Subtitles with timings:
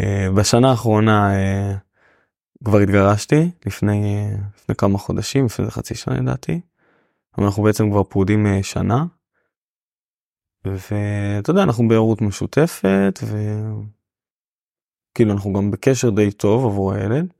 [0.00, 1.76] אה, בשנה האחרונה אה,
[2.64, 6.60] כבר התגרשתי לפני אה, לפני כמה חודשים לפני חצי שנה לדעתי.
[7.38, 9.04] אנחנו בעצם כבר פרודים שנה.
[10.64, 17.32] ואתה יודע אנחנו בהורות משותפת וכאילו אנחנו גם בקשר די טוב עבור הילד.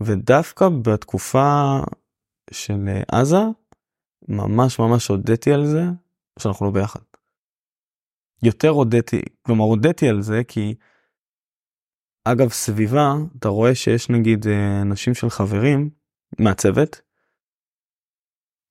[0.00, 1.78] ודווקא בתקופה
[2.50, 3.42] של עזה
[4.28, 5.82] ממש ממש הודיתי על זה
[6.38, 7.09] שאנחנו לא ביחד.
[8.42, 10.74] יותר הודיתי, כלומר הודיתי על זה כי
[12.24, 15.90] אגב סביבה אתה רואה שיש נגיד אה, נשים של חברים
[16.38, 17.00] מהצוות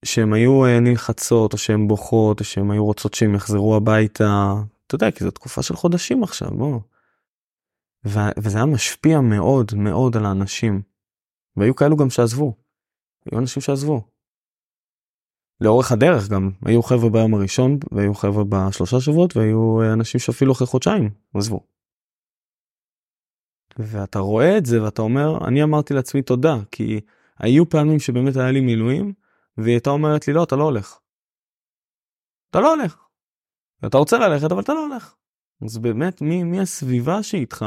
[0.05, 4.53] שהם היו אה, נלחצות או שהן בוכות או שהן היו רוצות שהם יחזרו הביתה
[4.88, 6.79] אתה יודע כי זו תקופה של חודשים עכשיו בוא.
[8.07, 10.81] ו- וזה היה משפיע מאוד מאוד על האנשים.
[11.55, 12.55] והיו כאלו גם שעזבו.
[13.26, 14.01] היו אנשים שעזבו.
[15.62, 20.52] לאורך הדרך גם היו חבר'ה ביום הראשון והיו חבר'ה בשלושה שבועות והיו אה, אנשים שאפילו
[20.52, 21.59] אחרי חודשיים עזבו.
[23.80, 26.99] ואתה רואה את זה ואתה אומר אני אמרתי לעצמי תודה כי
[27.40, 29.13] היו פעמים שבאמת היה לי מילואים
[29.57, 30.99] והיא הייתה אומרת לי לא אתה לא הולך.
[32.49, 32.98] אתה לא הולך.
[33.85, 35.16] אתה רוצה ללכת אבל אתה לא הולך.
[35.66, 37.66] אז באמת מי, מי הסביבה שאיתך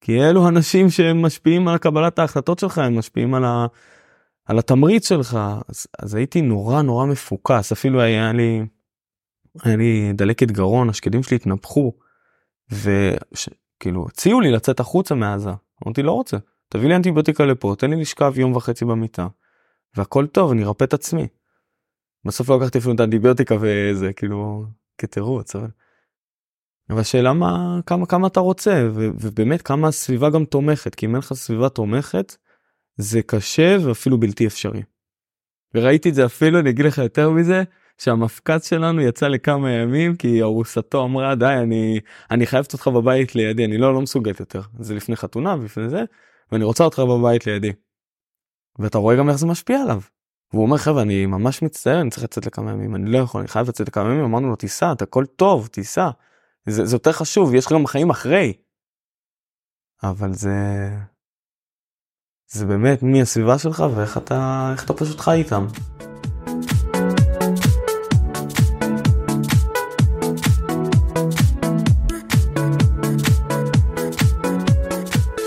[0.00, 3.66] כי אלו אנשים שהם משפיעים על קבלת ההחלטות שלך הם משפיעים על ה...
[4.50, 8.66] על התמריץ שלך אז, אז הייתי נורא נורא מפוקס אפילו היה לי
[9.62, 11.92] היה לי דלקת גרון השקדים שלי התנפחו
[12.70, 15.50] וכאילו הציעו לי לצאת החוצה מעזה
[15.84, 16.36] אמרתי לא רוצה
[16.68, 19.28] תביא לי אנטיביוטיקה לפה תן לי לשכב יום וחצי במיטה
[19.96, 21.26] והכל טוב אני ארפא את עצמי.
[22.24, 24.64] בסוף לא לקחתי אפילו את האנטיביוטיקה וזה כאילו
[24.98, 25.68] כתירוץ אבל.
[26.90, 31.18] אבל השאלה מה כמה כמה אתה רוצה ובאמת כמה הסביבה גם תומכת כי אם אין
[31.18, 32.36] לך סביבה תומכת
[32.96, 34.82] זה קשה ואפילו בלתי אפשרי.
[35.74, 37.62] וראיתי את זה אפילו אני אגיד לך יותר מזה
[37.98, 43.64] שהמפקץ שלנו יצא לכמה ימים כי ארוסתו אמרה די אני אני חייבת אותך בבית לידי
[43.64, 46.04] אני לא לא מסוגלת יותר זה לפני חתונה ולפני זה
[46.52, 47.72] ואני רוצה אותך בבית לידי.
[48.78, 50.00] ואתה רואה גם איך זה משפיע עליו.
[50.52, 53.48] והוא אומר חבר'ה אני ממש מצטער אני צריך לצאת לכמה ימים אני לא יכול אני
[53.48, 56.10] חייב לצאת לכמה ימים אמרנו לו תיסע אתה הכל טוב תיסע.
[56.66, 58.52] זה, זה יותר חשוב יש לך גם חיים אחרי.
[60.02, 60.50] אבל זה
[62.52, 65.66] זה באמת מי הסביבה שלך ואיך אתה, אתה פשוט חי איתם.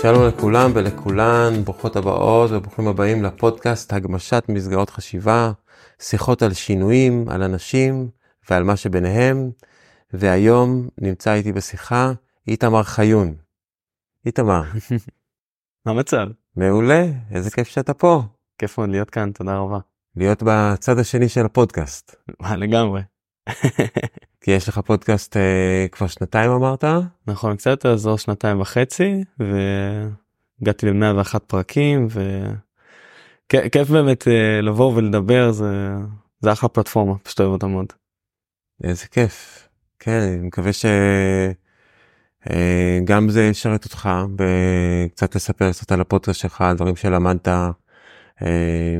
[0.02, 5.52] שלום לכולם ולכולן, ברוכות הבאות וברוכים הבאים לפודקאסט הגמשת מסגרות חשיבה,
[5.98, 8.08] שיחות על שינויים, על אנשים
[8.50, 9.50] ועל מה שביניהם,
[10.12, 12.12] והיום נמצא איתי בשיחה
[12.48, 13.34] איתמר חיון.
[14.26, 14.62] איתמר.
[15.86, 16.26] מה המצב?
[16.56, 18.22] מעולה, איזה כיף שאתה פה.
[18.58, 19.78] כיף מאוד להיות כאן, תודה רבה.
[20.16, 22.16] להיות בצד השני של הפודקאסט.
[22.40, 23.02] מה לגמרי.
[24.40, 26.84] כי יש לך פודקאסט אה, כבר שנתיים אמרת?
[27.26, 32.08] נכון, קצת יותר זו שנתיים וחצי, והגעתי ל-101 פרקים,
[33.50, 35.94] וכיף באמת אה, לבוא ולדבר, זה,
[36.40, 37.92] זה אחלה פלטפורמה, פשוט אוהב אותה מאוד.
[38.84, 39.68] איזה כיף.
[39.98, 40.86] כן, אני מקווה ש...
[42.50, 47.48] אה, גם זה ישרת אותך וקצת לספר קצת על הפודקאסט שלך, דברים שלמדת.
[47.48, 48.96] אה,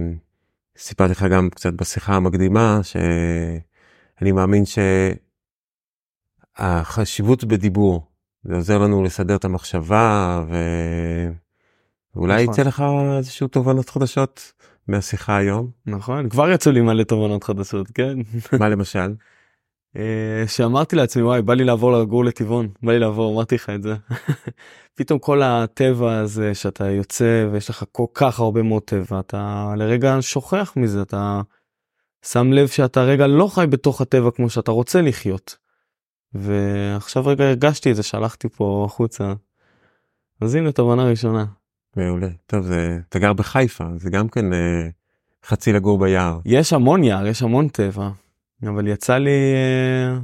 [0.79, 4.65] סיפרתי לך גם קצת בשיחה המקדימה שאני מאמין
[6.59, 8.07] שהחשיבות בדיבור
[8.45, 10.45] זה עוזר לנו לסדר את המחשבה
[12.15, 12.55] ואולי נכון.
[12.55, 12.85] יצא לך
[13.19, 14.53] איזשהו תובנות חדשות
[14.89, 15.71] מהשיחה היום.
[15.87, 18.19] נכון כבר יצאו לי מלא תובנות חדשות כן.
[18.59, 19.15] מה למשל?
[19.97, 23.83] אה, שאמרתי לעצמי וואי בא לי לעבור לגור לטבעון בא לי לעבור אמרתי לך את
[23.83, 23.95] זה
[24.97, 30.17] פתאום כל הטבע הזה שאתה יוצא ויש לך כל כך הרבה מאוד טבע אתה לרגע
[30.21, 31.41] שוכח מזה אתה
[32.25, 35.57] שם לב שאתה רגע לא חי בתוך הטבע כמו שאתה רוצה לחיות.
[36.35, 39.33] ועכשיו רגע הרגשתי את זה שלחתי פה החוצה.
[40.41, 41.45] אז הנה תובנה ראשונה.
[41.97, 44.89] מעולה טוב זה אתה גר בחיפה זה גם כן אה,
[45.45, 48.11] חצי לגור ביער יש המון יער יש המון טבע
[48.63, 50.19] אבל יצא לי אה,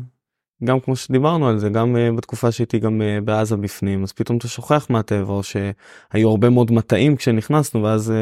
[0.65, 4.39] גם כמו שדיברנו על זה גם אה, בתקופה שהייתי גם אה, בעזה בפנים אז פתאום
[4.39, 8.13] אתה שוכח מהטבע או שהיו הרבה מאוד מטעים כשנכנסנו ואז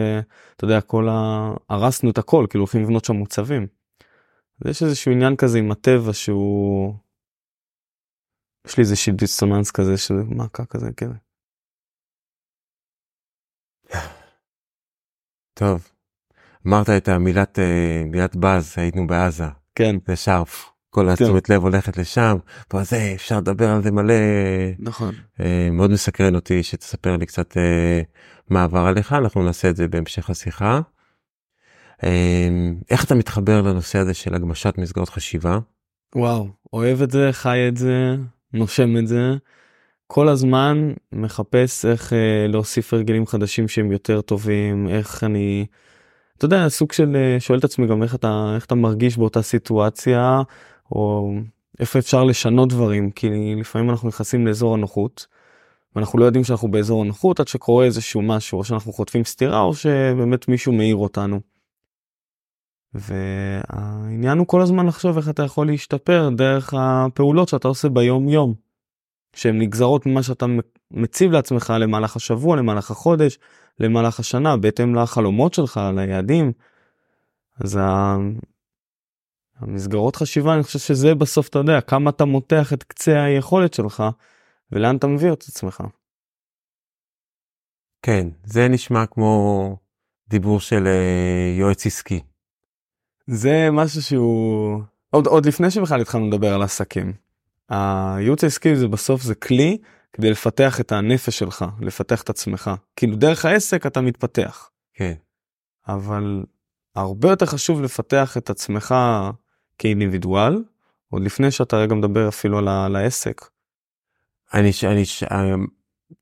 [0.56, 1.50] אתה יודע כל ה...
[1.68, 3.66] הרסנו את הכל כאילו הולכים לבנות שם מוצבים.
[4.64, 6.94] יש איזשהו עניין כזה עם הטבע שהוא.
[8.66, 11.10] יש לי איזה דיסוננס כזה שזה מכה כזה כן.
[15.54, 15.88] טוב.
[16.66, 17.58] אמרת את המילת
[18.06, 19.96] מילת באז היינו בעזה כן.
[20.06, 20.70] זה שרף.
[20.90, 22.36] כל התשומת לב הולכת לשם,
[22.74, 24.14] וזה אפשר לדבר על זה מלא.
[24.78, 25.14] נכון.
[25.40, 28.02] אה, מאוד מסקרן אותי שתספר לי קצת אה,
[28.50, 30.80] מה עבר עליך, אנחנו נעשה את זה בהמשך השיחה.
[32.04, 32.48] אה,
[32.90, 35.58] איך אתה מתחבר לנושא הזה של הגמשת מסגרות חשיבה?
[36.14, 38.16] וואו, אוהב את זה, חי את זה,
[38.52, 39.36] נושם את זה,
[40.06, 45.66] כל הזמן מחפש איך אה, להוסיף הרגלים חדשים שהם יותר טובים, איך אני,
[46.38, 49.42] אתה יודע, סוג של אה, שואל את עצמי גם איך אתה, איך אתה מרגיש באותה
[49.42, 50.42] סיטואציה,
[50.92, 51.32] או
[51.80, 55.26] איפה אפשר לשנות דברים, כי לפעמים אנחנו נכנסים לאזור הנוחות,
[55.96, 59.74] ואנחנו לא יודעים שאנחנו באזור הנוחות עד שקורה איזשהו משהו, או שאנחנו חוטפים סטירה, או
[59.74, 61.40] שבאמת מישהו מעיר אותנו.
[62.94, 68.54] והעניין הוא כל הזמן לחשוב איך אתה יכול להשתפר דרך הפעולות שאתה עושה ביום יום.
[69.34, 70.46] שהן נגזרות ממה שאתה
[70.90, 73.38] מציב לעצמך למהלך השבוע, למהלך החודש,
[73.80, 76.52] למהלך השנה, בהתאם לחלומות שלך, ליעדים.
[77.60, 77.78] אז.
[79.60, 84.02] המסגרות חשיבה, אני חושב שזה בסוף, אתה יודע, כמה אתה מותח את קצה היכולת שלך,
[84.72, 85.82] ולאן אתה מביא את עצמך.
[88.02, 89.76] כן, זה נשמע כמו
[90.28, 92.20] דיבור של אה, יועץ עסקי.
[93.26, 97.12] זה משהו שהוא עוד עוד לפני שבכלל התחלנו לדבר על עסקים.
[97.68, 99.78] הייעוץ העסקי זה בסוף זה כלי
[100.12, 104.70] כדי לפתח את הנפש שלך לפתח את עצמך כאילו דרך העסק אתה מתפתח.
[104.94, 105.14] כן.
[105.88, 106.44] אבל
[106.94, 108.94] הרבה יותר חשוב לפתח את עצמך
[109.78, 110.64] כאינדיבידואל
[111.10, 113.40] עוד לפני שאתה רגע מדבר אפילו על, על העסק.
[114.54, 115.02] אני, אני,
[115.32, 115.66] אמ,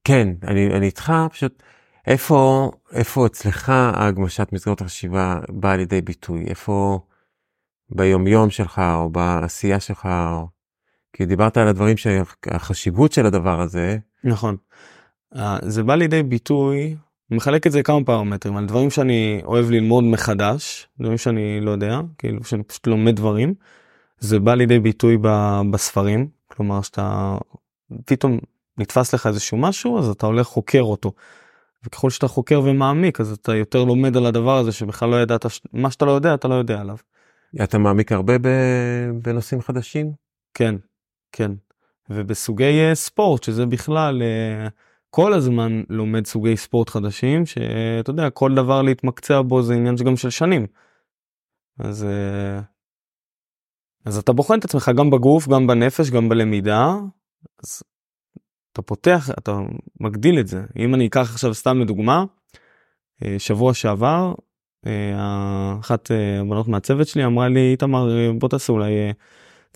[0.05, 1.63] כן, אני, אני איתך פשוט
[2.07, 7.01] איפה איפה אצלך ההגמשת מסגרות החשיבה באה לידי ביטוי איפה
[7.91, 10.56] ביומיום שלך או בעשייה שלך או...
[11.17, 14.57] כי דיברת על הדברים שהחשיבות של הדבר הזה נכון
[15.63, 16.97] זה בא לידי ביטוי
[17.31, 22.01] מחלק את זה כמה פרמטרים על דברים שאני אוהב ללמוד מחדש דברים שאני לא יודע
[22.19, 23.55] כאילו שאני פשוט לומד דברים
[24.19, 25.19] זה בא לידי ביטוי
[25.71, 27.37] בספרים כלומר שאתה
[28.05, 28.39] פתאום
[28.79, 31.13] נתפס לך איזשהו משהו אז אתה הולך חוקר אותו.
[31.85, 35.91] וככל שאתה חוקר ומעמיק אז אתה יותר לומד על הדבר הזה שבכלל לא ידעת מה
[35.91, 36.97] שאתה לא יודע אתה לא יודע עליו.
[37.63, 38.35] אתה מעמיק הרבה
[39.23, 40.13] בנושאים חדשים?
[40.55, 40.75] כן,
[41.33, 41.53] כן.
[42.11, 44.71] ובסוגי uh, ספורט שזה בכלל uh,
[45.11, 50.17] כל הזמן לומד סוגי ספורט חדשים שאתה יודע כל דבר להתמקצע בו זה עניין גם
[50.17, 50.67] של שנים.
[51.79, 52.07] אז
[54.05, 56.95] אז אתה בוחן את עצמך גם בגוף גם בנפש גם בלמידה.
[57.63, 57.83] אז
[58.73, 59.59] אתה פותח אתה
[60.01, 62.25] מגדיל את זה אם אני אקח עכשיו סתם לדוגמה
[63.25, 64.35] אה, שבוע שעבר
[64.87, 68.09] אה, אחת אה, הבנות מהצוות שלי אמרה לי איתמר
[68.39, 68.93] בוא תעשה אולי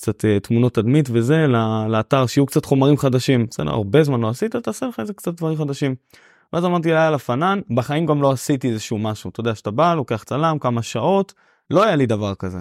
[0.00, 1.46] קצת תמונות תדמית וזה
[1.88, 5.58] לאתר שיהיו קצת חומרים חדשים בסדר הרבה זמן לא עשית תעשה לך איזה קצת דברים
[5.58, 5.94] חדשים.
[6.52, 9.94] ואז אמרתי לה על הפנן בחיים גם לא עשיתי איזשהו משהו אתה יודע שאתה בא
[9.94, 11.34] לוקח צלם כמה שעות
[11.70, 12.58] לא היה לי דבר כזה.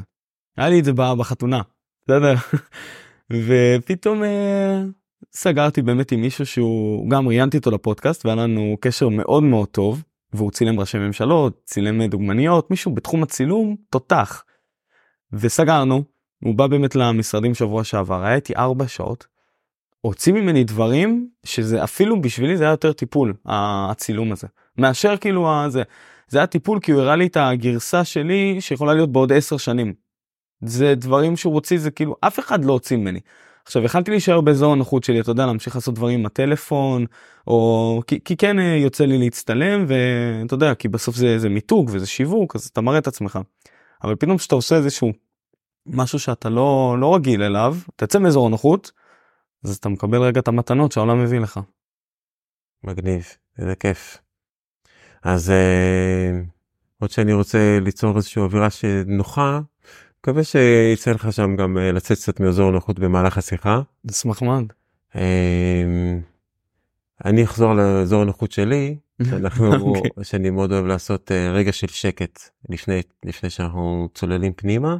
[0.57, 1.61] היה לי את זה בחתונה.
[2.03, 2.33] בסדר
[3.47, 4.21] ופתאום
[5.33, 10.03] סגרתי באמת עם מישהו שהוא גם ראיינתי אותו לפודקאסט והיה לנו קשר מאוד מאוד טוב
[10.33, 14.43] והוא צילם ראשי ממשלות צילם דוגמניות מישהו בתחום הצילום תותח.
[15.33, 16.03] וסגרנו
[16.43, 19.27] הוא בא באמת למשרדים שבוע שעבר היה איתי ארבע שעות.
[20.01, 24.47] הוציא ממני דברים שזה אפילו בשבילי זה היה יותר טיפול הצילום הזה
[24.77, 25.83] מאשר כאילו הזה
[26.27, 29.93] זה היה טיפול כי הוא הראה לי את הגרסה שלי שיכולה להיות בעוד עשר שנים.
[30.61, 33.19] זה דברים שהוא הוציא זה כאילו אף אחד לא הוציא ממני.
[33.65, 37.05] עכשיו יכלתי להישאר באזור הנוחות שלי אתה יודע להמשיך לעשות דברים עם הטלפון
[37.47, 41.89] או כי, כי כן אה, יוצא לי להצטלם ואתה יודע כי בסוף זה זה מיתוג
[41.93, 43.39] וזה שיווק אז אתה מראה את עצמך.
[44.03, 45.13] אבל פתאום כשאתה עושה איזשהו
[45.85, 48.91] משהו שאתה לא לא רגיל אליו תצא מאזור הנוחות
[49.63, 51.59] אז אתה מקבל רגע את המתנות שהעולם מביא לך.
[52.83, 53.27] מגניב
[53.57, 54.17] איזה כיף.
[55.23, 56.39] אז אה,
[56.99, 59.59] עוד שאני רוצה ליצור איזושהי אווירה שנוחה
[60.19, 63.81] מקווה שיצא לך שם גם אה, לצאת קצת מאזור נוחות במהלך השיחה.
[64.05, 64.73] נשמח מאוד.
[65.15, 66.21] אמ,
[67.25, 68.97] אני אחזור לאזור הנוחות שלי,
[69.29, 69.79] שאנחנו, okay.
[69.79, 70.23] אוקיי.
[70.23, 72.39] שאני מאוד אוהב לעשות אה, רגע של שקט
[72.69, 74.97] לפני, לפני שאנחנו צוללים פנימה.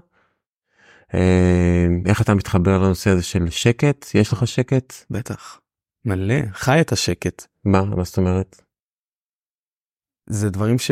[1.13, 4.06] אמ, איך אתה מתחבר לנושא הזה של שקט?
[4.16, 4.94] יש לך שקט?
[5.10, 5.60] בטח.
[6.06, 7.46] מלא, חי את השקט.
[7.66, 7.86] מה?
[7.86, 8.62] מה זאת אומרת?
[10.30, 10.92] זה דברים ש...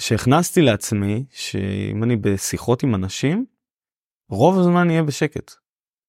[0.00, 3.44] שהכנסתי לעצמי שאם אני בשיחות עם אנשים
[4.28, 5.52] רוב הזמן יהיה בשקט.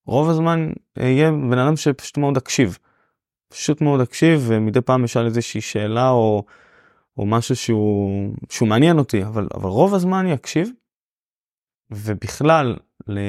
[0.05, 2.77] רוב הזמן יהיה בן אדם שפשוט מאוד אקשיב.
[3.47, 6.43] פשוט מאוד אקשיב ומדי פעם אשאל איזושהי שאלה או,
[7.17, 10.69] או משהו שהוא, שהוא מעניין אותי אבל, אבל רוב הזמן יקשיב.
[11.95, 12.75] ובכלל
[13.07, 13.19] ל...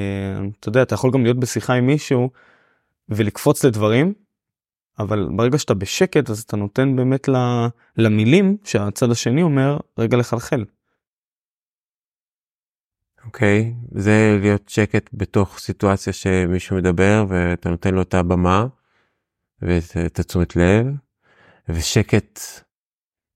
[0.61, 2.31] אתה יודע אתה יכול גם להיות בשיחה עם מישהו
[3.09, 4.15] ולקפוץ לדברים
[4.99, 7.29] אבל ברגע שאתה בשקט אז אתה נותן באמת
[7.97, 10.65] למילים שהצד השני אומר רגע לחלחל.
[13.25, 18.67] אוקיי okay, זה להיות שקט בתוך סיטואציה שמישהו מדבר ואתה נותן לו את הבמה
[19.63, 20.87] ואת התשומת לב
[21.69, 22.41] ושקט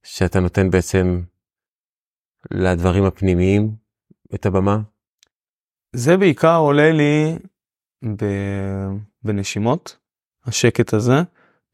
[0.02, 1.22] שאתה נותן בעצם
[2.50, 3.74] לדברים הפנימיים
[4.34, 4.78] את הבמה.
[5.92, 7.38] זה בעיקר עולה לי
[9.22, 9.96] בנשימות
[10.44, 11.22] השקט הזה,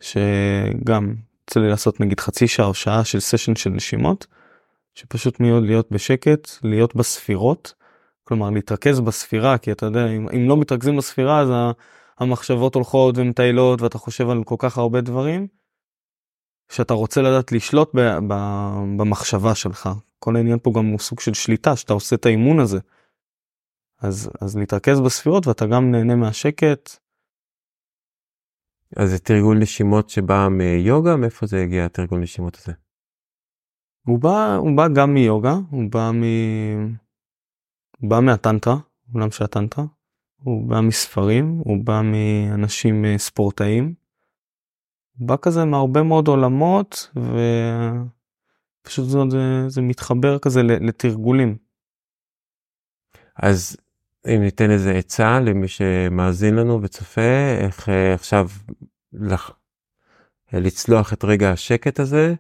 [0.01, 4.27] שגם יוצא לי לעשות נגיד חצי שעה או שעה של סשן של נשימות,
[4.95, 7.75] שפשוט מאוד להיות בשקט, להיות בספירות,
[8.25, 11.49] כלומר להתרכז בספירה, כי אתה יודע, אם, אם לא מתרכזים בספירה אז
[12.19, 15.47] המחשבות הולכות ומטיילות ואתה חושב על כל כך הרבה דברים,
[16.73, 18.35] שאתה רוצה לדעת לשלוט ב, ב,
[18.97, 19.89] במחשבה שלך.
[20.19, 22.79] כל העניין פה גם הוא סוג של שליטה, שאתה עושה את האימון הזה.
[24.07, 26.91] אז, אז להתרכז בספירות ואתה גם נהנה מהשקט.
[28.97, 31.17] אז זה תרגול נשימות שבא מיוגה?
[31.17, 32.73] מאיפה זה הגיע התרגול נשימות הזה?
[34.07, 36.23] הוא בא, הוא בא גם מיוגה, הוא בא מ...
[37.99, 38.77] הוא בא מהטנטרה,
[39.15, 39.85] עולם של הטנטרה.
[40.37, 43.95] הוא בא מספרים, הוא בא מאנשים אה, ספורטאים.
[45.19, 47.11] הוא בא כזה מהרבה מאוד עולמות
[48.83, 51.57] ופשוט זה, זה, זה מתחבר כזה לתרגולים.
[53.37, 53.77] אז
[54.27, 58.49] אם ניתן איזה עצה למי שמאזין לנו וצופה, איך אה, עכשיו
[59.13, 59.51] לח...
[60.53, 62.35] לצלוח את רגע השקט הזה,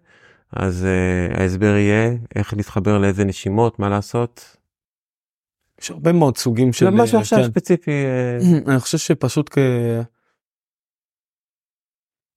[0.53, 4.57] אז uh, ההסבר יהיה איך להתחבר לאיזה נשימות, מה לעשות.
[5.81, 6.91] יש הרבה מאוד סוגים של...
[6.91, 7.45] משהו עכשיו כן.
[7.45, 7.91] ספציפי.
[7.91, 8.39] אה,
[8.71, 9.59] אני חושב שפשוט כ...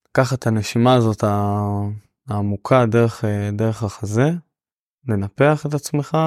[0.07, 1.23] לקחת את הנשימה הזאת
[2.29, 3.23] העמוקה דרך,
[3.53, 4.29] דרך החזה,
[5.07, 6.17] לנפח את עצמך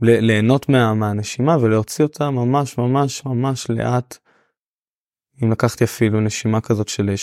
[0.00, 4.18] וליהנות מה, מהנשימה ולהוציא אותה ממש ממש ממש לאט.
[5.42, 7.14] אם לקחתי אפילו נשימה כזאת של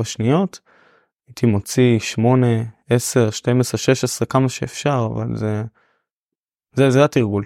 [0.00, 0.60] 3-4 שניות,
[1.28, 2.46] הייתי מוציא 8,
[2.90, 5.62] 10, 12, 16, כמה שאפשר, אבל זה,
[6.72, 7.44] זה, זה התרגול.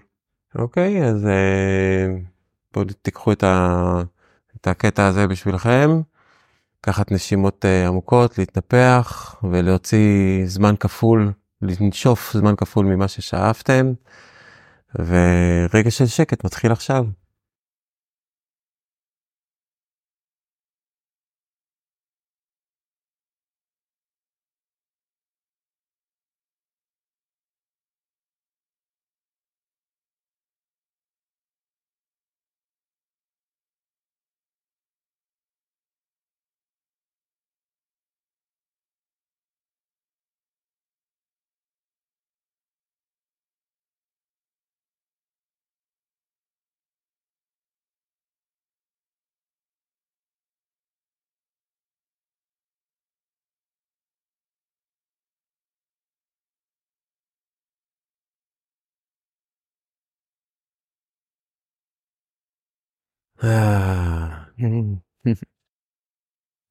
[0.58, 2.06] אוקיי, okay, אז אה,
[2.74, 4.02] בואו תיקחו את, ה,
[4.56, 6.00] את הקטע הזה בשבילכם.
[6.78, 13.92] לקחת נשימות אה, עמוקות, להתנפח ולהוציא זמן כפול, לנשוף זמן כפול ממה ששאפתם.
[14.98, 17.04] ורגע של שקט מתחיל עכשיו.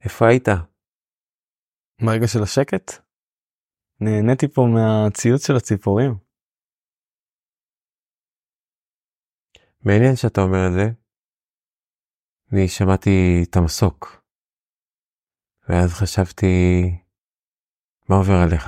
[0.04, 0.48] איפה היית?
[2.02, 2.92] ברגע של השקט?
[4.02, 6.12] נהניתי פה מהציוץ של הציפורים.
[9.86, 10.86] מעניין שאתה אומר את זה.
[12.54, 14.26] אני שמעתי את המסוק.
[15.70, 16.46] ואז חשבתי,
[18.10, 18.66] מה עובר עליך?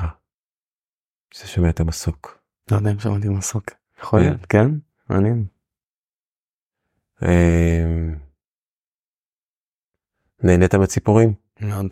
[1.34, 2.44] שאתה שומע את המסוק.
[2.72, 3.66] לא יודע אם שמעתי מסוק.
[4.00, 4.68] יכול להיות, כן?
[5.10, 5.57] מעניין.
[7.24, 8.16] אמ,
[10.44, 11.34] נהנית מציפורים?
[11.62, 11.86] מאוד.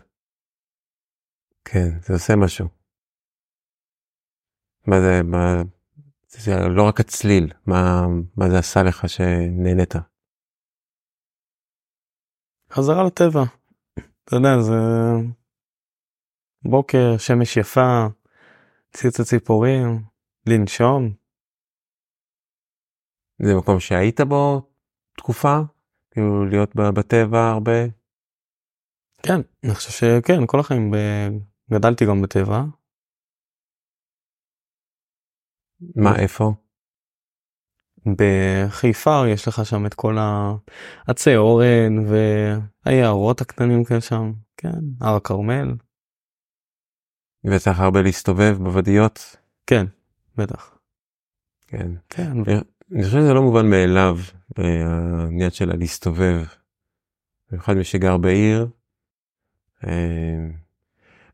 [1.64, 2.68] כן, זה עושה משהו.
[4.86, 5.62] מה זה, מה,
[6.28, 8.06] זה לא רק הצליל, מה,
[8.36, 9.94] מה זה עשה לך שנהנית?
[12.72, 13.44] חזרה לטבע.
[14.24, 14.72] אתה יודע, זה
[16.62, 18.06] בוקר, שמש יפה,
[18.90, 19.82] ציוץ הציפורים,
[20.48, 21.14] לנשום.
[23.42, 24.75] זה מקום שהיית בו
[25.16, 25.58] תקופה?
[26.10, 27.86] כאילו להיות בטבע הרבה?
[29.22, 30.96] כן, אני חושב שכן, כל החיים ב...
[31.70, 32.62] גדלתי גם בטבע.
[35.96, 36.52] מה, איפה?
[38.06, 41.92] בחיפה יש לך שם את כל העצי אורן
[42.86, 45.74] והיערות הקטנים כאלה שם, כן, הר הכרמל.
[47.44, 49.36] וצריך הרבה להסתובב בוודיות?
[49.66, 49.86] כן,
[50.36, 50.78] בטח.
[51.66, 51.90] כן.
[52.08, 52.32] כן.
[52.92, 54.18] אני חושב שזה לא מובן מאליו,
[54.56, 56.44] העניין שלה להסתובב.
[57.50, 58.68] במיוחד מי שגר בעיר.
[59.86, 60.46] אה,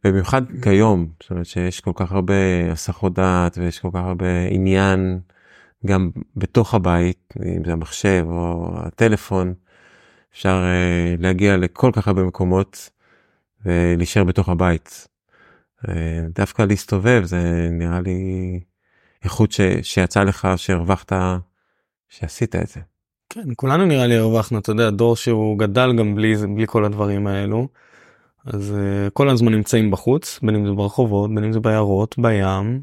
[0.04, 2.35] במיוחד כיום, זאת אומרת שיש כל כך הרבה
[2.73, 5.21] הסחות דעת ויש כל כך הרבה עניין
[5.87, 9.54] גם בתוך הבית, אם זה המחשב או הטלפון,
[10.32, 12.90] אפשר uh, להגיע לכל כך הרבה מקומות
[13.66, 15.09] ולהישאר בתוך הבית.
[15.78, 15.88] Uh,
[16.35, 18.61] דווקא להסתובב זה נראה לי
[19.25, 21.12] איכות ש, שיצא לך, שהרווחת,
[22.09, 22.81] שעשית את זה.
[23.29, 27.26] כן, כולנו נראה לי הרווחנו, אתה יודע, דור שהוא גדל גם בלי, בלי כל הדברים
[27.26, 27.69] האלו.
[28.47, 32.83] אז uh, כל הזמן נמצאים בחוץ, בין אם זה ברחובות, בין אם זה ביערות, בים,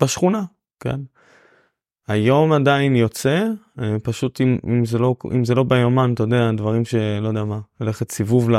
[0.00, 0.42] בשכונה,
[0.80, 1.00] כן.
[2.08, 3.46] היום עדיין יוצא,
[3.80, 7.44] אה, פשוט אם, אם זה לא אם זה לא ביומן אתה יודע דברים שלא יודע
[7.44, 8.50] מה ללכת סיבוב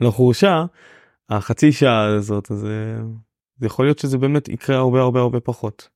[0.00, 0.64] לחורשה
[1.30, 3.02] החצי שעה הזאת אז אה,
[3.56, 5.88] זה יכול להיות שזה באמת יקרה הרבה הרבה הרבה פחות.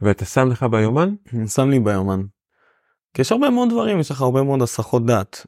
[0.00, 1.14] ואתה שם לך ביומן?
[1.46, 2.22] שם לי ביומן.
[3.14, 5.46] כי יש הרבה מאוד דברים יש לך הרבה מאוד הסחות דעת.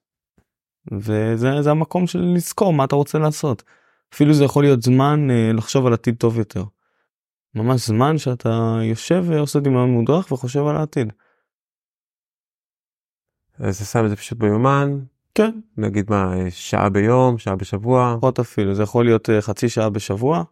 [0.92, 3.62] וזה זה המקום של לזכור מה אתה רוצה לעשות.
[4.14, 6.64] אפילו זה יכול להיות זמן אה, לחשוב על עתיד טוב יותר.
[7.54, 11.12] ממש זמן שאתה יושב ועושה דמיון מודרך וחושב על העתיד.
[13.58, 14.98] אז אתה שם את זה פשוט ביומן,
[15.34, 15.60] כן.
[15.76, 19.90] נגיד מה, אה, שעה ביום, שעה בשבוע, פחות אפילו זה יכול להיות אה, חצי שעה
[19.90, 20.44] בשבוע.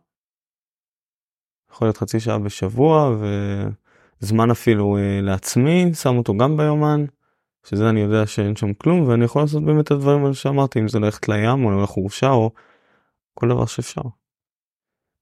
[1.73, 3.17] יכול להיות חצי שעה בשבוע
[4.23, 7.05] וזמן אפילו אה, לעצמי שם אותו גם ביומן.
[7.65, 10.89] שזה אני יודע שאין שם כלום ואני יכול לעשות באמת את הדברים האלה שאמרתי אם
[10.89, 12.51] זה ללכת לים או לחורשה או
[13.35, 14.03] כל דבר שאפשר.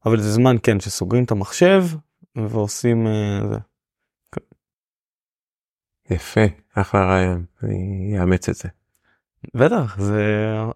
[0.07, 1.85] אבל זה זמן כן שסוגרים את המחשב
[2.37, 3.59] ועושים אה, זה.
[6.11, 6.41] יפה,
[6.75, 8.69] אחלה רעיון, אני אאמץ את זה.
[9.55, 10.25] בטח זה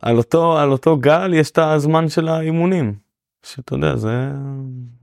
[0.02, 2.94] על אותו על אותו גל יש את הזמן של האימונים.
[3.46, 4.30] שאתה יודע זה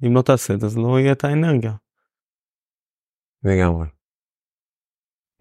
[0.06, 1.74] אם לא תעשה את זה אז לא יהיה את האנרגיה.
[3.44, 3.88] לגמרי.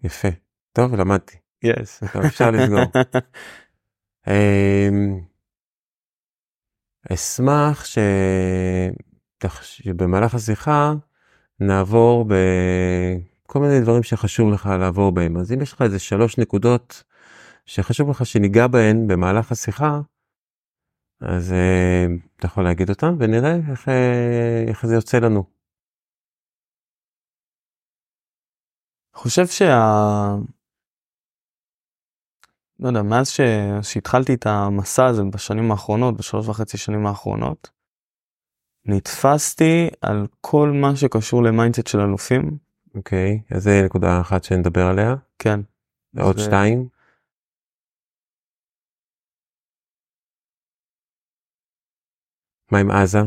[0.03, 0.27] יפה,
[0.73, 1.99] טוב למדתי, יש.
[2.13, 2.79] טוב, אפשר לסגור.
[4.27, 5.19] אמ,
[7.13, 7.97] אשמח ש...
[9.61, 10.93] שבמהלך השיחה
[11.59, 15.37] נעבור בכל מיני דברים שחשוב לך לעבור בהם.
[15.37, 17.03] אז אם יש לך איזה שלוש נקודות
[17.65, 20.01] שחשוב לך שניגע בהן במהלך השיחה,
[21.21, 22.05] אז אה,
[22.37, 25.43] אתה יכול להגיד אותן ונראה איך, אה, איך זה יוצא לנו.
[29.15, 29.75] חושב שה...
[32.79, 33.39] לא יודע, מאז ש...
[33.81, 37.69] שהתחלתי את המסע הזה בשנים האחרונות, בשלוש וחצי שנים האחרונות,
[38.85, 42.57] נתפסתי על כל מה שקשור ל mindset של אלופים.
[42.95, 45.15] אוקיי, אז זה נקודה אחת שנדבר עליה.
[45.39, 45.59] כן.
[46.19, 46.87] עוד זה- שתיים.
[52.71, 53.19] מה עם עזה?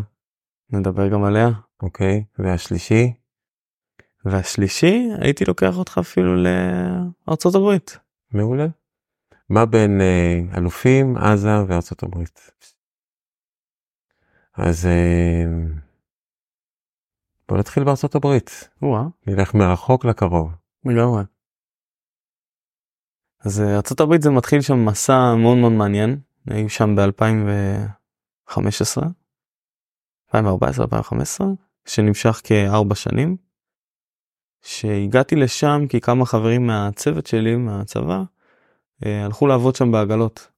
[0.71, 1.49] נדבר גם עליה.
[1.83, 3.13] אוקיי, והשלישי?
[4.25, 7.99] והשלישי, הייתי לוקח אותך אפילו לארצות הברית.
[8.31, 8.67] מעולה.
[9.49, 12.51] מה בין אה, אלופים, עזה וארצות הברית?
[14.55, 15.45] אז אה,
[17.49, 18.69] בוא נתחיל בארצות הברית.
[18.83, 20.51] וואה, נלך מרחוק לקרוב.
[20.85, 21.23] לגמרי.
[23.41, 26.21] אז אה, ארצות הברית זה מתחיל שם מסע מאוד מאוד מעניין.
[26.47, 29.03] היו שם ב-2015,
[30.35, 31.47] 2014, 2015,
[31.87, 33.37] שנמשך כארבע שנים.
[34.63, 38.23] שהגעתי לשם כי כמה חברים מהצוות שלי מהצבא
[39.07, 40.49] אה, הלכו לעבוד שם בעגלות.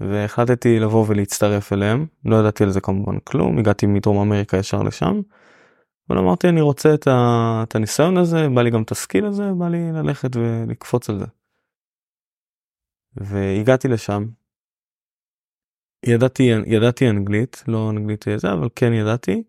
[0.00, 5.20] והחלטתי לבוא ולהצטרף אליהם, לא ידעתי על זה כמובן כלום, הגעתי מדרום אמריקה ישר לשם.
[6.08, 7.60] אבל אמרתי אני רוצה את, ה...
[7.68, 11.26] את הניסיון הזה, בא לי גם את הסקיל הזה, בא לי ללכת ולקפוץ על זה.
[13.16, 14.24] והגעתי לשם.
[16.06, 19.42] ידעתי, ידעתי אנגלית, לא אנגלית זה, אבל כן ידעתי.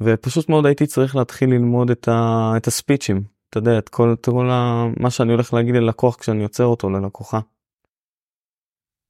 [0.00, 2.52] ופשוט מאוד הייתי צריך להתחיל ללמוד את, ה...
[2.56, 4.86] את הספיצ'ים, אתה יודע, את כל, את כל ה...
[4.96, 7.40] מה שאני הולך להגיד ללקוח כשאני יוצר אותו ללקוחה.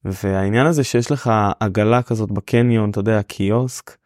[0.03, 3.97] והעניין הזה שיש לך עגלה כזאת בקניון, אתה יודע, קיוסק,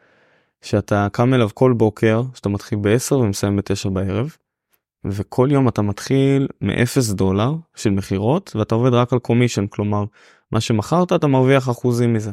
[0.62, 4.36] שאתה קם אליו כל בוקר, שאתה מתחיל ב-10 ומסיים ב-9 בערב,
[5.06, 10.04] וכל יום אתה מתחיל מ-0 דולר של מכירות, ואתה עובד רק על קומישן, כלומר,
[10.52, 12.32] מה שמכרת אתה מרוויח אחוזים מזה.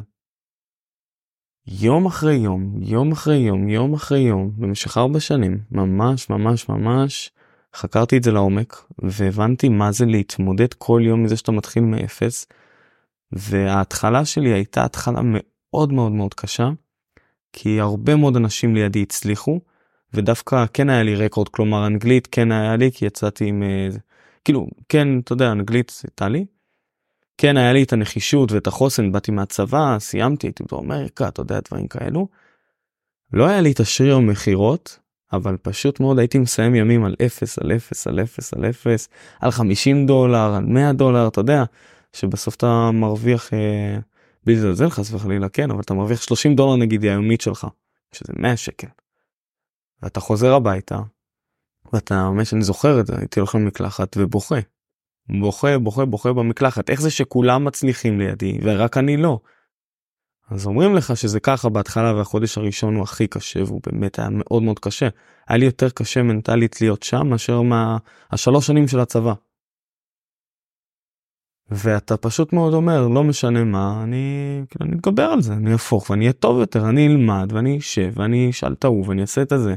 [1.67, 7.31] יום אחרי יום, יום אחרי יום, יום אחרי יום, במשך ארבע שנים, ממש ממש ממש
[7.75, 12.47] חקרתי את זה לעומק, והבנתי מה זה להתמודד כל יום מזה שאתה מתחיל מאפס.
[13.31, 16.69] וההתחלה שלי הייתה התחלה מאוד מאוד מאוד קשה,
[17.53, 19.59] כי הרבה מאוד אנשים לידי הצליחו,
[20.13, 23.87] ודווקא כן היה לי רקורד, כלומר אנגלית כן היה לי, כי יצאתי עם, אה,
[24.45, 26.45] כאילו, כן, אתה יודע, אנגלית הייתה לי.
[27.37, 31.59] כן היה לי את הנחישות ואת החוסן, באתי מהצבא, סיימתי, הייתי בדרום אמריקה, אתה יודע,
[31.59, 32.27] דברים כאלו.
[33.33, 34.99] לא היה לי את השריר המכירות,
[35.33, 39.07] אבל פשוט מאוד הייתי מסיים ימים על 0, על 0, על 0, על 0,
[39.39, 41.63] על 50 דולר, על 100 דולר, אתה יודע,
[42.13, 43.97] שבסוף אתה מרוויח, אה,
[44.45, 47.67] בלי לזלזל חס וחלילה, כן, אבל אתה מרוויח 30 דולר נגיד היומית שלך,
[48.11, 48.87] שזה 100 שקל.
[50.01, 50.99] ואתה חוזר הביתה,
[51.93, 54.59] ואתה ממש, אני זוכר את זה, הייתי הולך למקלחת ובוכה.
[55.29, 56.89] בוכה, בוכה, בוכה במקלחת.
[56.89, 59.39] איך זה שכולם מצליחים לידי ורק אני לא?
[60.49, 64.63] אז אומרים לך שזה ככה בהתחלה והחודש הראשון הוא הכי קשה והוא באמת היה מאוד
[64.63, 65.07] מאוד קשה.
[65.47, 69.33] היה לי יותר קשה מנטלית להיות שם מאשר מהשלוש שנים של הצבא.
[71.69, 76.09] ואתה פשוט מאוד אומר לא משנה מה אני כאילו אני אתגבר על זה אני אהפוך
[76.09, 79.51] ואני אהיה טוב יותר אני אלמד ואני אשב ואני אשאל את ההוא ואני אעשה את
[79.51, 79.75] הזה.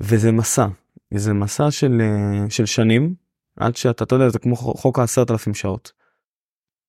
[0.00, 0.66] וזה מסע
[1.14, 2.00] זה מסע של
[2.48, 3.14] של שנים
[3.58, 5.92] עד שאתה, אתה יודע, זה כמו חוק העשרת אלפים שעות.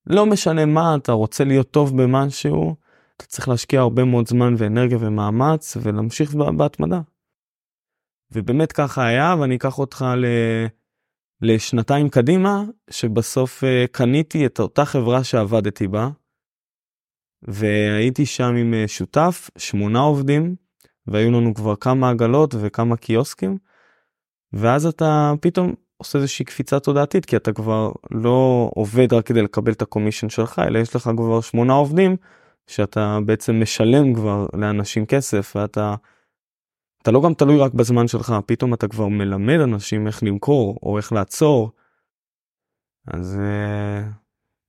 [0.08, 2.76] לא משנה מה, אתה רוצה להיות טוב במשהו,
[3.18, 7.02] אתה צריך להשקיע הרבה מאוד זמן ואנרגיה ומאמץ ולהמשיך בהתמדה.
[8.32, 10.26] ובאמת ככה היה, ואני אקח אותך ל...
[11.42, 16.10] לשנתיים קדימה, שבסוף uh, קניתי את אותה חברה שעבדתי בה,
[17.42, 20.56] והייתי שם עם uh, שותף, שמונה עובדים,
[21.08, 23.58] והיו לנו כבר כמה עגלות וכמה קיוסקים,
[24.54, 29.72] ואז אתה פתאום עושה איזושהי קפיצה תודעתית, כי אתה כבר לא עובד רק כדי לקבל
[29.72, 32.16] את הקומישן שלך, אלא יש לך כבר שמונה עובדים,
[32.68, 35.96] שאתה בעצם משלם כבר לאנשים כסף, ואתה
[37.02, 40.98] אתה לא גם תלוי רק בזמן שלך, פתאום אתה כבר מלמד אנשים איך למכור או
[40.98, 41.72] איך לעצור.
[43.08, 44.10] אז אה,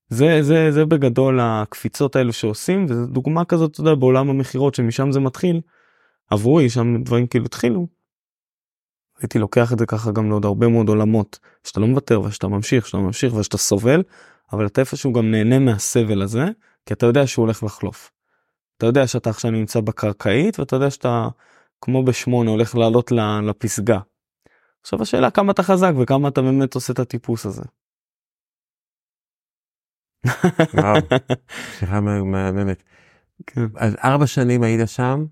[0.09, 5.12] זה זה זה בגדול הקפיצות האלו שעושים וזו דוגמה כזאת אתה יודע בעולם המכירות שמשם
[5.12, 5.61] זה מתחיל.
[6.31, 8.00] עבורי שם דברים כאילו התחילו.
[9.22, 12.87] הייתי לוקח את זה ככה גם לעוד הרבה מאוד עולמות שאתה לא מוותר ושאתה ממשיך
[12.87, 14.02] שאתה ממשיך ושאתה סובל
[14.52, 16.44] אבל אתה איפשהו גם נהנה מהסבל הזה
[16.87, 18.12] כי אתה יודע שהוא הולך לחלוף.
[18.76, 21.28] אתה יודע שאתה עכשיו נמצא בקרקעית ואתה יודע שאתה
[21.80, 23.98] כמו בשמונה הולך לעלות לפסגה.
[24.80, 27.62] עכשיו השאלה כמה אתה חזק וכמה אתה באמת עושה את הטיפוס הזה.
[31.78, 32.83] שיחה מהממת.
[33.46, 33.66] כן.
[33.76, 35.24] אז ארבע שנים היית שם.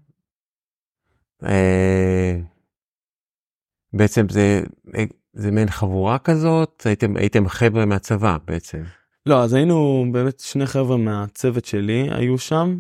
[1.45, 2.39] אה,
[3.93, 4.63] בעצם זה
[5.33, 8.83] זה מעין חבורה כזאת הייתם הייתם חבר'ה מהצבא בעצם.
[9.27, 12.79] לא אז היינו באמת שני חבר'ה מהצוות שלי היו שם.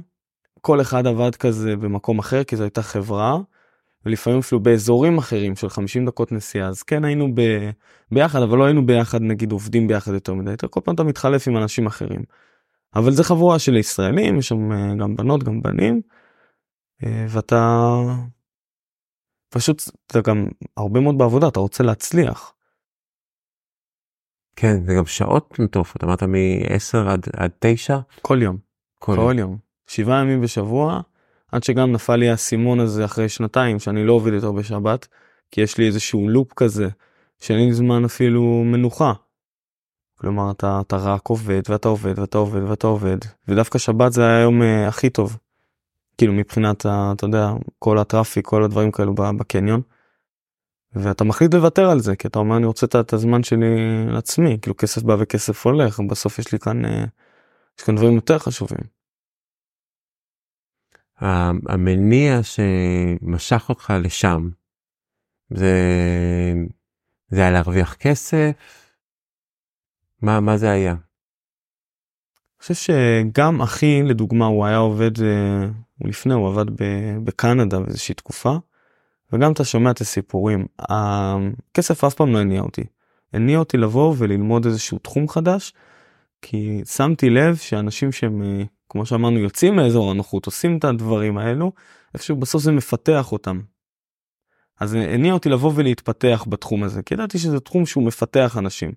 [0.60, 3.38] כל אחד עבד כזה במקום אחר כי זו הייתה חברה.
[4.06, 7.70] ולפעמים אפילו באזורים אחרים של 50 דקות נסיעה אז כן היינו ב...
[8.12, 11.48] ביחד אבל לא היינו ביחד נגיד עובדים ביחד יותר מדי יותר כל פעם אתה מתחלף
[11.48, 12.22] עם אנשים אחרים.
[12.94, 16.00] אבל זה חבורה של ישראלים יש שם אה, גם בנות גם בנים
[17.04, 18.00] אה, ואתה
[19.48, 22.54] פשוט אתה גם הרבה מאוד בעבודה אתה רוצה להצליח.
[24.56, 28.56] כן זה גם שעות מטורפות אמרת מ-10 עד, עד 9 כל יום
[28.98, 29.38] כל, כל יום.
[29.38, 31.00] יום שבעה ימים בשבוע
[31.52, 35.08] עד שגם נפל לי האסימון הזה אחרי שנתיים שאני לא עובד יותר בשבת,
[35.50, 36.88] כי יש לי איזשהו לופ כזה,
[37.40, 39.12] שאין לי זמן אפילו מנוחה.
[40.18, 44.38] כלומר אתה, אתה רק עובד ואתה עובד ואתה עובד ואתה עובד, ודווקא שבת זה היה
[44.38, 45.38] היום uh, הכי טוב.
[46.18, 49.83] כאילו מבחינת, ה, אתה יודע, כל הטראפיק, כל הדברים כאלו בקניון.
[50.92, 53.66] ואתה מחליט לוותר על זה, כי אתה אומר אני רוצה את הזמן שלי
[54.09, 56.88] לעצמי, כאילו כסף בא וכסף הולך, בסוף יש לי כאן, uh,
[57.78, 58.98] יש כאן דברים יותר חשובים.
[61.68, 64.48] המניע שמשך אותך לשם
[65.50, 65.74] זה
[67.28, 68.50] זה היה להרוויח כסף
[70.22, 70.94] מה מה זה היה.
[72.62, 75.68] חושב שגם אחי לדוגמה הוא היה עובד אה,
[76.04, 76.66] לפני הוא עבד
[77.24, 78.56] בקנדה באיזושהי תקופה
[79.32, 82.84] וגם אתה שומע את הסיפורים הכסף אף פעם לא הניע אותי.
[83.32, 85.72] הניע אותי לבוא וללמוד איזשהו תחום חדש
[86.42, 91.72] כי שמתי לב שאנשים שהם אה, כמו שאמרנו יוצאים מאזור הנוחות עושים את הדברים האלו
[92.14, 93.60] איפשהו בסוף זה מפתח אותם.
[94.80, 98.92] אז הניע אותי לבוא ולהתפתח בתחום הזה כי ידעתי שזה תחום שהוא מפתח אנשים.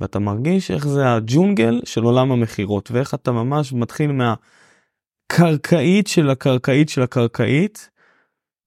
[0.00, 6.88] ואתה מרגיש איך זה הג'ונגל של עולם המכירות ואיך אתה ממש מתחיל מהקרקעית של הקרקעית
[6.88, 7.90] של הקרקעית.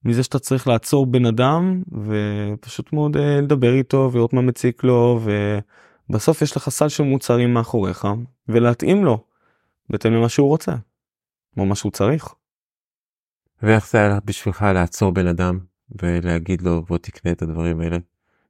[0.05, 5.19] מזה שאתה צריך לעצור בן אדם ופשוט מאוד אה, לדבר איתו ולראות מה מציק לו
[6.09, 8.07] ובסוף יש לך סל של מוצרים מאחוריך
[8.47, 9.23] ולהתאים לו
[9.89, 10.71] בהתאם למה שהוא רוצה,
[11.57, 12.33] או מה שהוא צריך.
[13.61, 15.59] ואיך זה היה בשבילך לעצור בן אדם
[16.01, 17.97] ולהגיד לו בוא תקנה את הדברים האלה?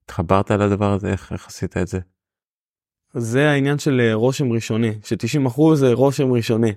[0.06, 2.00] התחברת לדבר הזה איך, איך עשית את זה?
[3.14, 6.72] זה העניין של אה, רושם ראשוני ש-90% זה רושם ראשוני.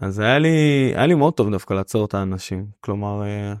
[0.00, 0.48] אז היה לי
[0.94, 3.52] היה לי מאוד טוב דווקא לעצור את האנשים כלומר אה,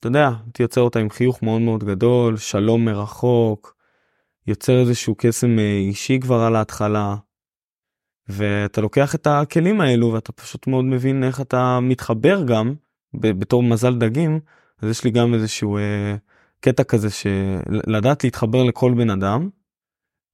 [0.00, 3.76] אתה יודע הייתי יוצר אותה עם חיוך מאוד מאוד גדול שלום מרחוק
[4.46, 7.16] יוצר איזשהו קסם אה, אישי כבר על ההתחלה
[8.28, 12.74] ואתה לוקח את הכלים האלו ואתה פשוט מאוד מבין איך אתה מתחבר גם
[13.14, 14.40] בתור מזל דגים
[14.82, 16.16] אז יש לי גם איזשהו אה,
[16.60, 19.48] קטע כזה שלדעת להתחבר לכל בן אדם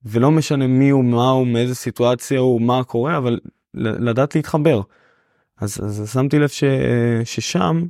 [0.05, 3.39] ולא משנה מי הוא מה הוא מאיזה סיטואציה הוא מה קורה אבל
[3.73, 4.81] לדעת להתחבר.
[5.57, 6.63] אז, אז שמתי לב ש,
[7.23, 7.85] ששם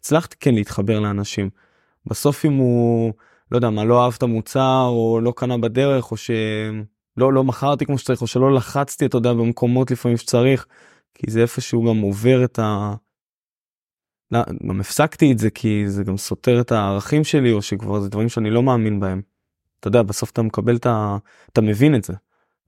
[0.00, 1.50] הצלחתי כן להתחבר לאנשים.
[2.06, 3.12] בסוף אם הוא
[3.50, 6.30] לא יודע מה לא אהב את המוצר או לא קנה בדרך או ש...
[7.16, 10.66] לא לא מכרתי כמו שצריך או שלא לחצתי אתה יודע במקומות לפעמים שצריך
[11.14, 12.94] כי זה איפשהו גם עובר את ה...
[14.30, 18.08] לא, גם הפסקתי את זה כי זה גם סותר את הערכים שלי או שכבר זה
[18.08, 19.22] דברים שאני לא מאמין בהם.
[19.80, 21.16] אתה יודע בסוף אתה מקבל את ה...
[21.52, 22.12] אתה מבין את זה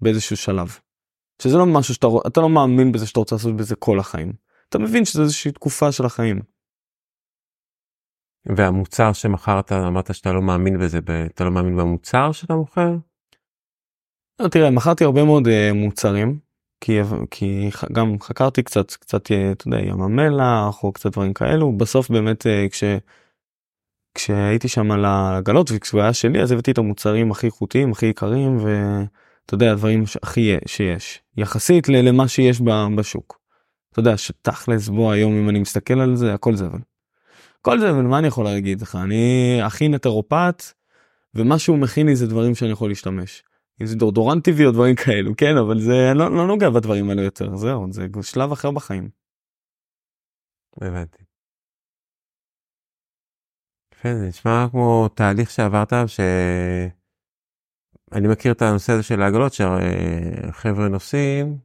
[0.01, 0.79] באיזשהו שלב.
[1.43, 4.33] שזה לא משהו שאתה אתה לא מאמין בזה שאתה רוצה לעשות בזה כל החיים.
[4.69, 6.41] אתה מבין שזה איזושהי תקופה של החיים.
[8.47, 12.97] והמוצר שמכרת אמרת שאתה לא מאמין בזה אתה לא מאמין במוצר שאתה מוכר.
[14.41, 16.39] לא, תראה מכרתי הרבה מאוד uh, מוצרים
[16.81, 16.99] כי
[17.31, 22.11] כי גם חקרתי קצת קצת אה, אתה יודע ים המלח או קצת דברים כאלו בסוף
[22.11, 22.85] באמת uh, כש.
[24.15, 28.57] כשהייתי שם על העגלות וכשהוא היה שלי אז הבאתי את המוצרים הכי איכותיים הכי יקרים
[28.57, 32.61] ואתה יודע הדברים הכי שיש יחסית למה שיש
[32.97, 33.41] בשוק.
[33.93, 36.79] אתה יודע שתכלס בוא היום אם אני מסתכל על זה הכל זבל.
[37.63, 40.63] כל זה מה אני יכול להגיד לך אני הכי נטרופט
[41.35, 43.43] ומה שהוא מכין לי זה דברים שאני יכול להשתמש.
[43.83, 47.23] אם זה דורדורנט טבעי או דברים כאלו כן אבל זה לא, לא נוגע בדברים האלו
[47.23, 49.09] יותר זהו זה שלב אחר בחיים.
[50.81, 51.30] הבנתי.
[54.03, 56.91] כן, זה נשמע כמו תהליך שעברת שאני
[58.29, 61.59] מכיר את הנושא הזה של העגלות שחבר'ה נוסעים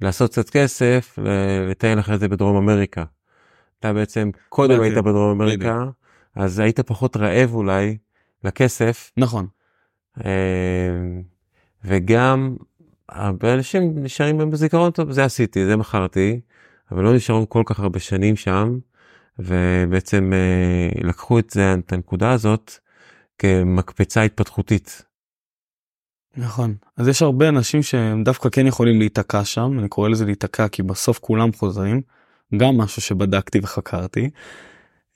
[0.00, 1.18] לעשות קצת כסף
[1.70, 3.04] לטייל אחרי זה בדרום אמריקה.
[3.78, 5.84] אתה בעצם קודם היית בדרום אמריקה
[6.34, 7.96] אז היית פחות רעב אולי
[8.44, 9.12] לכסף.
[9.16, 9.46] נכון.
[10.24, 10.32] אה,
[11.84, 12.56] וגם
[13.08, 16.40] הרבה אנשים נשארים בזיכרון טוב זה עשיתי זה מכרתי
[16.92, 18.78] אבל לא נשארו כל כך הרבה שנים שם
[19.38, 22.72] ובעצם אה, לקחו את זה את הנקודה הזאת
[23.38, 25.02] כמקפצה התפתחותית.
[26.36, 30.68] נכון אז יש הרבה אנשים שהם דווקא כן יכולים להיתקע שם אני קורא לזה להיתקע
[30.68, 32.00] כי בסוף כולם חוזרים
[32.56, 34.30] גם משהו שבדקתי וחקרתי.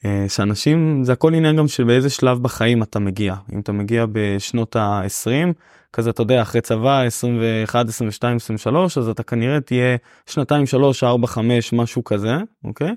[0.04, 4.06] אה, שאנשים זה הכל עניין גם של באיזה שלב בחיים אתה מגיע אם אתה מגיע
[4.12, 5.52] בשנות ה-20
[5.92, 11.26] כזה אתה יודע אחרי צבא 21 22 23 אז אתה כנראה תהיה שנתיים 3 4
[11.26, 12.94] 5 משהו כזה אוקיי.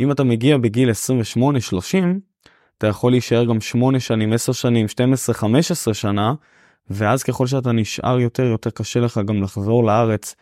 [0.00, 2.20] אם אתה מגיע בגיל 28 30
[2.78, 6.34] אתה יכול להישאר גם 8 שנים 10 שנים 12 15 שנה
[6.90, 10.34] ואז ככל שאתה נשאר יותר יותר קשה לך גם לחזור לארץ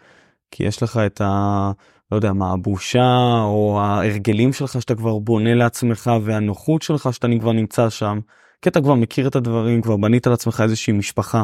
[0.50, 1.72] כי יש לך את ה...
[2.12, 7.52] לא יודע מה הבושה או ההרגלים שלך שאתה כבר בונה לעצמך והנוחות שלך שאתה כבר
[7.52, 8.20] נמצא שם
[8.62, 11.42] כי אתה כבר מכיר את הדברים כבר בנית לעצמך איזושהי משפחה.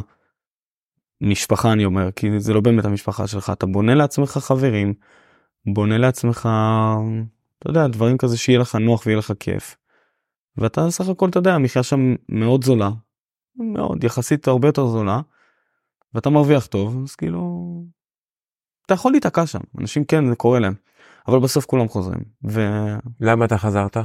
[1.20, 4.94] משפחה אני אומר כי זה לא באמת המשפחה שלך אתה בונה לעצמך חברים
[5.66, 6.48] בונה לעצמך
[7.60, 9.76] אתה יודע דברים כזה שיהיה לך נוח ויהיה לך כיף.
[10.56, 12.90] ואתה סך הכל אתה יודע המחיה שם מאוד זולה
[13.56, 15.20] מאוד יחסית הרבה יותר זולה
[16.14, 17.66] ואתה מרוויח טוב אז כאילו
[18.86, 20.74] אתה יכול להיתקע שם אנשים כן זה קורה להם
[21.28, 22.20] אבל בסוף כולם חוזרים.
[22.48, 22.60] ו...
[23.20, 23.96] למה אתה חזרת?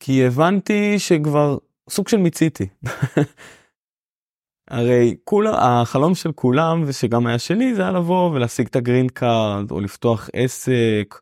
[0.00, 1.58] כי הבנתי שכבר
[1.90, 2.68] סוג של מיציתי.
[4.70, 5.50] הרי כולה
[5.82, 9.80] החלום של כולם ושגם היה שלי זה היה לבוא ולהשיג את ה green card או
[9.80, 11.20] לפתוח עסק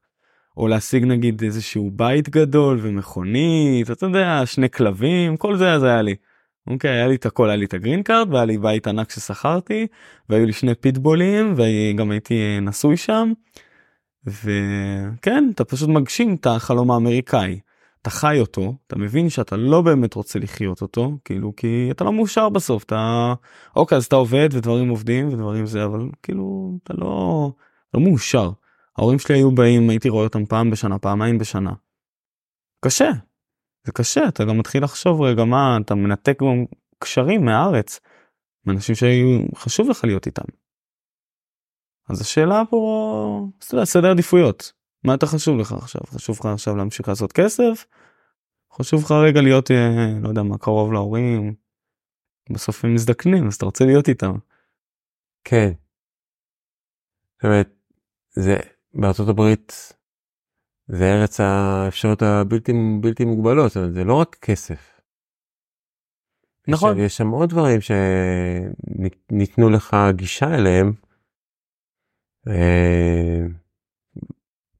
[0.59, 6.03] או להשיג נגיד איזשהו בית גדול ומכונית אתה יודע שני כלבים כל זה אז היה
[6.03, 6.14] לי.
[6.66, 9.11] אוקיי היה לי את הכל היה לי את ה green card והיה לי בית ענק
[9.11, 9.87] ששכרתי
[10.29, 13.33] והיו לי שני פיטבולים וגם הייתי נשוי שם.
[14.27, 17.61] וכן אתה פשוט מגשים את החלום האמריקאי.
[18.03, 22.12] אתה חי אותו אתה מבין שאתה לא באמת רוצה לחיות אותו כאילו כי אתה לא
[22.12, 23.35] מאושר בסוף אתה
[23.77, 27.53] אוקיי אז אתה עובד ודברים עובדים ודברים זה אבל כאילו אתה לא
[27.94, 28.51] לא מאושר.
[28.98, 31.72] ההורים שלי היו באים הייתי רואה אותם פעם בשנה פעמיים בשנה.
[32.84, 33.11] קשה
[33.87, 36.64] זה קשה אתה גם מתחיל לחשוב רגע מה אתה מנתק גם
[36.98, 38.00] קשרים מהארץ.
[38.68, 40.44] אנשים שהיו חשוב לך להיות איתם.
[42.08, 44.72] אז השאלה פה אתה יודע, סדר עדיפויות
[45.04, 47.87] מה יותר חשוב לך עכשיו חשוב לך עכשיו להמשיך לעשות כסף.
[48.72, 51.54] חשוב לך רגע להיות אה, לא יודע מה קרוב להורים.
[52.52, 54.32] בסוף הם מזדקנים אז אתה רוצה להיות איתם.
[55.44, 55.72] כן.
[57.34, 57.68] זאת אומרת,
[58.30, 58.56] זה
[58.94, 59.92] בארצות הברית
[60.88, 65.01] זה ארץ האפשרויות הבלתי בלתי מוגבלות זה לא רק כסף.
[66.68, 67.81] נכון יש שם עוד דברים
[69.31, 70.92] שניתנו לך גישה אליהם.
[72.48, 73.46] אה,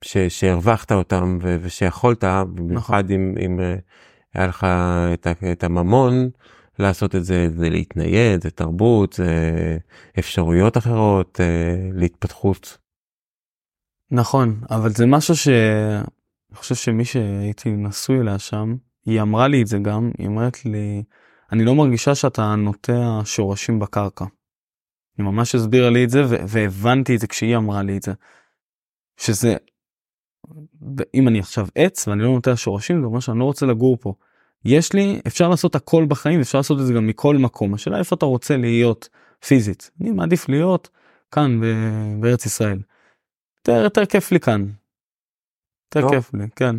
[0.05, 3.15] ש, שהרווחת אותם ו, ושיכולת במיוחד נכון.
[3.15, 3.77] אם, אם אה,
[4.35, 4.67] היה לך
[5.15, 6.31] את, את הממון
[6.79, 9.79] לעשות את זה זה להתנייד זה תרבות זה
[10.19, 12.79] אפשרויות אחרות אה, להתפתחות.
[14.11, 16.05] נכון, אבל זה משהו שאני
[16.55, 21.03] חושב שמי שהייתי נשוי אליה שם, היא אמרה לי את זה גם, היא אומרת לי,
[21.53, 24.25] אני לא מרגישה שאתה נוטע שורשים בקרקע.
[25.19, 28.13] היא ממש הסבירה לי את זה והבנתי את זה כשהיא אמרה לי את זה.
[29.17, 29.57] שזה,
[31.15, 34.15] אם אני עכשיו עץ ואני לא נוטע שורשים זה אומר שאני לא רוצה לגור פה.
[34.65, 37.75] יש לי, אפשר לעשות הכל בחיים, אפשר לעשות את זה גם מכל מקום.
[37.75, 39.09] השאלה איפה אתה רוצה להיות
[39.47, 39.91] פיזית.
[40.01, 40.89] אני מעדיף להיות
[41.31, 41.61] כאן
[42.21, 42.79] בארץ ישראל.
[43.69, 44.67] יותר, יותר כיף לי כאן.
[45.95, 46.11] יותר לא?
[46.11, 46.77] כיף לי, כן.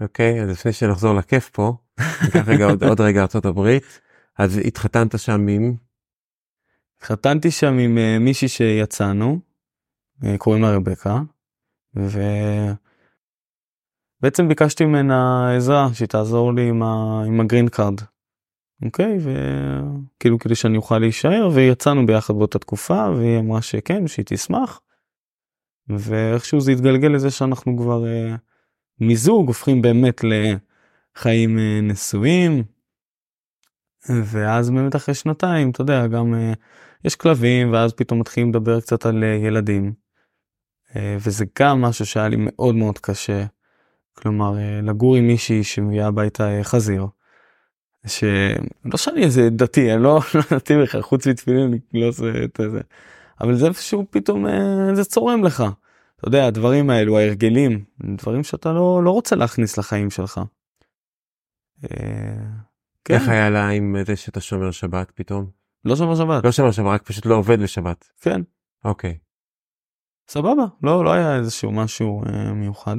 [0.00, 1.76] אוקיי, אז לפני שנחזור לכיף פה,
[2.24, 4.00] ניקח רגע עוד, עוד רגע ארצות הברית,
[4.38, 5.74] אז התחתנת שם עם?
[6.98, 9.40] התחתנתי שם עם אה, מישהי שיצאנו,
[10.22, 11.20] אה, קוראים לה רבקה,
[11.94, 12.74] ובעצם
[14.20, 17.22] בעצם ביקשתי ממנה עזרה שהיא תעזור לי עם, ה...
[17.26, 18.00] עם ה green card.
[18.84, 24.80] אוקיי וכאילו כדי שאני אוכל להישאר ויצאנו ביחד באותה תקופה והיא אמרה שכן שהיא תשמח.
[25.88, 28.36] ואיכשהו זה התגלגל לזה שאנחנו כבר uh,
[29.00, 32.64] מיזוג הופכים באמת לחיים uh, נשואים.
[34.08, 36.56] ואז באמת אחרי שנתיים אתה יודע גם uh,
[37.04, 39.92] יש כלבים ואז פתאום מתחילים לדבר קצת על uh, ילדים.
[40.90, 43.44] Uh, וזה גם משהו שהיה לי מאוד מאוד קשה.
[44.12, 47.06] כלומר uh, לגור עם מישהי שמביאה הביתה uh, חזיר.
[48.06, 52.60] שלא שאני איזה דתי אני לא, לא דתי בכלל חוץ מתפילין אני לא עושה את
[52.70, 52.80] זה.
[53.40, 55.64] אבל זה איפשהו פתאום uh, זה צורם לך.
[56.16, 57.84] אתה יודע הדברים האלו ההרגלים
[58.16, 60.40] דברים שאתה לא לא רוצה להכניס לחיים שלך.
[63.04, 63.14] כן.
[63.14, 65.50] איך היה לה עם זה שאתה שומר שבת פתאום?
[65.84, 66.44] לא שומר שבת.
[66.44, 68.08] לא שומר שבת, רק פשוט לא עובד בשבת.
[68.20, 68.40] כן.
[68.84, 69.18] אוקיי.
[70.28, 72.96] סבבה, לא, לא היה איזשהו משהו אה, מיוחד.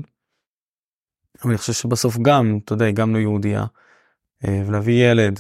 [1.41, 3.65] אבל אני חושב שבסוף גם, אתה יודע, גם לא יהודייה,
[4.45, 5.39] אה, ולהביא ילד.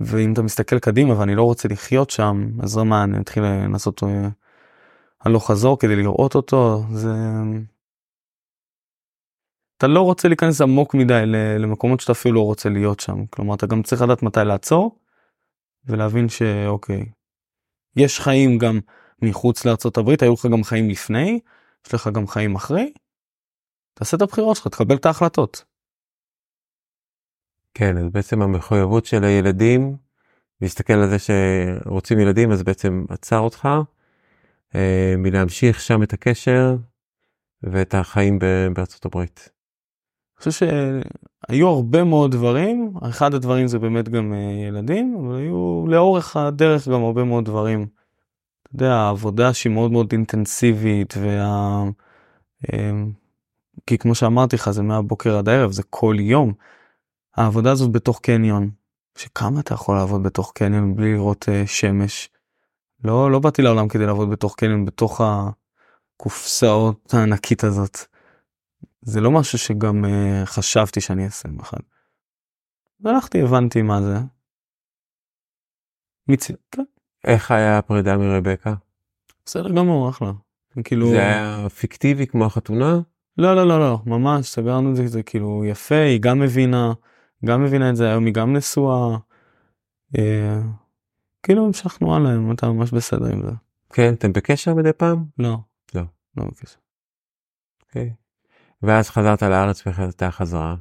[0.00, 4.28] ואם אתה מסתכל קדימה ואני לא רוצה לחיות שם, אז מה, אני אתחיל לנסות אה,
[5.20, 7.12] הלוך חזור כדי לראות אותו, זה...
[9.78, 11.22] אתה לא רוצה להיכנס עמוק מדי
[11.58, 14.98] למקומות שאתה אפילו לא רוצה להיות שם כלומר אתה גם צריך לדעת מתי לעצור
[15.84, 17.04] ולהבין שאוקיי
[17.96, 18.80] יש חיים גם
[19.22, 21.40] מחוץ לארצות הברית היו לך גם חיים לפני
[21.86, 22.92] יש לך גם חיים אחרי.
[23.94, 25.64] תעשה את הבחירות שלך תקבל את ההחלטות.
[27.78, 29.96] כן אז בעצם המחויבות של הילדים
[30.60, 33.68] להסתכל על זה שרוצים ילדים אז בעצם עצר אותך
[34.74, 36.76] אה, מלהמשיך שם את הקשר
[37.62, 38.38] ואת החיים
[38.74, 39.48] בארצות הברית.
[40.36, 40.66] אני חושב
[41.48, 46.88] שהיו הרבה מאוד דברים, אחד הדברים זה באמת גם אה, ילדים, אבל היו לאורך הדרך
[46.88, 47.86] גם הרבה מאוד דברים.
[48.62, 51.82] אתה יודע, העבודה שהיא מאוד מאוד אינטנסיבית, וה...
[52.72, 53.10] אמ,
[53.86, 56.52] כי כמו שאמרתי לך, זה מהבוקר עד הערב, זה כל יום.
[57.36, 58.70] העבודה הזאת בתוך קניון,
[59.18, 62.30] שכמה אתה יכול לעבוד בתוך קניון בלי לראות uh, שמש.
[63.04, 65.20] לא, לא באתי לעולם כדי לעבוד בתוך קניון, בתוך
[66.16, 67.98] הקופסאות הענקית הזאת.
[69.02, 71.76] זה לא משהו שגם uh, חשבתי שאני אעשה מחר.
[73.04, 74.16] הלכתי הבנתי מה זה.
[76.28, 76.84] מיצי, כן.
[77.24, 78.74] איך היה הפרידה מרבקה?
[79.46, 80.32] בסדר גמור אחלה.
[80.84, 83.00] כאילו זה היה פיקטיבי כמו החתונה?
[83.38, 86.92] לא לא לא לא ממש סגרנו את זה זה כאילו יפה היא גם מבינה
[87.44, 89.18] גם מבינה את זה היום היא גם נשואה.
[90.18, 90.60] אה,
[91.42, 93.52] כאילו המשכנו הלאה אתה ממש בסדר עם זה.
[93.92, 95.24] כן אתם בקשר מדי פעם?
[95.38, 95.56] לא.
[95.94, 96.02] לא.
[96.36, 96.78] לא בקשר.
[97.82, 98.10] Okay.
[98.82, 100.76] ואז חזרת לארץ והחלטה חזרה.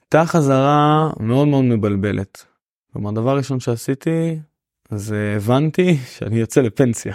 [0.00, 2.46] הייתה חזרה מאוד מאוד מבלבלת.
[2.92, 4.40] כלומר דבר ראשון שעשיתי
[4.90, 7.14] זה הבנתי שאני יוצא לפנסיה.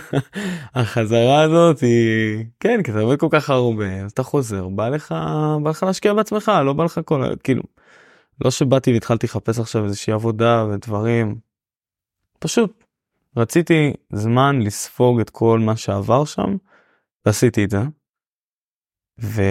[0.74, 5.14] החזרה הזאת היא כן כי אתה עובד כל כך הרבה אז אתה חוזר בא לך
[5.62, 7.62] בא לך להשקיע בעצמך לא בא לך כל כאילו
[8.44, 11.38] לא שבאתי והתחלתי לחפש עכשיו איזושהי עבודה ודברים.
[12.38, 12.84] פשוט
[13.36, 16.56] רציתי זמן לספוג את כל מה שעבר שם
[17.26, 17.78] ועשיתי את זה.
[19.20, 19.42] ו...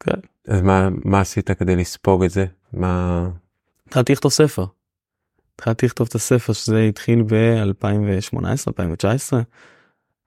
[0.00, 0.20] כן.
[0.48, 2.46] אז מה, מה עשית כדי לספוג את זה?
[2.72, 3.28] מה...
[3.92, 4.64] התחלתי לכתוב ספר.
[5.54, 9.36] התחלתי לכתוב את הספר שזה התחיל ב-2018-2019.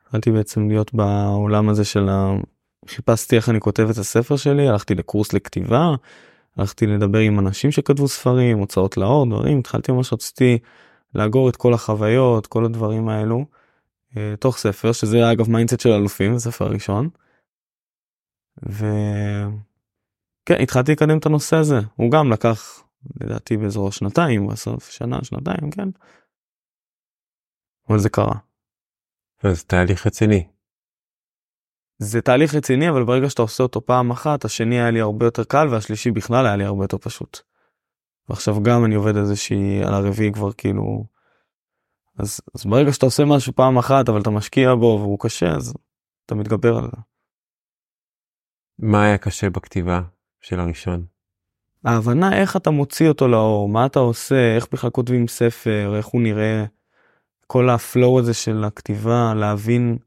[0.01, 2.34] התחלתי בעצם להיות בעולם הזה של ה...
[2.88, 5.95] חיפשתי איך אני כותב את הספר שלי, הלכתי לקורס לכתיבה,
[6.58, 10.58] הלכתי לדבר עם אנשים שכתבו ספרים, הוצאות לאור, דברים, התחלתי ממש רציתי
[11.15, 13.45] לאגור את כל החוויות, כל הדברים האלו.
[14.17, 17.10] אה, תוך ספר שזה אגב mindset של אלופים הספר הראשון.
[18.63, 22.85] וכן התחלתי לקדם את הנושא הזה הוא גם לקח
[23.21, 25.89] לדעתי באזור שנתיים בסוף שנה שנתיים כן.
[27.89, 28.35] אבל זה קרה.
[29.43, 30.47] זה תהליך רציני.
[31.97, 35.43] זה תהליך רציני אבל ברגע שאתה עושה אותו פעם אחת השני היה לי הרבה יותר
[35.43, 37.39] קל והשלישי בכלל היה לי הרבה יותר פשוט.
[38.29, 41.05] ועכשיו גם אני עובד איזושהי על הרביעי כבר כאילו
[42.19, 45.73] אז, אז ברגע שאתה עושה משהו פעם אחת אבל אתה משקיע בו והוא קשה אז
[46.25, 46.97] אתה מתגבר על זה.
[48.79, 50.01] מה היה קשה בכתיבה
[50.41, 51.06] של הראשון?
[51.86, 56.21] ההבנה איך אתה מוציא אותו לאור מה אתה עושה איך בכלל כותבים ספר איך הוא
[56.21, 56.65] נראה.
[57.48, 59.98] כל הפלואו הזה של הכתיבה להבין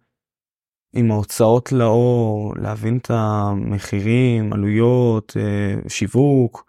[0.93, 6.69] עם ההוצאות לאור להבין את המחירים עלויות אה, שיווק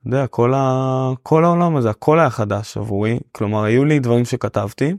[0.00, 1.10] אתה יודע, כל, ה...
[1.22, 3.18] כל העולם הזה, הכל היה חדש עבורי.
[3.32, 4.94] כלומר, היו לי דברים שכתבתי,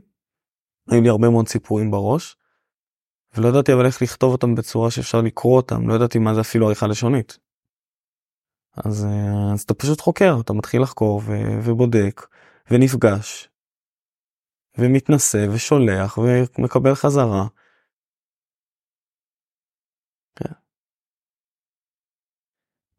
[0.88, 2.36] היו לי הרבה מאוד סיפורים בראש,
[3.36, 6.66] ולא ידעתי אבל איך לכתוב אותם בצורה שאפשר לקרוא אותם, לא ידעתי מה זה אפילו
[6.66, 7.38] עריכה לשונית.
[8.76, 11.32] אז, אה, אז אתה פשוט חוקר, אתה מתחיל לחקור ו...
[11.64, 12.20] ובודק,
[12.70, 13.48] ונפגש.
[14.78, 17.46] ומתנשא ושולח ומקבל חזרה.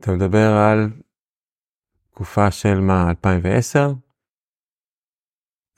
[0.04, 1.02] אתה מדבר על
[2.12, 3.80] תקופה של מה 2010?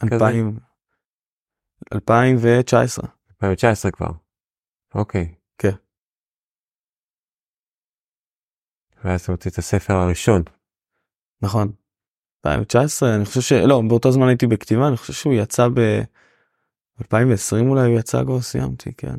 [0.04, 0.60] 2000,
[1.94, 3.08] 2019.
[3.32, 4.12] 2019 כבר.
[4.96, 5.36] אוקיי.
[5.58, 5.76] כן.
[9.06, 10.44] ואז אתה מוציא את הספר הראשון.
[11.42, 11.72] נכון.
[12.46, 18.00] 2019 אני חושב שלא באותו זמן הייתי בכתיבה אני חושב שהוא יצא ב-2020 אולי הוא
[18.00, 19.16] יצא כבר סיימתי כן.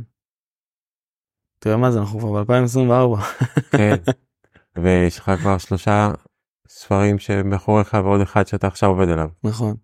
[1.59, 3.22] תראה מה זה אנחנו כבר ב-2024.
[3.70, 3.97] כן.
[4.82, 6.11] ויש לך כבר שלושה
[6.68, 9.28] ספרים שמאחוריך ועוד אחד שאתה עכשיו עובד עליו.
[9.45, 9.76] נכון.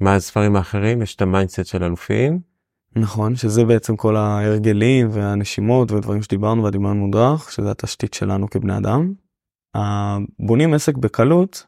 [0.00, 1.02] מה הספרים האחרים?
[1.02, 2.40] יש את ה mindset של אלופים.
[2.96, 9.14] נכון שזה בעצם כל ההרגלים והנשימות ודברים שדיברנו והדמיון מודרך שזה התשתית שלנו כבני אדם.
[10.38, 11.66] בונים עסק בקלות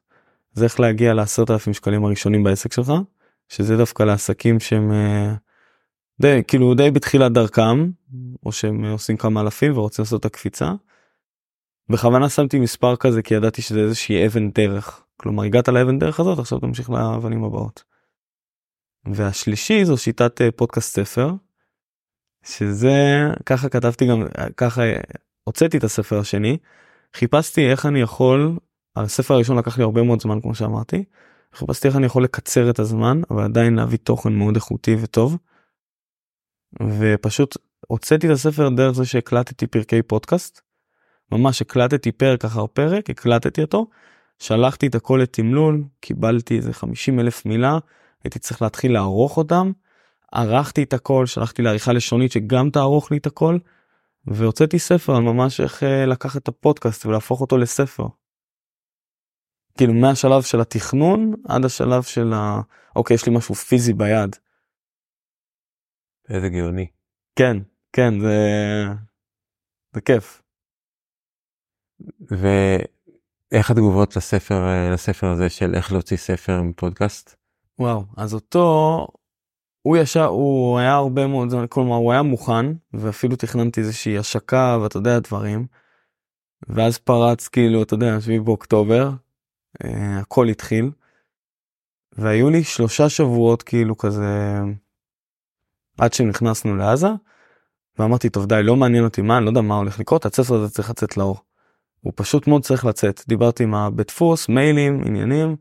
[0.53, 2.93] זה איך להגיע לעשרת אלפים שקלים הראשונים בעסק שלך
[3.49, 5.35] שזה דווקא לעסקים שהם אה,
[6.21, 7.91] די כאילו די בתחילת דרכם
[8.47, 10.73] או שהם עושים כמה אלפים ורוצים לעשות את הקפיצה.
[11.89, 16.39] בכוונה שמתי מספר כזה כי ידעתי שזה איזושהי אבן דרך כלומר הגעת לאבן דרך הזאת
[16.39, 17.85] עכשיו תמשיך לאבנים הבאות.
[19.13, 21.33] והשלישי זו שיטת אה, פודקאסט ספר
[22.45, 24.27] שזה ככה כתבתי גם
[24.57, 24.83] ככה
[25.45, 26.57] הוצאתי את הספר השני
[27.17, 28.59] חיפשתי איך אני יכול
[28.97, 31.05] הספר הראשון לקח לי הרבה מאוד זמן כמו שאמרתי.
[31.55, 35.37] חיפשתי איך אני יכול לקצר את הזמן אבל עדיין להביא תוכן מאוד איכותי וטוב.
[36.99, 37.57] ופשוט
[37.87, 40.61] הוצאתי את הספר דרך זה שהקלטתי פרקי פודקאסט.
[41.33, 43.87] ממש הקלטתי פרק אחר פרק הקלטתי אותו
[44.39, 47.79] שלחתי את הכל לתמלול קיבלתי איזה 50 אלף מילה
[48.25, 49.73] הייתי צריך להתחיל לערוך אותם.
[50.33, 53.59] ערכתי את הכל שלחתי לעריכה לשונית שגם תערוך לי את הכל.
[54.27, 58.07] והוצאתי ספר על ממש איך אה, לקחת את הפודקאסט ולהפוך אותו לספר.
[59.77, 62.61] כאילו מהשלב של התכנון עד השלב של ה...
[62.97, 64.37] אוקיי יש לי משהו פיזי ביד.
[66.29, 66.87] איזה גאוני.
[67.37, 67.57] כן
[67.93, 68.37] כן זה
[69.95, 70.43] זה כיף.
[72.31, 74.61] ואיך התגובות לספר
[74.95, 77.37] לספר הזה של איך להוציא ספר מפודקאסט?
[77.79, 79.07] וואו אז אותו
[79.83, 84.79] הוא ישר הוא היה הרבה מאוד זמן כלומר הוא היה מוכן ואפילו תכננתי איזושהי השקה
[84.83, 85.67] ואתה יודע דברים.
[86.69, 89.11] ואז פרץ כאילו אתה יודע 7 באוקטובר
[89.85, 90.91] אה, הכל התחיל.
[92.13, 94.61] והיו לי שלושה שבועות כאילו כזה
[95.99, 97.09] עד שנכנסנו לעזה.
[97.99, 100.75] ואמרתי טוב די לא מעניין אותי מה אני לא יודע מה הולך לקרות הספר הזה
[100.75, 101.37] צריך לצאת לאור.
[102.01, 105.57] הוא פשוט מאוד צריך לצאת דיברתי עם הבית דפוס מיילים עניינים.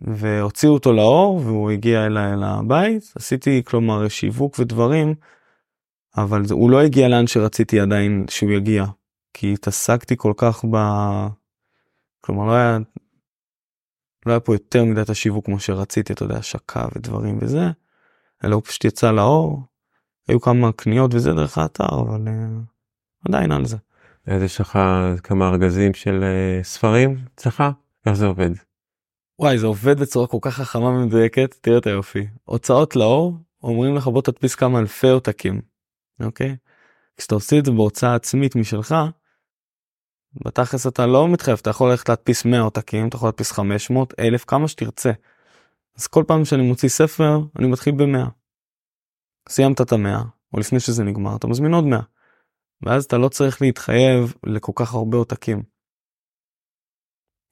[0.00, 5.14] והוציאו אותו לאור והוא הגיע אליי לבית עשיתי כלומר שיווק ודברים.
[6.16, 8.84] אבל הוא לא הגיע לאן שרציתי עדיין שהוא יגיע
[9.34, 10.76] כי התעסקתי כל כך ב...
[12.20, 12.78] כלומר לא היה
[14.26, 17.70] לא היה פה יותר מדי את השיווק כמו שרציתי אתה יודע השקה ודברים וזה.
[18.44, 19.62] אלא הוא פשוט יצא לאור.
[20.28, 23.76] היו כמה קניות וזה דרך האתר אבל uh, עדיין על זה.
[24.26, 24.78] אז יש לך
[25.22, 27.64] כמה ארגזים של uh, ספרים אצלך
[28.06, 28.50] איך זה עובד.
[29.38, 34.06] וואי זה עובד בצורה כל כך חכמה ומדויקת תראה את היופי הוצאות לאור אומרים לך
[34.08, 35.60] בוא תדפיס כמה אלפי עותקים.
[36.22, 36.56] אוקיי?
[37.16, 38.94] כשאתה עושה את זה בהוצאה עצמית משלך
[40.44, 44.44] בתכלס אתה לא מתחייב אתה יכול ללכת להדפיס 100 עותקים אתה יכול להדפיס 500 אלף
[44.44, 45.12] כמה שתרצה.
[45.96, 48.30] אז כל פעם שאני מוציא ספר אני מתחיל ב-100.
[49.48, 50.22] סיימת את המאה
[50.52, 52.00] או לפני שזה נגמר אתה מזמין עוד 100.
[52.82, 55.62] ואז אתה לא צריך להתחייב לכל כך הרבה עותקים.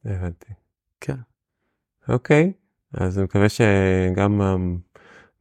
[0.04, 0.52] הבנתי.
[1.00, 1.31] כן.
[2.08, 2.52] אוקיי
[2.94, 4.40] אז אני מקווה שגם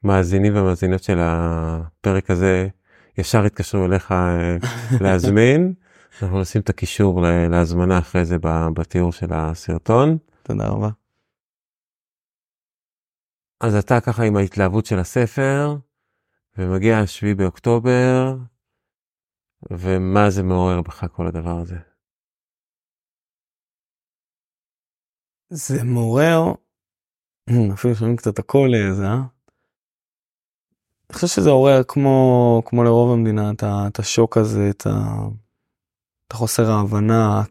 [0.03, 2.67] המאזינים והמאזינות של הפרק הזה
[3.17, 4.57] ישר יתקשרו אליך אה,
[5.01, 5.73] להזמין.
[6.21, 8.37] אנחנו נשים את הקישור להזמנה אחרי זה
[8.73, 10.17] בתיאור של הסרטון.
[10.43, 10.89] תודה רבה.
[13.61, 15.75] אז אתה ככה עם ההתלהבות של הספר
[16.57, 18.35] ומגיע השביעי באוקטובר
[19.71, 21.90] ומה זה מעורר בך כל הדבר הזה.
[25.53, 26.53] זה מעורר
[27.73, 29.13] אפילו שומעים קצת הכל איזה אה?
[31.09, 33.51] אני חושב שזה עורר כמו כמו לרוב המדינה
[33.87, 34.91] את השוק הזה את ה...
[36.27, 37.43] את החוסר ההבנה.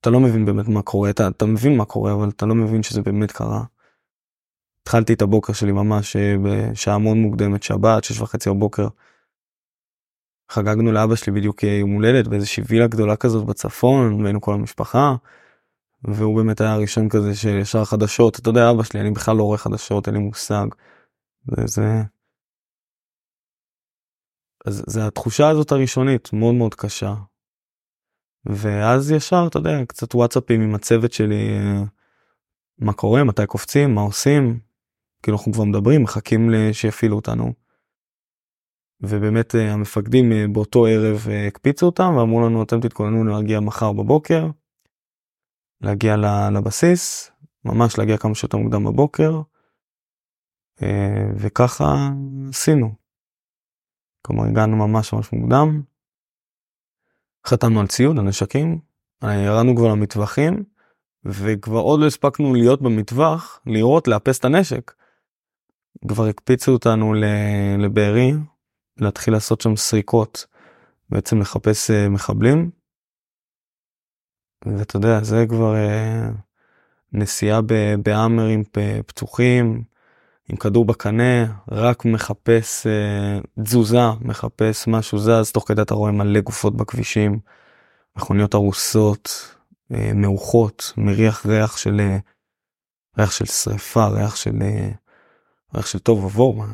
[0.00, 2.82] אתה לא מבין באמת מה קורה, אתה, אתה מבין מה קורה, אבל אתה לא מבין
[2.82, 3.64] שזה באמת קרה.
[4.82, 8.88] התחלתי את הבוקר שלי ממש אה, בשעה מאוד מוקדמת, שבת, שש וחצי בבוקר.
[10.52, 15.14] חגגנו לאבא שלי בדיוק יום הולדת באיזושהי וילה גדולה כזאת בצפון, והיינו כל המשפחה.
[16.04, 19.58] והוא באמת היה הראשון כזה שישר חדשות, אתה יודע אבא שלי, אני בכלל לא רואה
[19.58, 20.66] חדשות, אין לי מושג.
[21.64, 22.02] זה,
[24.66, 27.14] אז זה התחושה הזאת הראשונית מאוד מאוד קשה.
[28.46, 31.48] ואז ישר אתה יודע קצת וואטסאפים עם הצוות שלי
[32.78, 34.60] מה קורה מתי קופצים מה עושים
[35.22, 37.61] כאילו אנחנו כבר מדברים, מחכים שיפעילו אותנו.
[39.02, 43.92] ובאמת אה, המפקדים אה, באותו ערב אה, הקפיצו אותם ואמרו לנו אתם תתכוננו להגיע מחר
[43.92, 44.46] בבוקר,
[45.80, 46.16] להגיע
[46.54, 47.30] לבסיס,
[47.64, 49.40] ממש להגיע כמה שיותר מוקדם בבוקר,
[51.36, 52.10] וככה
[52.48, 52.94] עשינו.
[54.22, 55.82] כלומר הגענו ממש ממש מוקדם,
[57.46, 58.80] חתמנו על ציוד, על נשקים,
[59.24, 60.64] ירדנו כבר למטווחים,
[61.24, 64.92] וכבר עוד לא הספקנו להיות במטווח, לראות, לאפס את הנשק.
[66.08, 67.14] כבר הקפיצו אותנו
[67.78, 68.32] לבארי,
[68.96, 70.46] להתחיל לעשות שם סריקות,
[71.10, 72.70] בעצם לחפש uh, מחבלים.
[74.66, 76.36] ואתה יודע, זה כבר uh,
[77.12, 77.60] נסיעה
[78.02, 78.64] בהאמרים
[79.06, 79.84] פתוחים,
[80.48, 86.40] עם כדור בקנה, רק מחפש uh, תזוזה, מחפש משהו זז, תוך כדי אתה רואה מלא
[86.40, 87.38] גופות בכבישים,
[88.16, 89.54] מכוניות הרוסות,
[89.92, 92.20] uh, מעוכות, מריח ריח של, uh,
[93.18, 96.64] ריח של שריפה, ריח של, uh, ריח של טוב ובוהו.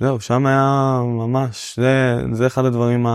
[0.00, 3.06] זהו, שם היה ממש, זה, זה אחד הדברים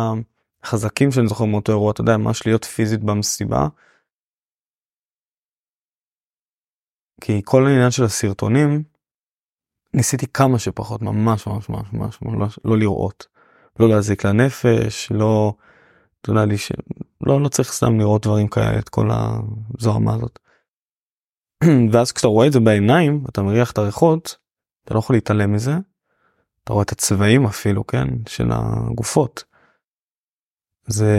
[0.64, 3.68] החזקים שאני זוכר מאותו אירוע, אתה יודע, ממש להיות פיזית במסיבה.
[7.22, 8.84] כי כל העניין של הסרטונים,
[9.94, 12.20] ניסיתי כמה שפחות, ממש ממש ממש ממש
[12.66, 13.28] לא, לא לראות.
[13.80, 15.54] לא להזיק לנפש, לא,
[16.22, 16.72] אתה יודע, לי ש...
[17.22, 20.40] לא, לא צריך סתם לראות דברים כאלה, את כל הזוהמה הזאת.
[21.92, 24.38] ואז כשאתה רואה את זה בעיניים, אתה מריח את הריחות,
[24.88, 25.72] אתה לא יכול להתעלם מזה.
[26.64, 29.44] אתה רואה את הצבעים אפילו, כן, של הגופות.
[30.88, 31.16] זה...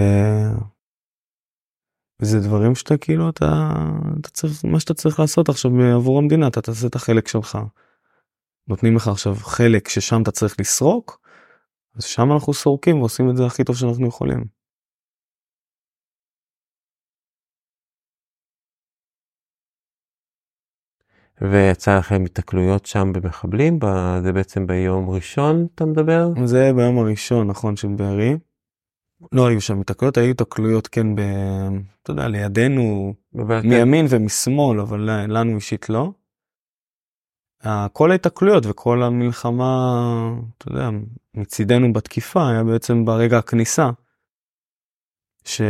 [2.23, 3.73] זה דברים שאתה כאילו אתה,
[4.21, 7.59] אתה צריך מה שאתה צריך לעשות עכשיו עבור המדינה אתה תעשה את החלק שלך.
[8.69, 11.21] נותנים לך עכשיו חלק ששם אתה צריך לסרוק
[11.95, 14.58] אז שם אנחנו סורקים ועושים את זה הכי טוב שאנחנו יכולים.
[21.41, 23.79] ויצא לכם התקלויות שם במחבלים,
[24.23, 26.29] זה בעצם ביום ראשון אתה מדבר?
[26.45, 28.37] זה ביום הראשון, נכון, של בארי.
[29.33, 31.21] לא היו שם התקלויות, היו התקלויות כן, ב...
[32.03, 33.15] אתה יודע, לידינו,
[33.65, 36.13] מימין ומשמאל, אבל לנו אישית לא.
[37.93, 40.91] כל ההתקלויות וכל המלחמה, אתה יודע,
[41.35, 43.91] מצידנו בתקיפה היה בעצם ברגע הכניסה.
[45.45, 45.61] ש...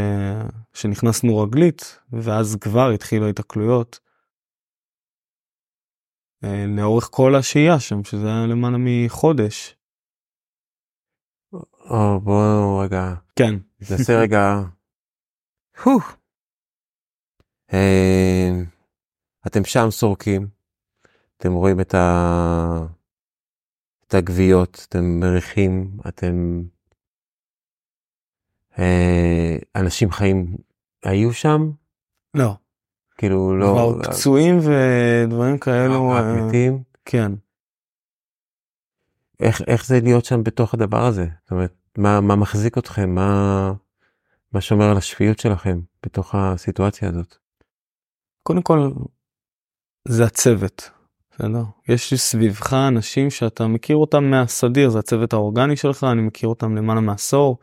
[0.74, 4.07] שנכנסנו רגלית ואז כבר התחילו ההתקלויות.
[6.44, 9.76] אה, לאורך כל השהייה שם, שזה היה למעלה מחודש.
[11.90, 13.14] או, בוא רגע.
[13.36, 13.54] כן.
[13.90, 14.60] נעשה רגע.
[17.72, 18.50] אה,
[19.46, 20.48] אתם שם סורקים,
[21.36, 22.86] אתם רואים את, ה...
[24.06, 26.62] את הגוויות, אתם מריחים, אתם...
[28.78, 30.56] אה, אנשים חיים
[31.04, 31.70] היו שם?
[32.34, 32.54] לא.
[33.18, 33.66] כאילו לא...
[33.66, 36.10] כבר פצועים ודברים כאלו.
[36.10, 36.82] רק אה, מתים?
[37.04, 37.32] כן.
[39.40, 41.26] איך, איך זה להיות שם בתוך הדבר הזה?
[41.42, 43.14] זאת אומרת, מה, מה מחזיק אתכם?
[43.14, 43.72] מה,
[44.52, 47.36] מה שומר על השפיות שלכם בתוך הסיטואציה הזאת?
[48.42, 48.90] קודם כל,
[50.08, 50.90] זה הצוות,
[51.30, 51.62] בסדר?
[51.88, 57.00] יש סביבך אנשים שאתה מכיר אותם מהסדיר, זה הצוות האורגני שלך, אני מכיר אותם למעלה
[57.00, 57.58] מעשור.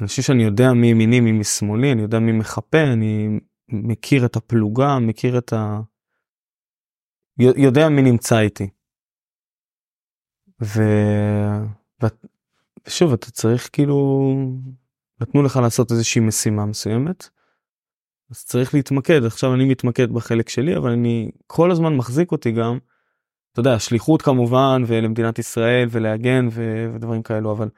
[0.00, 4.98] אנשים שאני יודע מי ימיני, מי משמאלי, אני יודע מי מחפה, אני מכיר את הפלוגה,
[4.98, 5.80] מכיר את ה...
[7.38, 8.68] יודע מי נמצא איתי.
[10.62, 10.82] ו...
[12.86, 14.32] ושוב, אתה צריך כאילו,
[15.20, 17.28] נתנו לך לעשות איזושהי משימה מסוימת,
[18.30, 22.78] אז צריך להתמקד, עכשיו אני מתמקד בחלק שלי, אבל אני כל הזמן מחזיק אותי גם,
[23.52, 26.86] אתה יודע, שליחות כמובן, ולמדינת ישראל, ולהגן ו...
[26.94, 27.68] ודברים כאלו, אבל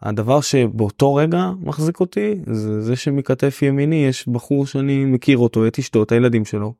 [0.00, 5.78] הדבר שבאותו רגע מחזיק אותי זה זה שמכתף ימיני יש בחור שאני מכיר אותו את
[5.78, 6.74] אשתו את הילדים שלו.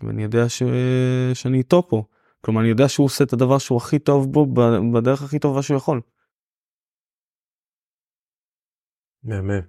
[0.00, 0.62] ואני יודע ש...
[1.34, 2.04] שאני איתו פה
[2.44, 4.46] כלומר אני יודע שהוא עושה את הדבר שהוא הכי טוב בו
[4.92, 6.00] בדרך הכי טובה שהוא יכול.
[9.22, 9.60] מהמם.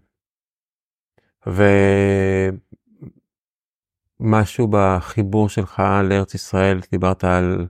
[4.20, 7.68] ומשהו בחיבור שלך לארץ ישראל דיברת על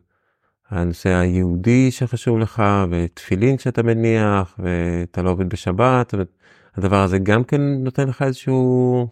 [0.76, 6.13] הנושא היהודי שחשוב לך, ותפילין שאתה מניח, ואתה לא עובד בשבת,
[6.73, 9.07] הדבר הזה גם כן נותן לך איזשהו,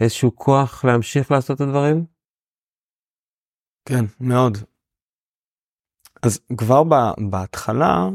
[0.00, 2.04] איזשהו כוח להמשיך לעשות את הדברים?
[3.88, 4.58] כן, מאוד.
[6.22, 6.82] אז כבר
[7.30, 8.08] בהתחלה,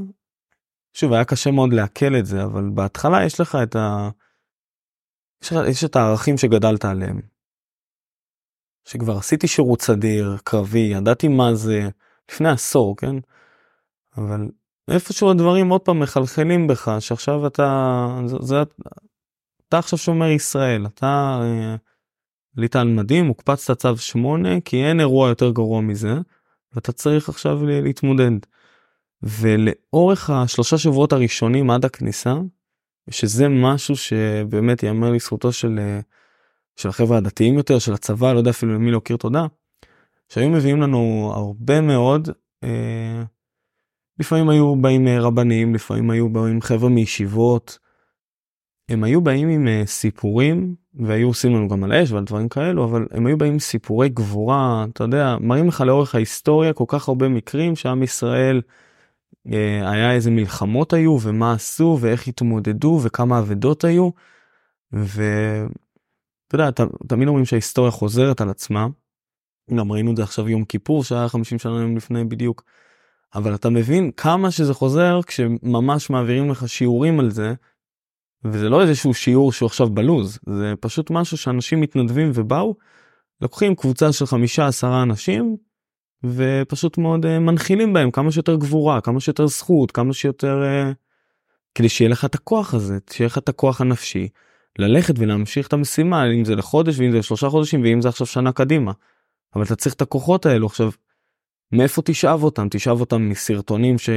[0.93, 4.09] שוב, היה קשה מאוד לעכל את זה, אבל בהתחלה יש לך את ה...
[5.43, 7.36] יש, יש את הערכים שגדלת עליהם.
[8.87, 11.89] שכבר עשיתי שירות סדיר, קרבי, ידעתי מה זה,
[12.31, 13.15] לפני עשור, כן?
[14.17, 14.49] אבל
[14.87, 18.55] איפשהו הדברים עוד פעם מחלחלים בך, שעכשיו אתה, זה, זה,
[19.67, 21.41] אתה עכשיו שומר ישראל, אתה,
[22.57, 26.13] עלית על מדים, הוקפצת צו 8, כי אין אירוע יותר גרוע מזה,
[26.73, 28.31] ואתה צריך עכשיו להתמודד.
[29.23, 32.33] ולאורך השלושה שבועות הראשונים עד הכניסה,
[33.09, 35.79] שזה משהו שבאמת ייאמר לזכותו של,
[36.77, 39.45] של החבר'ה הדתיים יותר, של הצבא, לא יודע אפילו למי להכיר תודה,
[40.29, 42.29] שהיו מביאים לנו הרבה מאוד,
[42.63, 43.23] אה,
[44.19, 47.79] לפעמים היו באים רבנים, לפעמים היו באים חבר'ה מישיבות,
[48.89, 52.85] הם היו באים עם uh, סיפורים והיו עושים לנו גם על אש ועל דברים כאלו
[52.85, 57.07] אבל הם היו באים עם סיפורי גבורה אתה יודע מראים לך לאורך ההיסטוריה כל כך
[57.07, 58.61] הרבה מקרים שעם ישראל
[59.47, 59.51] uh,
[59.85, 64.09] היה איזה מלחמות היו ומה עשו ואיך התמודדו וכמה אבדות היו.
[66.53, 68.87] ואתה יודע תמיד אומרים שההיסטוריה חוזרת על עצמה.
[69.75, 72.63] גם ראינו את זה עכשיו יום כיפור שהיה 50 שנה לפני בדיוק.
[73.35, 77.53] אבל אתה מבין כמה שזה חוזר כשממש מעבירים לך שיעורים על זה
[78.45, 82.75] וזה לא איזשהו שיעור שהוא עכשיו בלוז זה פשוט משהו שאנשים מתנדבים ובאו
[83.41, 85.57] לוקחים קבוצה של חמישה עשרה אנשים
[86.23, 90.93] ופשוט מאוד uh, מנחילים בהם כמה שיותר גבורה כמה שיותר זכות כמה שיותר uh,
[91.75, 94.27] כדי שיהיה לך את הכוח הזה שיהיה לך את הכוח הנפשי
[94.79, 98.51] ללכת ולהמשיך את המשימה אם זה לחודש ואם זה לשלושה חודשים ואם זה עכשיו שנה
[98.51, 98.91] קדימה.
[99.55, 100.91] אבל אתה צריך את הכוחות האלו עכשיו
[101.71, 104.09] מאיפה תשאב אותם תשאב אותם מסרטונים ש...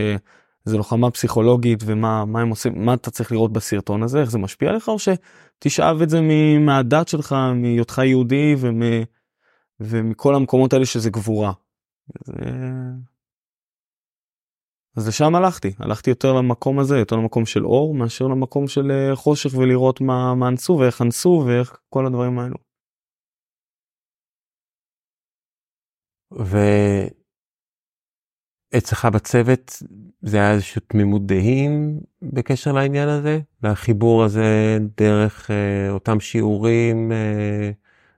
[0.64, 4.38] זה לוחמה פסיכולוגית ומה מה הם עושים מה אתה צריך לראות בסרטון הזה איך זה
[4.38, 6.20] משפיע עליך או שתשאב את זה
[6.60, 8.82] מהדת שלך מהיותך יהודי ומ,
[9.80, 11.52] ומכל המקומות האלה שזה גבורה.
[12.24, 12.34] זה...
[14.96, 19.16] אז לשם הלכתי הלכתי יותר למקום הזה יותר למקום של אור מאשר למקום של אה,
[19.16, 22.56] חושך ולראות מה, מה אנסו ואיך אנסו ואיך כל הדברים האלו.
[26.38, 26.58] ו...
[28.78, 29.82] אצלך בצוות
[30.22, 33.40] זה היה איזושהי תמימות דעים בקשר לעניין הזה?
[33.62, 37.70] לחיבור הזה דרך אה, אותם שיעורים אה,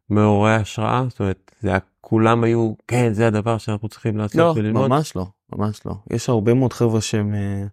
[0.08, 1.04] מעוררי השראה?
[1.08, 4.82] זאת אומרת, זה היה, כולם היו, כן, זה הדבר שאנחנו צריכים לעשות לא, וללמוד?
[4.82, 5.26] לא, ממש לא,
[5.57, 5.94] ממש לא.
[6.11, 7.64] יש הרבה מאוד חבר'ה שהם, אה,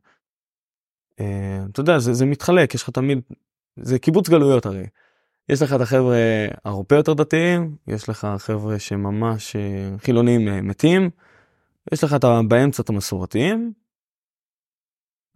[1.20, 3.20] אה, אתה יודע, זה, זה מתחלק, יש לך תמיד,
[3.76, 4.86] זה קיבוץ גלויות הרי.
[5.50, 6.18] יש לך את החבר'ה
[6.66, 11.10] הרבה יותר דתיים, יש לך חבר'ה שממש אה, חילונים אה, מתים.
[11.94, 13.74] יש לך את באמצע את המסורתיים.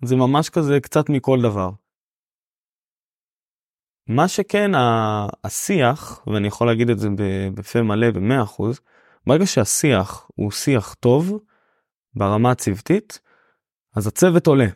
[0.04, 1.70] זה ממש כזה קצת מכל דבר.
[4.08, 4.72] מה שכן
[5.44, 7.10] השיח ואני יכול להגיד את זה
[7.54, 8.80] בפה מלא במאה אחוז
[9.28, 11.40] ברגע שהשיח הוא שיח טוב
[12.16, 13.20] ברמה הצוותית
[13.96, 14.68] אז הצוות עולה.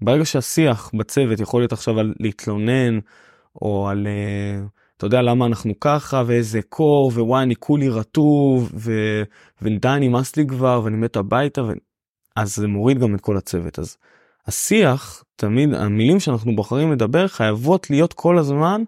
[0.00, 2.98] ברגע שהשיח בצוות יכול להיות עכשיו על להתלונן
[3.62, 8.92] או על uh, אתה יודע למה אנחנו ככה ואיזה קור ווואי אני כולי רטוב ו...
[9.62, 11.72] ודי נמאס לי כבר ואני מת הביתה ו...
[12.36, 13.96] אז זה מוריד גם את כל הצוות אז
[14.46, 18.82] השיח תמיד המילים שאנחנו בוחרים לדבר חייבות להיות כל הזמן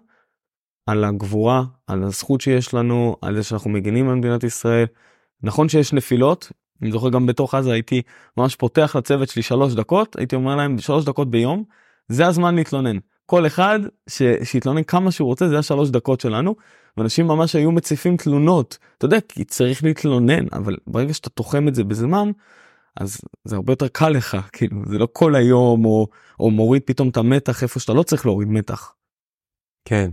[0.85, 4.85] על הגבורה על הזכות שיש לנו על זה שאנחנו מגינים על מדינת ישראל
[5.43, 6.51] נכון שיש נפילות
[6.81, 8.01] אני זוכר גם בתוך עזה הייתי
[8.37, 11.63] ממש פותח לצוות שלי שלוש דקות הייתי אומר להם שלוש דקות ביום
[12.07, 14.21] זה הזמן להתלונן כל אחד ש...
[14.43, 16.55] שיתלונן כמה שהוא רוצה זה השלוש דקות שלנו
[16.97, 21.75] ואנשים ממש היו מציפים תלונות אתה יודע כי צריך להתלונן אבל ברגע שאתה תוחם את
[21.75, 22.31] זה בזמן
[22.99, 26.07] אז זה הרבה יותר קל לך כאילו זה לא כל היום או,
[26.39, 28.93] או מוריד פתאום את המתח איפה שאתה לא צריך להוריד מתח.
[29.85, 30.09] כן.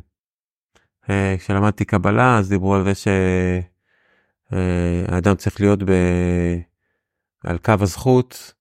[1.10, 2.92] אה, כשלמדתי קבלה אז דיברו על זה
[4.50, 5.90] שהאדם צריך להיות ב...
[7.44, 8.52] על קו הזכות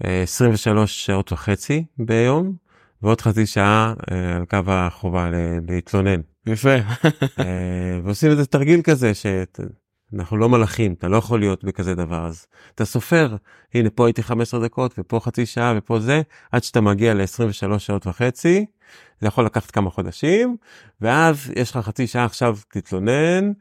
[0.00, 2.56] 23 אה, שעות וחצי ביום
[3.02, 5.30] ועוד חצי שעה אה, על קו החובה
[5.68, 6.20] להתלונן.
[6.46, 6.74] יפה.
[7.40, 12.46] אה, ועושים איזה תרגיל כזה שאנחנו לא מלאכים אתה לא יכול להיות בכזה דבר אז
[12.74, 13.36] אתה סופר
[13.74, 16.22] הנה פה הייתי 15 דקות ופה חצי שעה ופה זה
[16.52, 18.66] עד שאתה מגיע ל-23 שעות וחצי
[19.20, 20.56] זה יכול לקחת כמה חודשים
[21.00, 23.52] ואז יש לך חצי שעה עכשיו תתלונן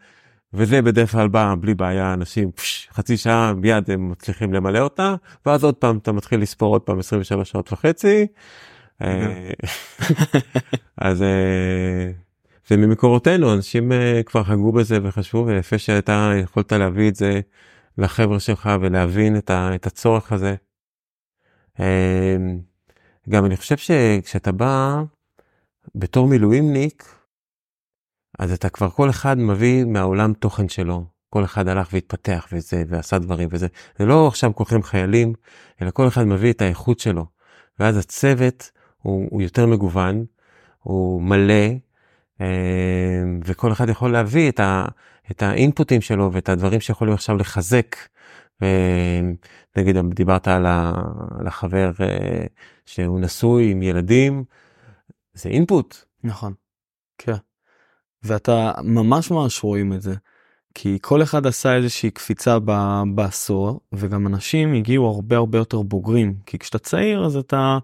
[0.54, 5.16] וזה בדרך כלל בא בלי בעיה אנשים פש, חצי שעה מיד הם מצליחים למלא אותה
[5.46, 8.28] ואז עוד פעם אתה מתחיל לספור עוד פעם 23 שעות וחצי
[9.02, 9.50] אה,
[10.98, 12.12] אז אה,
[12.68, 17.42] זה ממקורותינו אנשים אה, כבר חגגו בזה וחשבו ויפה שאתה יכולת להביא את זה
[17.98, 20.56] לחבר'ה שלך ולהבין את, ה, את הצורך הזה.
[23.30, 25.02] גם אני חושב שכשאתה בא
[25.96, 27.21] בתור מילואימניק
[28.40, 33.20] אז אתה כבר כל אחד מביא מהעולם תוכן שלו כל אחד הלך והתפתח וזה ועשה
[33.20, 33.68] דברים וזה
[34.00, 35.34] זה לא עכשיו כולכם חיילים
[35.82, 37.26] אלא כל אחד מביא את האיכות שלו
[37.80, 38.72] ואז הצוות
[39.02, 40.26] הוא, הוא יותר מגוון,
[40.80, 41.70] הוא מלא,
[42.42, 44.86] אה, וכל אחד יכול להביא את, ה,
[45.32, 47.96] את האינפוטים שלו ואת הדברים שיכולים עכשיו לחזק.
[49.78, 50.94] נגיד דיברת על, ה,
[51.40, 52.46] על החבר אה,
[52.86, 54.44] שהוא נשוי עם ילדים,
[55.34, 55.96] זה אינפוט.
[56.24, 56.54] נכון,
[57.18, 57.34] כן.
[58.24, 60.16] ואתה ממש ממש רואים את זה.
[60.74, 66.36] כי כל אחד עשה איזושהי קפיצה ב- בעשור וגם אנשים הגיעו הרבה הרבה יותר בוגרים
[66.46, 67.78] כי כשאתה צעיר אז אתה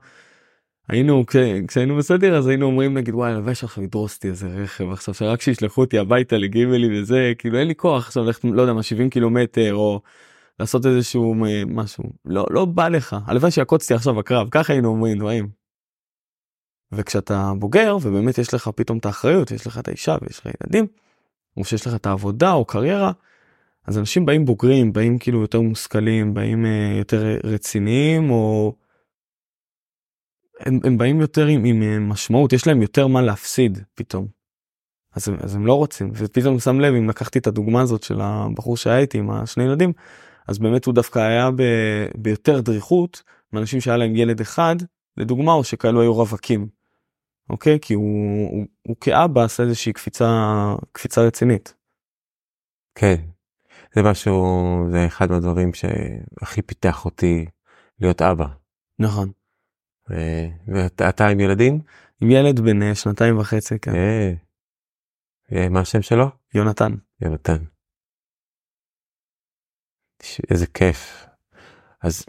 [0.88, 1.36] היינו כש,
[1.68, 5.42] כשהיינו בסדר אז היינו אומרים נגיד וואי הלוואי שעכשיו ידרוס אותי איזה רכב עכשיו שרק
[5.42, 9.10] שישלחו אותי הביתה לגימלי וזה כאילו אין לי כוח עכשיו ללכת לא יודע מה 70
[9.10, 10.02] קילומטר או
[10.60, 11.36] לעשות איזשהו
[11.68, 15.57] משהו לא לא בא לך הלוואי שיעקוץ אותי עכשיו הקרב ככה היינו אומרים דברים.
[16.92, 20.88] וכשאתה בוגר ובאמת יש לך פתאום את האחריות יש לך את האישה ויש לך ילדים.
[21.58, 23.12] או שיש לך את העבודה או קריירה
[23.88, 28.74] אז אנשים באים בוגרים באים כאילו יותר מושכלים באים uh, יותר רציניים או
[30.60, 34.28] הם, הם באים יותר עם, עם אה, משמעות יש להם יותר מה להפסיד פתאום.
[35.16, 38.78] אז, אז הם לא רוצים ופתאום שם לב אם לקחתי את הדוגמה הזאת של הבחור
[38.78, 39.94] שהיה איתי עם השני ילדים
[40.48, 41.64] אז באמת הוא דווקא היה ב,
[42.18, 43.24] ביותר דריכות
[43.54, 44.76] מאנשים שהיה להם ילד אחד
[45.18, 46.77] לדוגמה או שכאלו היו רווקים.
[47.50, 50.26] אוקיי כי הוא, הוא, הוא כאבא עשה איזושהי קפיצה
[50.92, 51.74] קפיצה רצינית.
[52.96, 53.16] כן
[53.96, 54.44] זה משהו
[54.92, 57.46] זה אחד מהדברים שהכי פיתח אותי
[58.00, 58.48] להיות אבא.
[59.00, 59.32] נכון.
[60.68, 61.80] ואתה עם ילדים?
[62.22, 63.92] עם ילד בן אה, שנתיים וחצי כן.
[63.96, 64.34] אה,
[65.52, 66.26] אה, מה השם שלו?
[66.54, 66.92] יונתן.
[67.22, 67.58] יונתן.
[70.50, 71.26] איזה כיף.
[72.02, 72.26] אז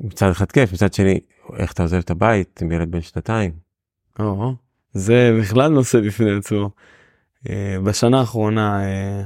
[0.00, 1.20] מצד אחד כיף מצד שני
[1.58, 3.67] איך אתה עוזב את הבית עם ילד בן שנתיים.
[4.18, 4.54] או,
[4.92, 6.70] זה בכלל נושא בפני עצמו.
[7.48, 9.24] אה, בשנה האחרונה אה,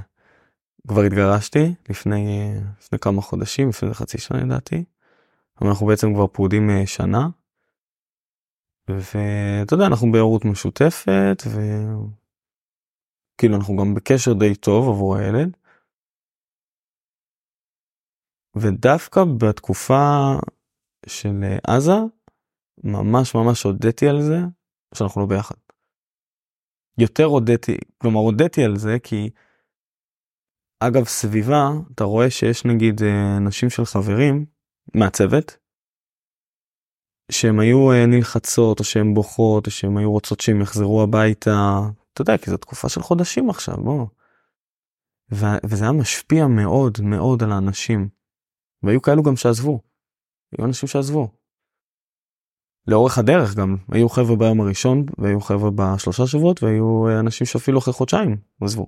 [0.88, 4.84] כבר התגרשתי לפני לפני כמה חודשים לפני חצי שנה לדעתי.
[5.62, 7.28] אנחנו בעצם כבר פרודים שנה.
[8.88, 15.56] ואתה יודע אנחנו בהורות משותפת וכאילו אנחנו גם בקשר די טוב עבור הילד.
[18.56, 20.34] ודווקא בתקופה
[21.06, 21.96] של עזה
[22.84, 24.38] ממש ממש הודיתי על זה
[24.94, 25.54] שאנחנו לא ביחד.
[26.98, 29.30] יותר הודיתי, כלומר הודיתי על זה כי
[30.80, 34.46] אגב סביבה אתה רואה שיש נגיד אה, נשים של חברים
[34.94, 35.56] מהצוות
[37.32, 41.80] שהם היו אה, נלחצות או שהן בוכות או שהן היו רוצות שהם יחזרו הביתה
[42.12, 44.06] אתה יודע כי זו תקופה של חודשים עכשיו בוא.
[45.32, 48.08] ו- וזה היה משפיע מאוד מאוד על האנשים.
[48.82, 49.80] והיו כאלו גם שעזבו.
[50.52, 51.41] היו אנשים שעזבו.
[52.86, 57.78] לאורך הדרך גם היו חבר'ה ביום הראשון והיו חבר'ה בשלושה שבועות והיו אה, אנשים שאפילו
[57.78, 58.86] אחרי חודשיים עזבו.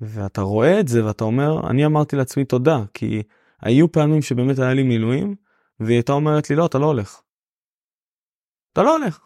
[0.00, 3.22] ואתה רואה את זה ואתה אומר אני אמרתי לעצמי תודה כי
[3.60, 5.34] היו פעמים שבאמת היה לי מילואים
[5.80, 7.20] והיא הייתה אומרת לי לא אתה לא הולך.
[8.72, 9.20] אתה לא הולך.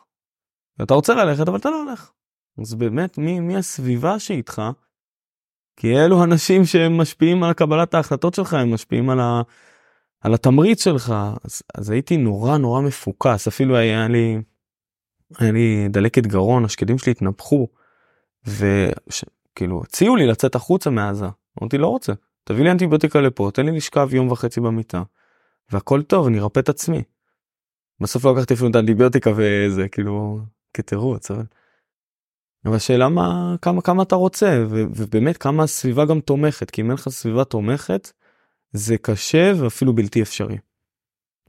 [0.82, 2.12] אתה רוצה ללכת אבל אתה לא הולך.
[2.60, 4.62] אז באמת מי, מי הסביבה שאיתך
[5.76, 9.42] כי אלו אנשים שהם משפיעים על קבלת ההחלטות שלך הם משפיעים על ה...
[10.22, 11.14] על התמריץ שלך
[11.44, 14.38] אז, אז הייתי נורא נורא מפוקס אפילו היה לי
[15.38, 17.68] היה לי דלקת גרון השקדים שלי התנפחו
[18.46, 21.26] וכאילו הציעו לי לצאת החוצה מעזה
[21.60, 22.12] אמרתי לא רוצה
[22.44, 25.02] תביא לי אנטיביוטיקה לפה תן לי לשכב יום וחצי במיטה
[25.72, 27.02] והכל טוב אני ארפא את עצמי.
[28.00, 30.40] בסוף לא לקחתי אפילו את האנטיביוטיקה וזה כאילו
[30.74, 31.44] כתירוץ אבל.
[32.64, 36.94] אבל השאלה מה כמה כמה אתה רוצה ובאמת כמה הסביבה גם תומכת כי אם אין
[36.94, 38.12] לך סביבה תומכת
[38.72, 40.58] זה קשה ואפילו בלתי אפשרי.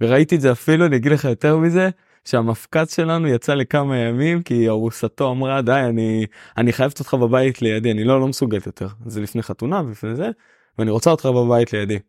[0.02, 1.90] וראיתי את זה אפילו אני אגיד לך יותר מזה
[2.26, 6.26] שהמפקץ שלנו יצא לכמה ימים כי ארוסתו אמרה די אני
[6.58, 10.30] אני חייבת אותך בבית לידי אני לא לא מסוגלת יותר זה לפני חתונה ולפני זה
[10.78, 12.00] ואני רוצה אותך בבית לידי.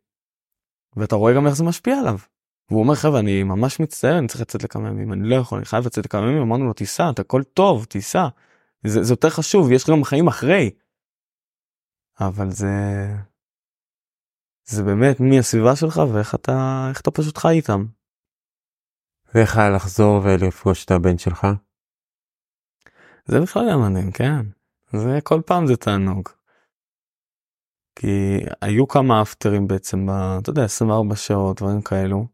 [0.97, 2.19] ואתה רואה גם איך זה משפיע עליו.
[2.71, 5.65] והוא אומר חבר'ה אני ממש מצטער אני צריך לצאת לכמה ימים אני לא יכול אני
[5.65, 8.29] חייב לצאת לכמה ימים אמרנו לו תיסע אתה הכל טוב תיסע.
[8.87, 10.71] זה, זה יותר חשוב יש גם חיים אחרי.
[12.21, 12.69] אבל זה
[14.65, 17.85] זה באמת מי הסביבה שלך ואיך אתה איך אתה פשוט חי איתם.
[19.35, 21.47] ואיך היה לחזור ולפגוש את הבן שלך?
[23.27, 24.47] זה בכלל היה מעניין כן
[24.93, 26.29] זה כל פעם זה תענוג.
[27.99, 30.11] כי היו כמה אפטרים בעצם ב...
[30.11, 32.27] אתה יודע 24 שעות דברים כאלו.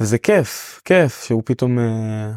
[0.00, 2.32] וזה כיף כיף שהוא פתאום אה,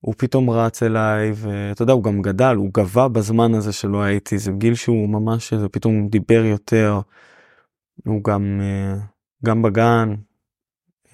[0.00, 4.38] הוא פתאום רץ אליי ואתה יודע הוא גם גדל הוא גבה בזמן הזה שלא הייתי
[4.38, 7.00] זה גיל שהוא ממש זה פתאום דיבר יותר.
[8.06, 8.94] הוא גם אה,
[9.44, 10.14] גם בגן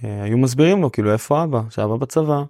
[0.04, 2.42] אה, היו מסבירים לו כאילו איפה אבא שאבא בצבא.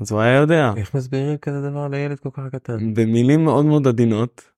[0.00, 3.86] אז הוא היה יודע איך מסבירים כזה דבר לילד כל כך קטן במילים מאוד מאוד
[3.86, 4.52] עדינות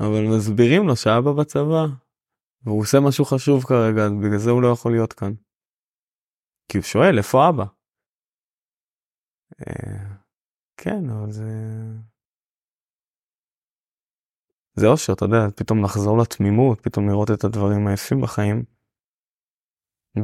[0.00, 1.86] אבל מסבירים לו שאבא בצבא
[2.62, 5.32] והוא עושה משהו חשוב כרגע בגלל זה הוא לא יכול להיות כאן.
[6.68, 7.64] כי הוא שואל איפה אבא.
[9.60, 10.16] אה,
[10.76, 11.44] כן אבל זה
[14.76, 18.64] זה אושר, אתה יודע, פתאום לחזור לתמימות, פתאום לראות את הדברים היפים בחיים.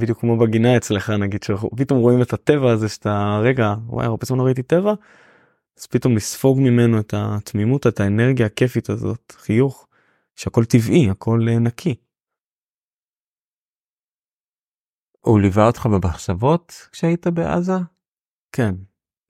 [0.00, 4.38] בדיוק כמו בגינה אצלך נגיד, שפתאום רואים את הטבע הזה שאתה, רגע, וואי, הרבה זמן
[4.38, 4.94] לא ראיתי טבע,
[5.78, 9.88] אז פתאום לספוג ממנו את התמימות, את האנרגיה הכיפית הזאת, חיוך,
[10.36, 11.94] שהכל טבעי, הכל אה, נקי.
[15.20, 17.78] הוא ליווה אותך במחשבות כשהיית בעזה?
[18.52, 18.74] כן,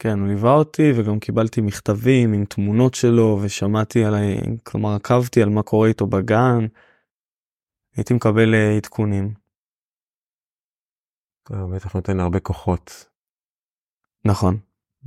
[0.02, 4.14] כן, הוא ליווה אותי וגם קיבלתי מכתבים עם תמונות שלו ושמעתי על,
[4.62, 6.66] כלומר עקבתי על מה קורה איתו בגן.
[7.96, 9.34] הייתי מקבל אה, עדכונים.
[11.52, 13.06] אה, בטח נותן הרבה כוחות.
[14.24, 14.58] נכון,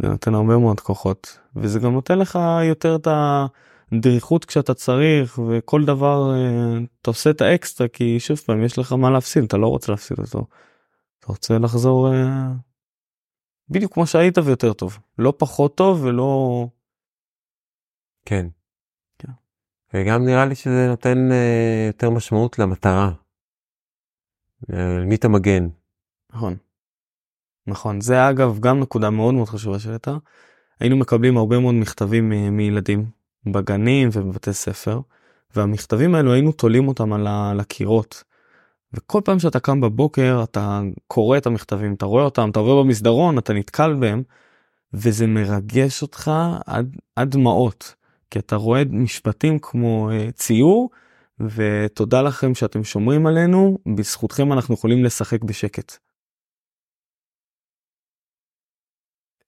[0.02, 2.40] זה נותן הרבה מאוד כוחות וזה גם נותן לך
[2.70, 3.08] יותר את
[3.92, 8.94] הדריכות כשאתה צריך וכל דבר אה, אתה עושה את האקסטרה כי שוב פעם יש לך
[8.94, 10.48] מה להפסיד אתה לא רוצה להפסיד אותו.
[11.20, 12.10] אתה רוצה לחזור
[13.70, 16.68] בדיוק כמו שהיית ויותר טוב לא פחות טוב ולא.
[18.26, 18.48] כן.
[19.20, 19.32] כן.
[19.94, 23.12] וגם נראה לי שזה נותן uh, יותר משמעות למטרה.
[25.06, 25.68] מי אתה מגן.
[26.34, 26.58] נכון.
[27.68, 30.18] נכון זה אגב גם נקודה מאוד מאוד חשובה שהייתה.
[30.80, 33.06] היינו מקבלים הרבה מאוד מכתבים מילדים
[33.46, 35.02] בגנים ובבתי ספר
[35.56, 38.24] והמכתבים האלו היינו תולים אותם על הקירות.
[38.96, 43.38] וכל פעם שאתה קם בבוקר אתה קורא את המכתבים אתה רואה אותם אתה עובר במסדרון
[43.38, 44.24] אתה נתקל בהם
[44.94, 46.32] וזה מרגש אותך
[46.66, 47.96] עד, עד דמעות
[48.32, 50.90] כי אתה רואה משפטים כמו uh, ציור
[51.40, 55.98] ותודה לכם שאתם שומרים עלינו בזכותכם אנחנו יכולים לשחק בשקט.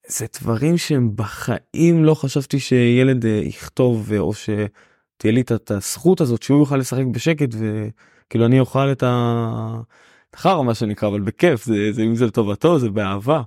[0.06, 6.42] זה דברים שהם בחיים לא חשבתי שילד uh, יכתוב או שתהיה לי את הזכות הזאת
[6.42, 7.88] שהוא יוכל לשחק בשקט ו...
[8.30, 12.90] כאילו אני אוכל את החרא מה שנקרא אבל בכיף זה, זה אם זה לטובתו זה
[12.90, 13.42] באהבה.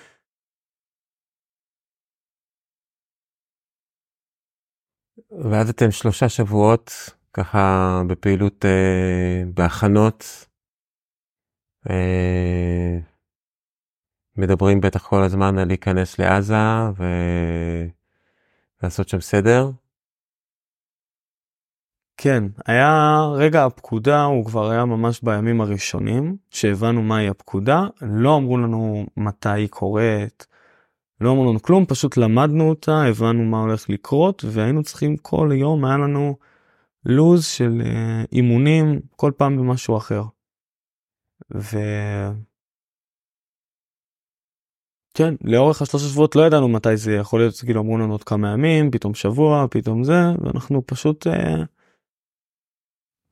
[5.52, 6.92] ואז אתם שלושה שבועות
[7.34, 10.24] ככה בפעילות אה, בהכנות.
[11.90, 12.98] אה,
[14.38, 16.56] מדברים בטח כל הזמן על להיכנס לעזה
[18.82, 19.81] ולעשות שם סדר.
[22.24, 28.58] כן, היה רגע הפקודה הוא כבר היה ממש בימים הראשונים שהבנו מהי הפקודה, לא אמרו
[28.58, 30.48] לנו מתי היא קורית,
[31.22, 35.86] לא אמרו לנו כלום, פשוט למדנו אותה, הבנו מה הולך לקרות והיינו צריכים כל יום,
[35.86, 36.36] היה לנו
[37.06, 40.24] לוז של uh, אימונים כל פעם במשהו אחר.
[41.56, 41.78] ו...
[45.14, 48.52] כן, לאורך השלושה שבועות לא ידענו מתי זה יכול להיות, כאילו אמרו לנו עוד כמה
[48.54, 51.28] ימים, פתאום שבוע, פתאום זה, ואנחנו פשוט...
[51.28, 51.81] Uh,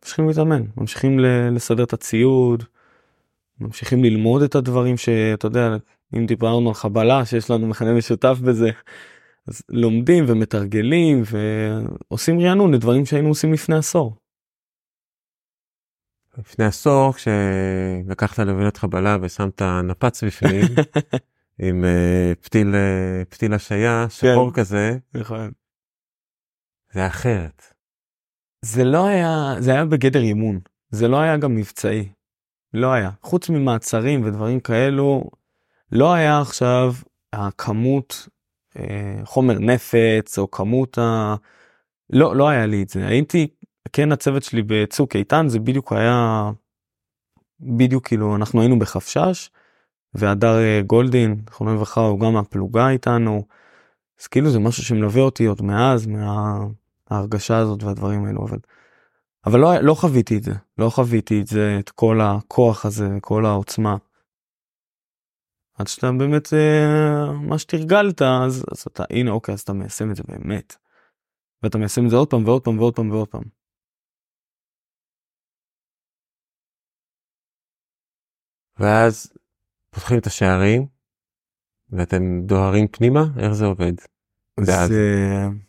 [0.04, 1.20] ממשיכים להתאמן, ממשיכים
[1.52, 2.64] לסדר את הציוד,
[3.60, 5.78] ממשיכים ללמוד את הדברים שאתה יודע,
[6.16, 8.70] אם דיברנו על חבלה שיש לנו מכנה משותף בזה,
[9.48, 14.16] אז לומדים ומתרגלים ועושים רענון לדברים שהיינו עושים לפני עשור.
[16.38, 20.66] לפני עשור כשלקחת לבנת חבלה ושמת נפץ בפנים
[21.62, 24.62] עם uh, פתיל uh, פתיל השעיה שחור כן.
[24.62, 24.98] כזה.
[25.14, 25.52] נכון.
[26.94, 27.69] זה אחרת.
[28.62, 32.10] זה לא היה זה היה בגדר אימון זה לא היה גם מבצעי.
[32.74, 35.24] לא היה חוץ ממעצרים ודברים כאלו
[35.92, 36.94] לא היה עכשיו
[37.34, 38.28] הכמות
[38.78, 41.36] אה, חומר נפץ או כמות ה...
[42.10, 43.48] לא לא היה לי את זה הייתי
[43.94, 46.52] כן הצוות שלי בצוק איתן זה בדיוק היה
[47.60, 49.50] בדיוק כאילו אנחנו היינו בחפשש
[50.14, 53.44] והדר אה, גולדין זכרונו לברכה הוא גם הפלוגה איתנו.
[54.22, 56.58] אז כאילו זה משהו שמלווה אותי עוד מאז מה...
[57.10, 58.60] ההרגשה הזאת והדברים האלו אבל
[59.46, 63.46] אבל לא לא חוויתי את זה לא חוויתי את זה את כל הכוח הזה כל
[63.46, 63.98] העוצמה.
[65.74, 70.16] עד שאתה באמת אה, מה שתרגלת אז, אז אתה הנה אוקיי אז אתה מיישם את
[70.16, 70.76] זה באמת.
[71.64, 73.44] ואתה מיישם את זה עוד פעם ועוד פעם ועוד פעם ועוד פעם.
[78.80, 79.34] ואז
[79.90, 80.88] פותחים את השערים
[81.90, 83.94] ואתם דוהרים פנימה איך זה עובד.
[84.62, 85.69] זה...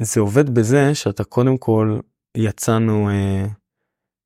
[0.00, 1.98] זה עובד בזה שאתה קודם כל
[2.36, 3.46] יצאנו אה,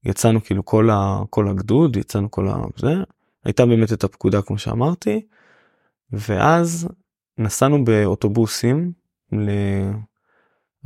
[0.05, 2.95] יצאנו כאילו כל ה, כל הגדוד יצאנו כל הזה
[3.45, 5.27] הייתה באמת את הפקודה כמו שאמרתי
[6.13, 6.89] ואז
[7.39, 8.93] נסענו באוטובוסים
[9.33, 9.51] ל...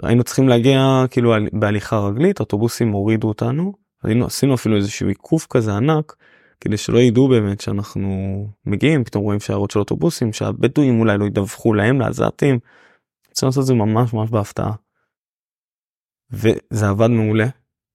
[0.03, 3.73] היינו צריכים להגיע כאילו בהליכה רגלית אוטובוסים הורידו אותנו
[4.03, 6.17] היינו עשינו אפילו איזשהו עיקוף כזה ענק
[6.61, 8.09] כדי שלא ידעו באמת שאנחנו
[8.67, 12.59] מגיעים פתאום רואים שערות של אוטובוסים שהבדואים אולי לא ידווחו להם לעזתים.
[13.37, 14.73] צריך לעשות את זה ממש ממש בהפתעה.
[16.31, 17.47] וזה עבד מעולה.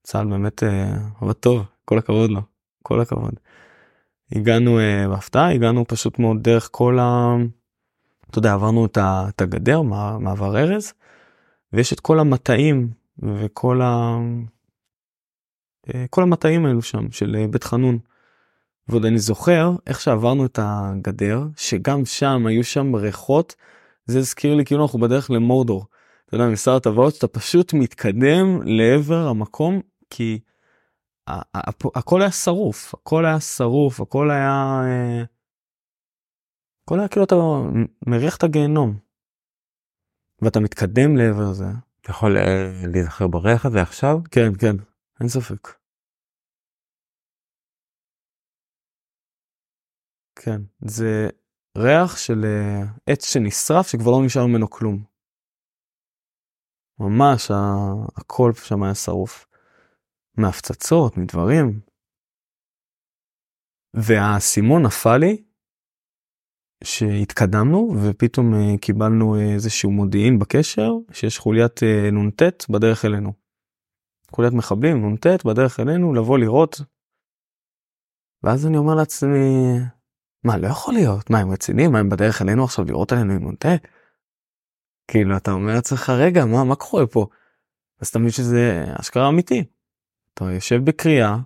[0.03, 2.41] צה"ל באמת אה, עבד טוב, כל הכבוד לו,
[2.83, 3.33] כל הכבוד.
[4.31, 7.35] הגענו אה, בהפתעה, הגענו פשוט מאוד דרך כל ה...
[8.29, 9.25] אתה יודע, עברנו את, ה...
[9.29, 9.81] את הגדר,
[10.19, 10.93] מעבר ארז,
[11.73, 12.89] ויש את כל המטעים
[13.19, 14.17] וכל ה...
[15.93, 17.99] אה, כל המטעים האלו שם של בית חנון.
[18.87, 23.55] ועוד אני זוכר איך שעברנו את הגדר, שגם שם היו שם ריחות,
[24.11, 25.85] זה הזכיר לי כאילו אנחנו בדרך למורדור.
[26.25, 30.39] אתה יודע, משר הטבעות שאתה פשוט מתקדם לעבר המקום, כי
[31.95, 34.81] הכל היה שרוף, הכל היה שרוף, הכל היה...
[34.85, 35.23] אה,
[36.83, 37.35] הכל היה כאילו אתה
[38.07, 38.99] מריח את הגיהנום.
[40.41, 41.65] ואתה מתקדם לעבר זה.
[42.01, 44.17] אתה יכול אה, להיזכר בריח הזה עכשיו?
[44.31, 44.75] כן, כן,
[45.19, 45.67] אין ספק.
[50.35, 51.29] כן, זה
[51.77, 55.03] ריח של אה, עץ שנשרף שכבר לא נשאר ממנו כלום.
[56.99, 57.51] ממש
[58.17, 59.45] הכל שם היה שרוף.
[60.37, 61.79] מהפצצות, מדברים.
[63.93, 65.43] והאסימון נפל לי
[66.83, 73.33] שהתקדמנו ופתאום uh, קיבלנו uh, איזשהו מודיעין בקשר שיש חוליית נ"ט בדרך אלינו.
[74.31, 76.81] חוליית מחבלים נ"ט בדרך אלינו לבוא לראות.
[78.43, 79.39] ואז אני אומר לעצמי
[80.43, 83.51] מה לא יכול להיות מה הם רציניים מה הם בדרך אלינו עכשיו לראות עלינו עם
[83.51, 83.65] נ"ט.
[85.07, 87.27] כאילו אתה אומר לעצמך רגע מה מה קורה פה.
[87.99, 89.63] אז אתה מבין שזה אשכרה אמיתי.
[90.33, 91.37] אתה יושב בקריאה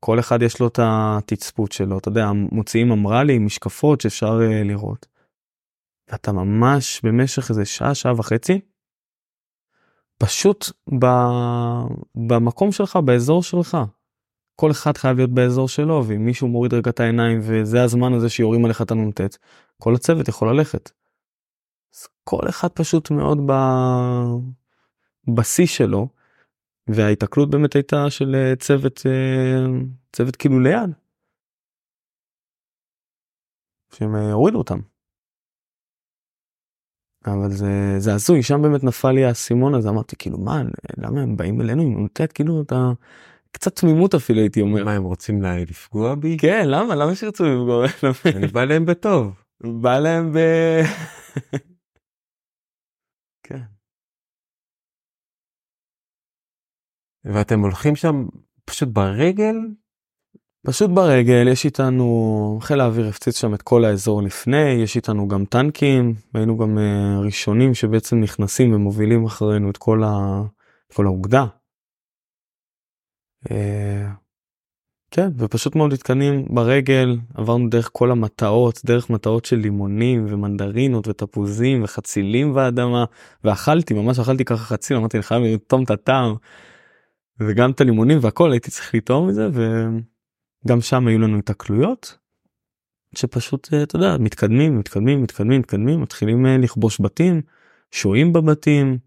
[0.00, 5.06] כל אחד יש לו את התצפות שלו, אתה יודע, מוציאים אמר"לים, משקפות שאפשר uh, לראות.
[6.08, 8.60] ואתה ממש במשך איזה שעה, שעה וחצי,
[10.18, 10.64] פשוט
[11.00, 11.06] ב...
[12.28, 13.76] במקום שלך, באזור שלך.
[14.60, 18.28] כל אחד חייב להיות באזור שלו, ואם מישהו מוריד רגע את העיניים וזה הזמן הזה
[18.28, 19.20] שיורים עליך את הנ"ט,
[19.76, 20.90] כל הצוות יכול ללכת.
[21.94, 23.52] אז כל אחד פשוט מאוד ב...
[25.36, 26.08] בשיא שלו,
[26.86, 29.80] וההיתקלות באמת הייתה של אה, צוות אה,
[30.12, 30.90] צוות כאילו ליד.
[33.92, 34.78] שהם אה, הורידו אותם.
[37.26, 40.62] אבל זה זה הזוי שם באמת נפל לי האסימון הזה אמרתי כאילו מה
[40.96, 42.92] למה הם באים אלינו עם נ"ט כאילו אתה
[43.52, 47.86] קצת תמימות אפילו הייתי אומר מה הם רוצים לפגוע בי כן למה למה שירצו לפגוע
[48.36, 50.38] אני בא להם בטוב בא להם ב...
[53.46, 53.60] כן.
[57.24, 58.26] ואתם הולכים שם
[58.64, 59.56] פשוט ברגל?
[60.66, 65.44] פשוט ברגל יש איתנו חיל האוויר הפציץ שם את כל האזור לפני יש איתנו גם
[65.44, 70.42] טנקים היינו גם uh, ראשונים שבעצם נכנסים ומובילים אחרינו את כל, ה...
[70.94, 71.46] כל האוגדה.
[73.44, 73.50] Uh,
[75.10, 81.84] כן ופשוט מאוד התקנים ברגל עברנו דרך כל המטעות דרך מטעות של לימונים ומנדרינות ותפוזים
[81.84, 83.04] וחצילים באדמה
[83.44, 86.34] ואכלתי ממש אכלתי ככה חציל אמרתי אני חייב לרתום את הטעם.
[87.40, 92.18] וגם את הלימונים והכל הייתי צריך לטעום מזה וגם שם היו לנו התקלויות.
[93.14, 97.42] שפשוט אה, אתה יודע מתקדמים מתקדמים מתקדמים מתקדמים מתחילים אה, לכבוש בתים
[97.90, 98.98] שוהים בבתים.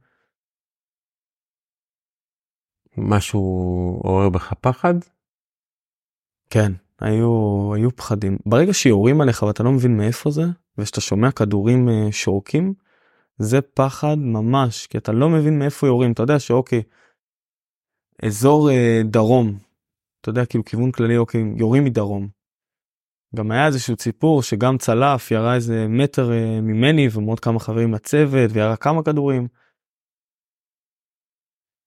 [2.98, 3.40] משהו
[4.04, 4.94] עורר בך פחד?
[6.50, 10.44] כן היו היו פחדים ברגע שיורים עליך ואתה לא מבין מאיפה זה
[10.78, 12.74] ושאתה שומע כדורים אה, שורקים
[13.38, 16.82] זה פחד ממש כי אתה לא מבין מאיפה יורים אתה יודע שאוקיי
[18.26, 19.58] אזור אה, דרום.
[20.22, 22.28] אתה יודע כאילו כיוון כללי אוקיי יורים מדרום.
[23.36, 28.52] גם היה איזשהו ציפור שגם צלף ירה איזה מטר אה, ממני ומאוד כמה חברים לצוות
[28.52, 29.48] וירה כמה כדורים.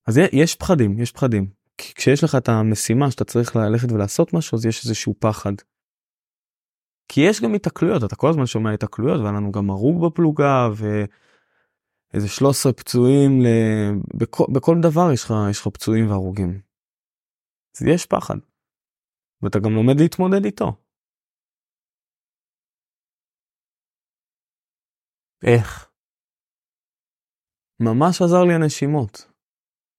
[0.09, 4.57] אז יש פחדים יש פחדים כי כשיש לך את המשימה שאתה צריך ללכת ולעשות משהו
[4.57, 5.53] אז יש איזשהו פחד.
[7.09, 10.85] כי יש גם התקלויות אתה כל הזמן שומע התקלויות והיה לנו גם הרוג בפלוגה ו...
[12.15, 13.47] איזה 13 פצועים ל...
[14.19, 16.61] בכל, בכל דבר יש לך יש לך פצועים והרוגים.
[17.75, 18.35] אז יש פחד.
[19.43, 20.73] ואתה גם לומד להתמודד איתו.
[25.47, 25.91] איך?
[27.81, 29.34] ממש עזר לי הנשימות.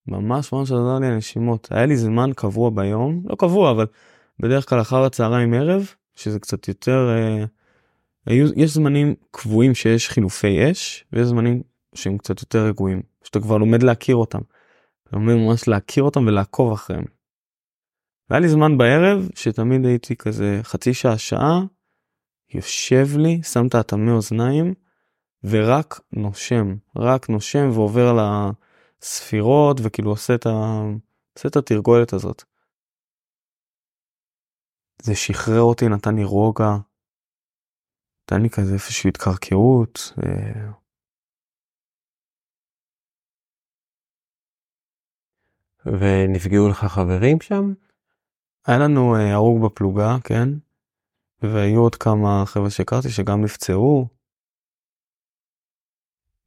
[0.08, 1.68] ממש ממש עזר לי הנשימות.
[1.72, 3.86] היה לי זמן קבוע ביום, לא קבוע אבל
[4.39, 7.45] בדרך כלל אחר הצהריים ערב, שזה קצת יותר, אה,
[8.56, 11.62] יש זמנים קבועים שיש חילופי אש ויש זמנים
[11.95, 14.41] שהם קצת יותר רגועים שאתה כבר לומד להכיר אותם.
[15.03, 17.06] אתה לומד ממש להכיר אותם ולעקוב אחריהם.
[18.30, 21.64] והיה לי זמן בערב שתמיד הייתי כזה חצי שעה שעה
[22.53, 24.74] יושב לי שם את האטמי אוזניים
[25.43, 28.20] ורק נושם רק נושם ועובר על
[29.06, 30.49] הספירות וכאילו עושה את, ה...
[31.38, 32.43] עושה את התרגולת הזאת.
[35.01, 36.78] זה שחרר אותי נתן לי רוגע.
[38.24, 39.99] נתן לי כזה איפשהו התקרקעות.
[40.24, 40.72] אה,
[45.86, 47.74] ונפגעו לך חברים שם?
[48.66, 50.49] היה לנו אה, הרוג בפלוגה, כן,
[51.41, 54.14] והיו עוד כמה חבר'ה שהכרתי שגם נפצעו.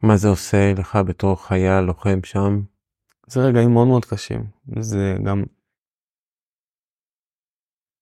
[0.03, 2.63] מה זה עושה לך בתור חייל לוחם שם?
[3.27, 4.45] זה רגעים מאוד מאוד קשים.
[4.81, 5.45] זה גם...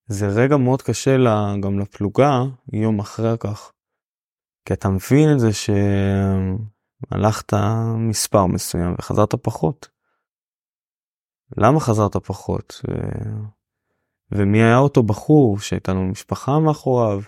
[0.07, 2.31] זה רגע מאוד קשה לה, גם לפלוגה
[2.73, 3.73] יום אחרי כך.
[4.65, 5.49] כי אתה מבין את זה
[7.13, 7.53] שהלכת
[7.97, 9.89] מספר מסוים וחזרת פחות.
[11.57, 12.81] למה חזרת פחות?
[12.89, 12.93] ו...
[14.33, 17.21] ומי היה אותו בחור שהייתה לנו משפחה מאחוריו?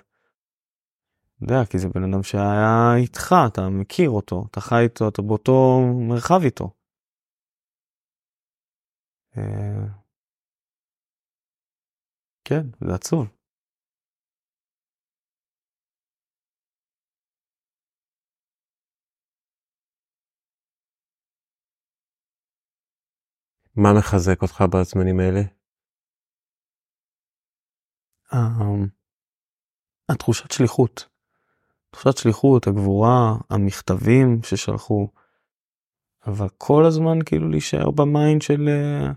[1.43, 5.80] יודע, כי זה בן אדם שהיה איתך, אתה מכיר אותו, אתה חי איתו, אתה באותו
[6.09, 6.70] מרחב איתו.
[9.36, 9.86] אה,
[12.45, 13.26] כן, זה עצוב.
[23.76, 25.41] מה מחזק אותך בזמנים האלה?
[28.34, 28.89] אמ,
[30.12, 31.18] התחושת שליחות.
[31.91, 35.09] תחושת שליחות, הגבורה, המכתבים ששלחו.
[36.26, 39.12] אבל כל הזמן כאילו להישאר במיינד של אה,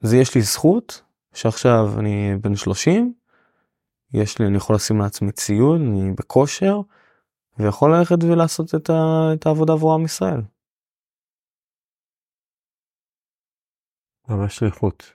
[0.00, 1.02] זה יש לי זכות
[1.34, 3.14] שעכשיו אני בן 30,
[4.12, 6.80] יש לי, אני יכול לשים לעצמי ציוד, אני בכושר,
[7.58, 10.40] ויכול ללכת ולעשות את, ה, את העבודה עבור עם ישראל.
[14.28, 15.12] ממש שליחות.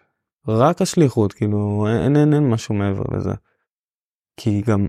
[0.47, 3.33] רק השליחות, כאילו, אין, אין, אין משהו מעבר לזה.
[4.37, 4.87] כי גם,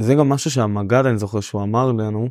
[0.00, 2.28] זה גם משהו שהמג"ד, אני זוכר שהוא אמר לנו,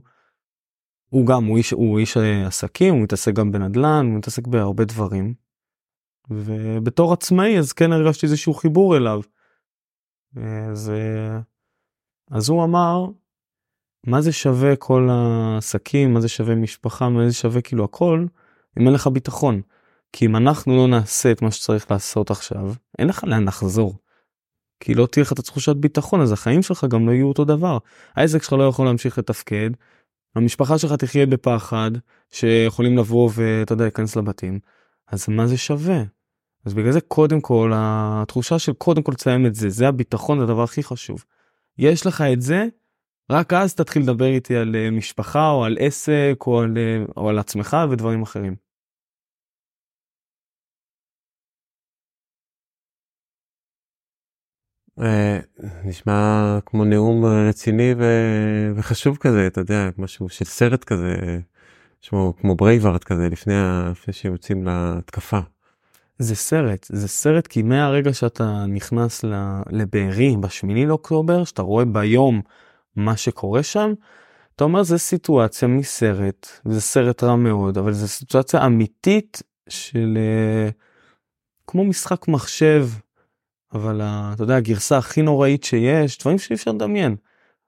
[1.09, 5.33] הוא גם, הוא איש, הוא איש עסקים, הוא מתעסק גם בנדל"ן, הוא מתעסק בהרבה דברים.
[6.29, 9.21] ובתור עצמאי, אז כן הרגשתי איזשהו חיבור אליו.
[10.71, 10.91] אז,
[12.31, 13.05] אז הוא אמר,
[14.07, 18.25] מה זה שווה כל העסקים, מה זה שווה משפחה, מה זה שווה כאילו הכל,
[18.79, 19.61] אם אין לך ביטחון.
[20.11, 23.95] כי אם אנחנו לא נעשה את מה שצריך לעשות עכשיו, אין לך לאן לחזור.
[24.79, 27.77] כי לא תהיה לך את התחושת ביטחון, אז החיים שלך גם לא יהיו אותו דבר.
[28.15, 29.69] העסק שלך לא יכול להמשיך לתפקד,
[30.35, 31.91] המשפחה שלך תחיה בפחד,
[32.31, 34.59] שיכולים לבוא ואתה יודע, להיכנס לבתים.
[35.07, 36.03] אז מה זה שווה?
[36.65, 40.43] אז בגלל זה קודם כל, התחושה של קודם כל לציין את זה, זה הביטחון, זה
[40.43, 41.25] הדבר הכי חשוב.
[41.77, 42.67] יש לך את זה,
[43.31, 47.29] רק אז תתחיל לדבר איתי על אה, משפחה או על עסק או על, אה, או
[47.29, 48.68] על עצמך ודברים אחרים.
[55.83, 61.15] נשמע כמו נאום רציני ו- וחשוב כזה, אתה יודע, משהו של סרט כזה,
[62.01, 63.53] שמו כמו ברייבארט כזה, לפני,
[63.91, 65.39] לפני שיוצאים להתקפה.
[66.19, 69.25] זה סרט, זה סרט כי מהרגע שאתה נכנס
[69.69, 72.41] לבארי בשמיני לאוקטובר, שאתה רואה ביום
[72.95, 73.93] מה שקורה שם,
[74.55, 80.69] אתה אומר זה סיטואציה מסרט, זה סרט רע מאוד, אבל זה סיטואציה אמיתית של אה,
[81.67, 82.87] כמו משחק מחשב
[83.73, 87.15] אבל אתה יודע הגרסה הכי נוראית שיש דברים שאי אפשר לדמיין.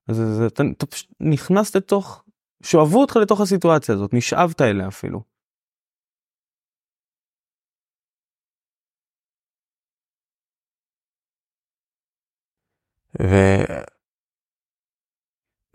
[0.07, 2.23] אז זה, אתה, אתה פשוט נכנס לתוך
[2.63, 5.21] שאוהבו אותך לתוך הסיטואציה הזאת נשאבת אליה אפילו.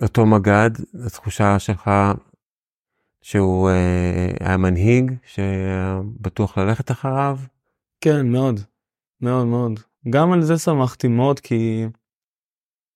[0.01, 0.70] ואותו מג"ד,
[1.07, 1.91] התחושה שלך
[3.22, 7.39] שהוא אה, היה מנהיג שבטוח ללכת אחריו?
[8.01, 8.61] כן, מאוד,
[9.20, 9.81] מאוד מאוד.
[10.11, 11.87] גם על זה שמחתי מאוד כי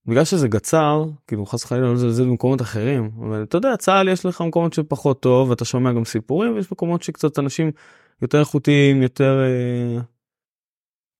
[0.07, 4.27] בגלל שזה גצר כאילו חס וחלילה לא לזלזל במקומות אחרים אבל אתה יודע צה"ל יש
[4.27, 7.71] לך מקומות שפחות טוב ואתה שומע גם סיפורים ויש מקומות שקצת אנשים
[8.23, 10.01] יותר איכותיים יותר אה,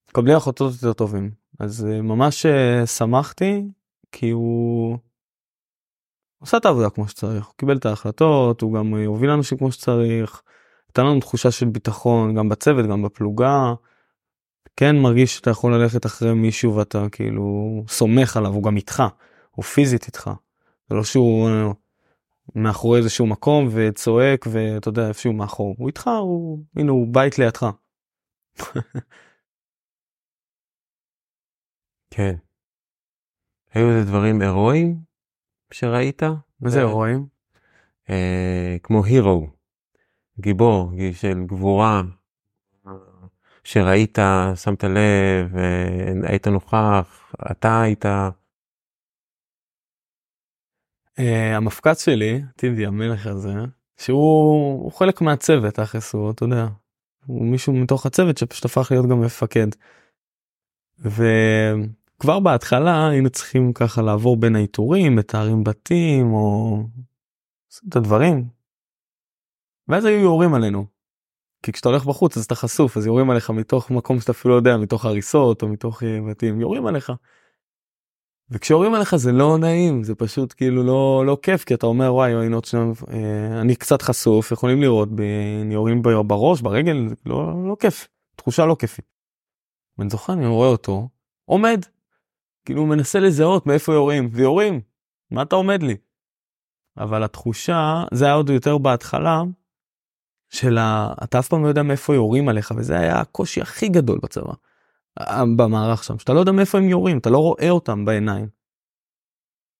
[0.09, 3.63] מקבלי החלטות יותר טובים אז אה, ממש אה, שמחתי
[4.11, 4.97] כי הוא
[6.41, 10.41] עושה את העבודה כמו שצריך הוא קיבל את ההחלטות הוא גם הוביל אנשים כמו שצריך.
[10.89, 13.73] נתן לנו תחושה של ביטחון גם בצוות גם בפלוגה.
[14.75, 17.43] כן מרגיש שאתה יכול ללכת אחרי מישהו ואתה כאילו
[17.87, 19.03] סומך עליו הוא גם איתך
[19.51, 20.31] הוא פיזית איתך.
[20.89, 21.71] זה לא שהוא אה,
[22.55, 27.65] מאחורי איזשהו מקום וצועק ואתה יודע איפשהו מאחור הוא איתך הוא הנה הוא בית לידך.
[32.13, 32.35] כן.
[33.73, 34.99] היו איזה דברים הירואיים
[35.73, 36.23] שראית?
[36.59, 37.25] מה זה הירואיים?
[38.09, 39.47] אה, כמו הירו,
[40.39, 42.01] גיבור של גבורה
[43.63, 44.17] שראית,
[44.55, 45.55] שמת לב,
[46.23, 48.05] היית נוכח, אתה היית...
[51.19, 53.53] Uh, המפקד שלי, טיבי המלך הזה,
[53.97, 56.67] שהוא חלק מהצוות, תכלס הוא, אתה יודע,
[57.25, 59.67] הוא מישהו מתוך הצוות שפשוט הפך להיות גם מפקד.
[60.99, 66.77] וכבר בהתחלה היינו צריכים ככה לעבור בין העיטורים, מתארים בתים או
[67.89, 68.47] את הדברים.
[69.87, 70.85] ואז היו יורים עלינו.
[71.63, 74.59] כי כשאתה הולך בחוץ אז אתה חשוף אז יורים עליך מתוך מקום שאתה אפילו לא
[74.59, 77.11] יודע מתוך הריסות או מתוך אה, בתים יורים עליך.
[78.49, 82.35] וכשיורים עליך זה לא נעים זה פשוט כאילו לא לא כיף כי אתה אומר וואי
[82.35, 85.23] היינו עוד שניים אה, אני קצת חשוף יכולים לראות בי
[85.71, 89.05] יורים בראש ברגל לא לא כיף תחושה לא כיפית.
[89.99, 91.09] אני זוכר אני רואה אותו
[91.45, 91.85] עומד.
[92.65, 94.81] כאילו מנסה לזהות מאיפה יורים, ויורים,
[95.31, 95.97] מה אתה עומד לי?
[96.97, 99.41] אבל התחושה, זה היה עוד יותר בהתחלה,
[100.51, 101.13] של ה...
[101.23, 104.53] אתה אף פעם לא יודע מאיפה יורים עליך, וזה היה הקושי הכי גדול בצבא,
[105.57, 108.47] במערך שם, שאתה לא יודע מאיפה הם יורים, אתה לא רואה אותם בעיניים.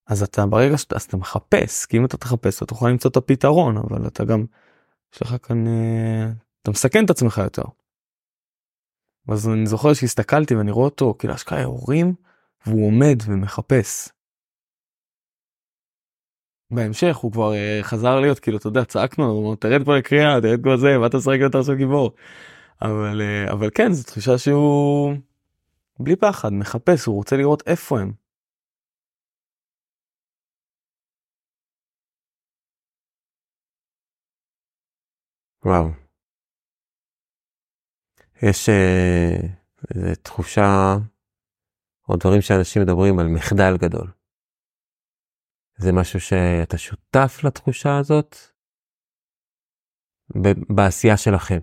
[0.08, 3.18] אז אתה ברגע שאתה אז אתה מחפש, כי אם אתה תחפש אתה תוכל למצוא את
[3.18, 4.46] הפתרון, אבל אתה גם,
[5.14, 6.32] יש לך כאן, אה,
[6.62, 7.64] אתה מסכן את עצמך יותר.
[9.30, 12.14] אז אני זוכר שהסתכלתי ואני רואה אותו, כאילו אשכרה יורים,
[12.66, 14.10] והוא עומד ומחפש.
[16.72, 20.64] בהמשך הוא כבר uh, חזר להיות כאילו אתה יודע צעקנו אומר, תרד פה לקריאה תרד
[20.64, 22.12] פה זה מה אתה משחק יותר עכשיו גיבור.
[22.82, 25.14] אבל uh, אבל כן זו תחושה שהוא
[26.00, 28.12] בלי פחד מחפש הוא רוצה לראות איפה הם.
[35.66, 35.90] וואו.
[38.44, 40.98] יש uh, תחושה
[42.10, 44.21] או דברים שאנשים מדברים על מחדל גדול.
[45.82, 48.36] זה משהו שאתה שותף לתחושה הזאת
[50.76, 51.60] בעשייה שלכם.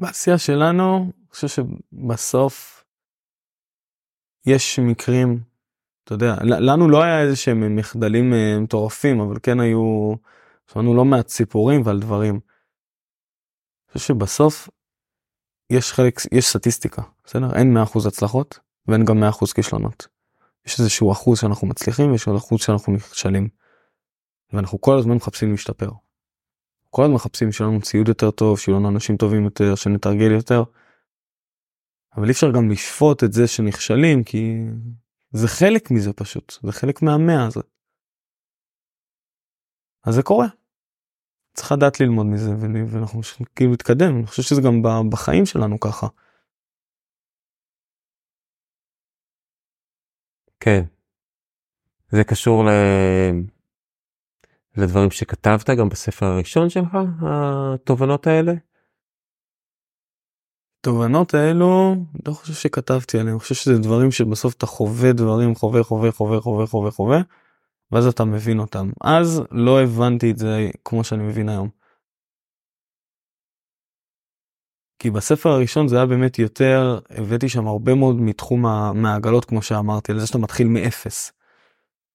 [0.00, 2.84] בעשייה שלנו, אני חושב שבסוף
[4.46, 5.40] יש מקרים,
[6.04, 10.14] אתה יודע, לנו לא היה איזה שהם מחדלים אה, מטורפים, אבל כן היו,
[10.72, 12.34] שמענו לא מעט סיפורים ועל דברים.
[12.34, 14.68] אני חושב שבסוף
[15.70, 17.48] יש חלק, יש סטטיסטיקה, בסדר?
[17.54, 20.13] אין 100% הצלחות ואין גם 100% כישלונות.
[20.66, 23.48] יש איזשהו אחוז שאנחנו מצליחים ויש עוד אחוז שאנחנו נכשלים.
[24.52, 25.90] ואנחנו כל הזמן מחפשים להשתפר.
[26.90, 30.62] כל הזמן מחפשים שיהיה לנו ציוד יותר טוב, שיהיו לנו אנשים טובים יותר, שנתרגל יותר.
[32.16, 34.58] אבל אי אפשר גם לשפוט את זה שנכשלים כי
[35.30, 37.60] זה חלק מזה פשוט, זה חלק מהמאה הזה.
[40.04, 40.46] אז זה קורה.
[41.54, 42.50] צריך לדעת ללמוד מזה
[42.88, 43.20] ואנחנו
[43.56, 46.06] כאילו להתקדם, אני חושב שזה גם בחיים שלנו ככה.
[50.64, 50.84] כן.
[52.08, 52.68] זה קשור ל...
[54.76, 58.52] לדברים שכתבת גם בספר הראשון שלך, התובנות האלה?
[60.80, 61.94] תובנות האלו,
[62.26, 66.40] לא חושב שכתבתי עליהם, אני חושב שזה דברים שבסוף אתה חווה דברים, חווה, חווה, חווה,
[66.40, 67.20] חווה, חווה, חווה,
[67.92, 68.90] ואז אתה מבין אותם.
[69.00, 71.68] אז לא הבנתי את זה כמו שאני מבין היום.
[75.04, 80.12] כי בספר הראשון זה היה באמת יותר, הבאתי שם הרבה מאוד מתחום המעגלות כמו שאמרתי,
[80.12, 81.32] על זה שאתה מתחיל מאפס.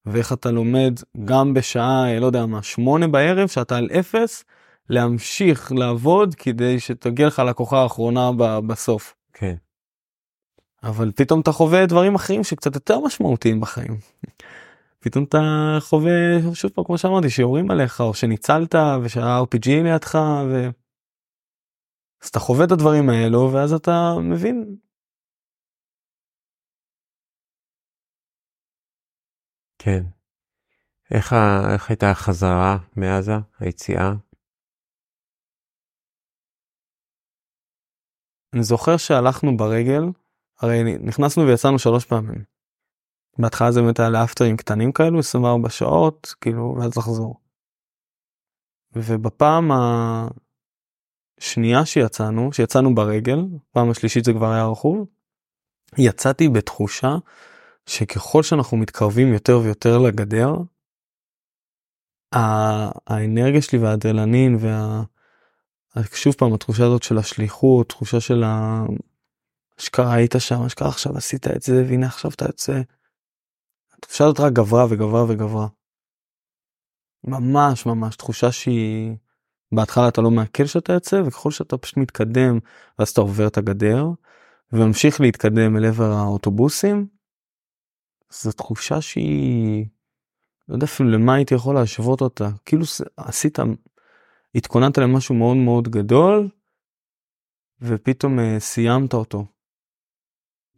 [0.06, 4.44] ואיך אתה לומד גם בשעה, לא יודע מה, שמונה בערב, שאתה על אפס,
[4.88, 8.30] להמשיך לעבוד כדי שתגיע לך לקוחה האחרונה
[8.66, 9.14] בסוף.
[9.32, 9.54] כן.
[10.82, 13.96] אבל פתאום אתה חווה דברים אחרים שקצת יותר משמעותיים בחיים.
[15.00, 16.12] פתאום אתה חווה,
[16.54, 20.18] שוב פעם, כמו שאמרתי, שיורים עליך, או שניצלת, ושה-RPG לידך,
[20.48, 20.68] ו...
[22.22, 24.76] אז אתה חווה את הדברים האלו ואז אתה מבין.
[29.78, 30.02] כן.
[31.14, 31.36] איך, ה...
[31.74, 34.12] איך הייתה החזרה מעזה, היציאה?
[38.54, 40.02] אני זוכר שהלכנו ברגל,
[40.60, 42.44] הרי נכנסנו ויצאנו שלוש פעמים.
[43.38, 47.40] בהתחלה זה באמת היה לאפטרים קטנים כאלו 24 שעות כאילו ואז לחזור.
[48.92, 49.70] ובפעם
[51.40, 53.38] שנייה שיצאנו, שיצאנו ברגל,
[53.70, 55.06] פעם השלישית זה כבר היה רכוב,
[55.98, 57.16] יצאתי בתחושה
[57.86, 60.54] שככל שאנחנו מתקרבים יותר ויותר לגדר,
[62.32, 65.02] האנרגיה שלי והאדרנלין וה...
[66.14, 68.84] שוב פעם התחושה הזאת של השליחות, תחושה של ה...
[69.80, 72.80] אשכרה היית שם, אשכרה עכשיו עשית את זה והנה עכשיו אתה יוצא.
[73.98, 75.66] התחושה הזאת רק גברה וגברה וגברה.
[77.24, 79.16] ממש ממש תחושה שהיא
[79.72, 82.58] בהתחלה אתה לא מעכל שאתה יוצא וככל שאתה פשוט מתקדם
[82.98, 84.06] ואז אתה עובר את הגדר
[84.72, 87.06] וממשיך להתקדם אל עבר האוטובוסים.
[88.30, 89.86] זו תחושה שהיא
[90.68, 92.84] לא יודע אפילו למה הייתי יכול להשוות אותה כאילו
[93.16, 93.58] עשית
[94.54, 96.48] התכוננת למשהו מאוד מאוד גדול
[97.80, 99.46] ופתאום uh, סיימת אותו.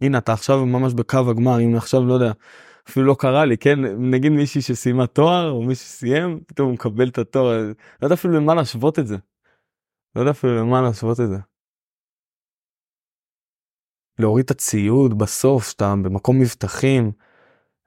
[0.01, 2.33] הנה אתה עכשיו ממש בקו הגמר אם עכשיו לא יודע
[2.89, 3.79] אפילו לא קרה לי כן
[4.11, 7.73] נגיד מישהי שסיימה תואר או מי שסיים פתאום הוא מקבל את התואר
[8.03, 9.17] לא יודע אפילו למה להשוות את זה.
[10.17, 11.39] לא יודע אפילו למה להשוות את זה.
[14.19, 17.13] להוריד את הציוד בסוף שאתה במקום מבטחים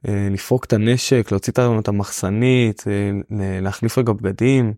[0.08, 3.12] אה, לפרוק את הנשק להוציא את המחסנית אה,
[3.62, 4.74] להחליף רגע בגדים.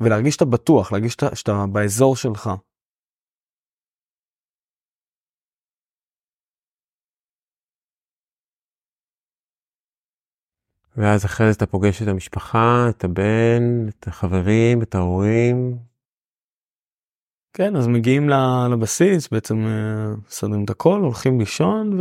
[0.00, 2.50] ולהרגיש שאתה בטוח להרגיש שאתה באזור שלך.
[11.00, 15.78] ואז אחרי זה אתה פוגש את המשפחה, את הבן, את החברים, את ההורים.
[17.52, 18.28] כן אז מגיעים
[18.72, 21.98] לבסיס בעצם אה, מסדרים את הכל הולכים לישון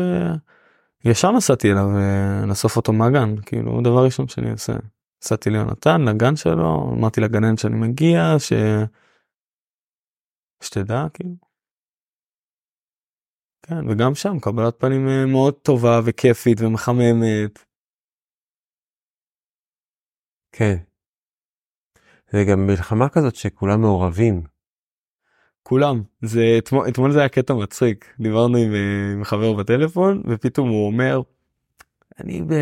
[1.06, 4.74] וישר נסעתי אליו אה, לאסוף אותו מהגן כאילו דבר ראשון שאני עושה.
[5.24, 8.54] נסעתי ליונתן לגן שלו אמרתי לגננת שאני מגיע ש...
[10.64, 11.36] שתדע כאילו.
[13.62, 17.69] כן וגם שם קבלת פנים אה, מאוד טובה וכיפית ומחממת.
[20.52, 20.76] כן.
[22.32, 24.44] זה גם מלחמה כזאת שכולם מעורבים.
[25.64, 30.70] כולם זה אתמול, אתמול זה היה קטע מצחיק דיברנו עם, אה, עם חבר בטלפון ופתאום
[30.70, 31.22] הוא אומר
[32.20, 32.54] אני ב...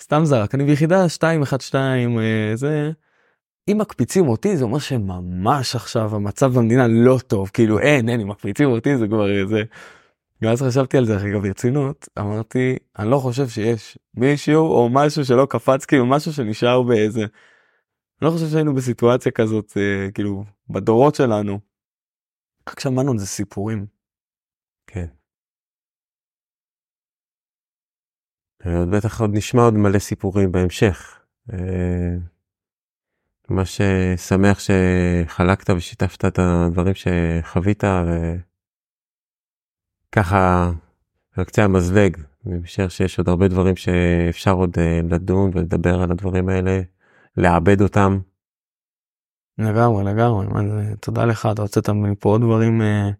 [0.00, 2.90] סתם זרק אני ביחידה 212 אה, זה
[3.68, 8.28] אם מקפיצים אותי זה אומר שממש עכשיו המצב במדינה לא טוב כאילו אין אין אם
[8.28, 9.62] מקפיצים אותי זה כבר איזה.
[10.42, 15.46] ואז חשבתי על זה גם ברצינות אמרתי אני לא חושב שיש מישהו או משהו שלא
[15.50, 17.20] קפץ כאילו משהו שנשאר באיזה.
[17.20, 17.28] אני
[18.22, 21.60] לא חושב שהיינו בסיטואציה כזאת אה, כאילו בדורות שלנו.
[22.68, 23.86] רק שמענו על זה סיפורים.
[24.86, 25.06] כן.
[28.64, 31.20] עוד בטח עוד נשמע עוד מלא סיפורים בהמשך.
[31.52, 32.16] אה,
[33.50, 33.80] ממש
[34.16, 37.84] שמח שחלקת ושיתפת את הדברים שחווית
[40.12, 40.70] וככה
[41.36, 42.16] על קצה המזלג.
[42.46, 46.80] אני משער שיש עוד הרבה דברים שאפשר עוד אה, לדון ולדבר על הדברים האלה,
[47.36, 48.18] לעבד אותם.
[49.58, 50.46] לגמרי לגמרי
[51.00, 53.10] תודה לך אתה הוצאת מפה עוד דברים אה,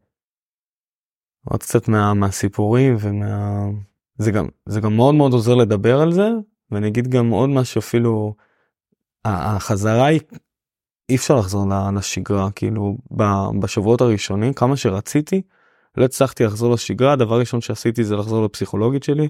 [1.45, 3.67] עוד קצת מה, מהסיפורים ומה
[4.19, 6.29] זה גם זה גם מאוד מאוד עוזר לדבר על זה
[6.71, 8.35] ואני אגיד גם עוד משהו אפילו
[9.25, 10.21] החזרה היא
[11.09, 11.67] אי אפשר לחזור
[11.97, 12.99] לשגרה כאילו
[13.61, 15.43] בשבועות הראשונים כמה שרציתי
[15.97, 19.29] לא הצלחתי לחזור לשגרה הדבר הראשון שעשיתי זה לחזור לפסיכולוגית שלי.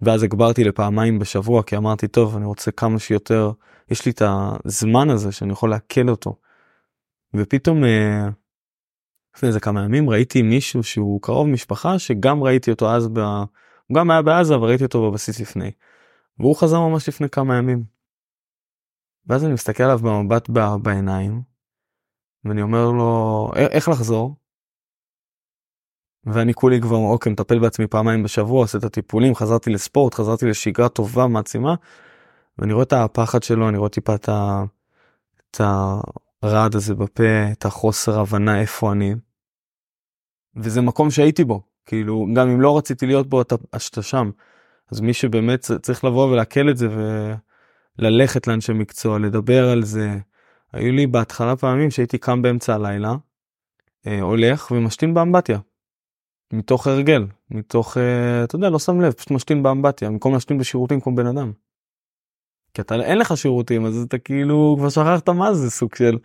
[0.00, 3.52] ואז הגברתי לפעמיים בשבוע כי אמרתי טוב אני רוצה כמה שיותר
[3.90, 4.22] יש לי את
[4.64, 6.36] הזמן הזה שאני יכול לעכל אותו.
[7.34, 8.28] ופתאום אה,
[9.36, 13.18] לפני איזה כמה ימים ראיתי מישהו שהוא קרוב משפחה שגם ראיתי אותו אז ב...
[13.18, 15.70] הוא גם היה בעזה וראיתי אותו בבסיס לפני.
[16.38, 17.84] והוא חזר ממש לפני כמה ימים.
[19.26, 20.48] ואז אני מסתכל עליו במבט
[20.82, 21.42] בעיניים
[22.44, 24.36] ואני אומר לו איך לחזור.
[26.32, 30.88] ואני כולי כבר אוקיי מטפל בעצמי פעמיים בשבוע עושה את הטיפולים חזרתי לספורט חזרתי לשגרה
[30.88, 31.74] טובה מעצימה.
[32.58, 34.64] ואני רואה את הפחד שלו אני רואה טיפה את, ה...
[35.50, 35.60] את
[36.42, 37.22] הרעד הזה בפה
[37.52, 39.14] את החוסר הבנה איפה אני.
[40.56, 44.30] וזה מקום שהייתי בו כאילו גם אם לא רציתי להיות בו אתה, אתה שם.
[44.92, 46.88] אז מי שבאמת צריך לבוא ולעכל את זה
[47.98, 50.18] וללכת לאנשי מקצוע לדבר על זה.
[50.72, 53.14] היו לי בהתחלה פעמים שהייתי קם באמצע הלילה
[54.06, 55.58] אה, הולך ומשתין באמבטיה.
[56.52, 61.00] מתוך הרגל מתוך אה, אתה יודע לא שם לב פשוט משתין באמבטיה במקום להשתין בשירותים
[61.00, 61.52] כמו בן אדם.
[62.74, 66.18] כי אתה אין לך שירותים אז אתה כאילו כבר שכחת מה זה סוג של.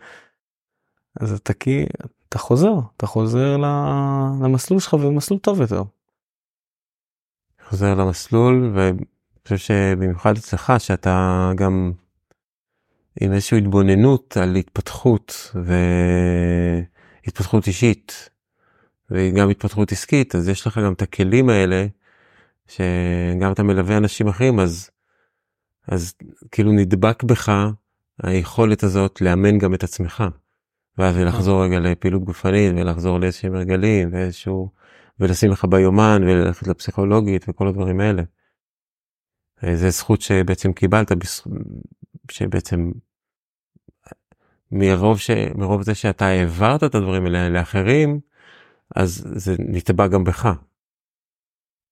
[1.20, 1.84] אז אתה כי
[2.28, 3.56] אתה חוזר אתה חוזר
[4.42, 5.82] למסלול שלך ומסלול טוב יותר.
[7.68, 9.04] חוזר למסלול ואני
[9.42, 11.92] חושב שבמיוחד אצלך שאתה גם
[13.20, 15.52] עם איזושהי התבוננות על התפתחות
[17.24, 18.30] והתפתחות אישית
[19.14, 21.86] וגם התפתחות עסקית אז יש לך גם את הכלים האלה
[22.66, 24.90] שגם אתה מלווה אנשים אחרים אז
[25.88, 26.14] אז
[26.50, 27.52] כאילו נדבק בך
[28.22, 30.24] היכולת הזאת לאמן גם את עצמך.
[30.98, 34.70] ואז לחזור רגע לפעילות גופנית ולחזור לאיזשהם הרגלים ואיזשהו
[35.20, 38.22] ולשים לך ביומן וללכת לפסיכולוגית וכל הדברים האלה.
[39.74, 41.12] זה זכות שבעצם קיבלת
[42.30, 42.90] שבעצם
[44.72, 45.30] מרוב ש...
[45.54, 48.20] מרוב זה שאתה העברת את הדברים האלה לאחרים
[48.96, 50.48] אז זה נתבע גם בך.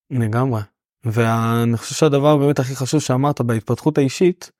[0.09, 0.61] לגמרי.
[1.03, 4.51] ואני חושב שהדבר באמת הכי חשוב שאמרת בהתפתחות האישית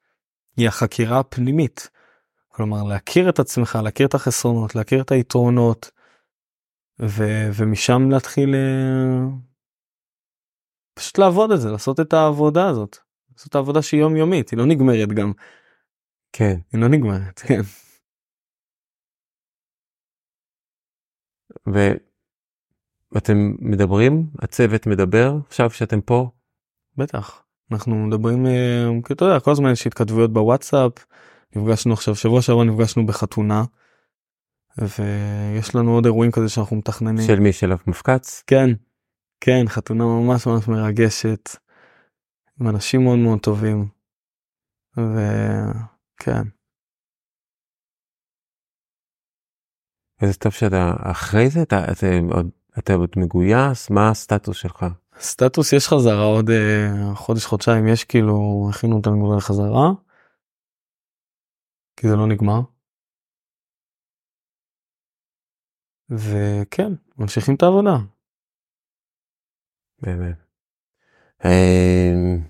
[0.58, 1.90] היא החקירה הפנימית.
[2.48, 5.92] כלומר להכיר את עצמך להכיר את החסרונות להכיר את היתרונות
[7.02, 9.28] ו- ומשם להתחיל אה,
[10.94, 12.98] פשוט לעבוד את זה לעשות את העבודה הזאת.
[13.36, 15.32] זאת העבודה שהיא יומיומית היא לא נגמרת גם.
[16.34, 16.56] כן.
[16.74, 17.62] היא לא נגמרת כן.
[23.14, 26.30] ואתם מדברים הצוות מדבר עכשיו שאתם פה.
[26.98, 30.91] בטח אנחנו מדברים אה, אתה יודע כל הזמן יש התכתבויות בוואטסאפ
[31.56, 33.64] נפגשנו עכשיו שבוע שעבר נפגשנו בחתונה.
[34.77, 37.27] ויש לנו עוד אירועים כזה שאנחנו מתכננים.
[37.27, 37.53] של מי?
[37.53, 38.44] של המפקץ?
[38.48, 38.69] כן.
[39.41, 41.49] כן חתונה ממש ממש מרגשת.
[42.61, 43.88] עם אנשים מאוד מאוד טובים.
[44.98, 46.44] וכן.
[50.22, 52.49] איזה טוב שאתה אחרי זה אתה, אתה, עוד,
[52.80, 54.86] אתה עוד מגויס מה הסטטוס שלך?
[55.20, 59.91] סטטוס יש חזרה עוד uh, חודש חודשיים יש כאילו הכינו אותנו לחזרה.
[61.95, 62.62] כי זה לא נגמר.
[66.10, 67.98] וכן, ממשיכים את העבודה.
[70.02, 70.38] באמת.
[71.45, 72.41] אמ,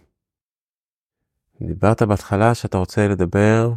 [1.61, 3.69] דיברת בהתחלה שאתה רוצה לדבר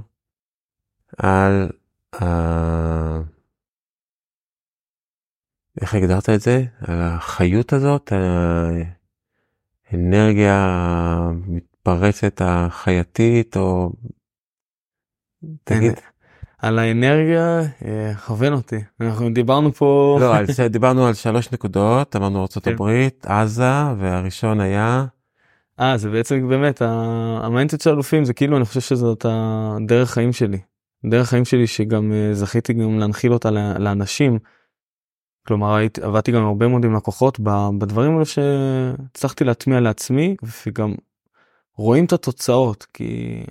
[1.19, 1.69] על.
[5.81, 6.65] איך הגדרת את זה?
[6.81, 8.13] על החיות הזאת,
[9.93, 13.93] האנרגיה המתפרצת החייתית, או...
[15.65, 15.93] תגיד.
[16.59, 18.77] על האנרגיה, אה, כוון אותי.
[19.01, 20.19] אנחנו דיברנו פה...
[20.21, 23.33] לא, על, דיברנו על שלוש נקודות, אמרנו ארה"ב, כן.
[23.33, 25.07] עזה, והראשון היה...
[25.81, 26.83] אה, זה בעצם באמת,
[27.43, 30.59] ה mindset של אלופים זה כאילו, אני חושב שזאת הדרך חיים שלי.
[31.11, 34.39] דרך חיים שלי שגם אה, זכיתי גם להנחיל אותה לאנשים.
[35.47, 37.41] כלומר עבדתי גם הרבה מאוד עם לקוחות
[37.79, 40.37] בדברים האלה שהצלחתי להטמיע לעצמי
[40.67, 40.95] וגם
[41.77, 43.43] רואים את התוצאות כי.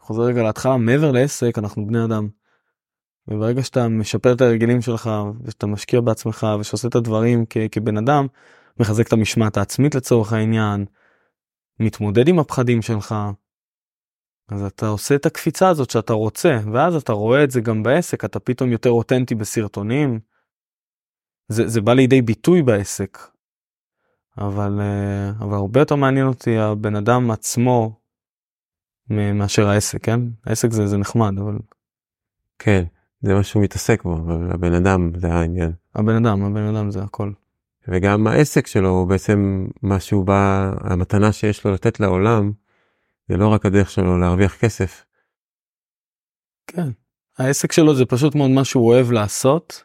[0.00, 2.28] חוזר רגע להתחלה מעבר לעסק אנחנו בני אדם.
[3.28, 5.10] וברגע שאתה משפר את הרגלים שלך
[5.44, 8.26] ושאתה משקיע בעצמך ושעושה את הדברים כ- כבן אדם
[8.80, 10.84] מחזק את המשמעת העצמית לצורך העניין
[11.80, 13.14] מתמודד עם הפחדים שלך.
[14.48, 18.24] אז אתה עושה את הקפיצה הזאת שאתה רוצה ואז אתה רואה את זה גם בעסק
[18.24, 20.20] אתה פתאום יותר אותנטי בסרטונים
[21.48, 23.18] זה, זה בא לידי ביטוי בעסק.
[24.38, 28.00] אבל, אה, אבל הרבה יותר מעניין אותי הבן אדם עצמו
[29.10, 30.20] מאשר העסק, כן?
[30.46, 31.58] העסק זה, זה נחמד, אבל...
[32.58, 32.84] כן,
[33.22, 35.72] זה מה שהוא מתעסק בו, אבל הבן אדם זה העניין.
[35.94, 37.32] הבן אדם, הבן אדם זה הכל.
[37.88, 42.52] וגם העסק שלו הוא בעצם מה שהוא בא, המתנה שיש לו לתת לעולם,
[43.28, 45.04] זה לא רק הדרך שלו להרוויח כסף.
[46.66, 46.88] כן,
[47.38, 49.84] העסק שלו זה פשוט מאוד מה שהוא אוהב לעשות,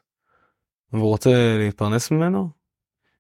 [0.94, 2.50] והוא רוצה להתפרנס ממנו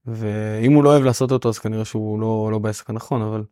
[0.05, 3.43] ואם הוא לא אוהב לעשות אותו אז כנראה שהוא לא לא בעסק הנכון אבל.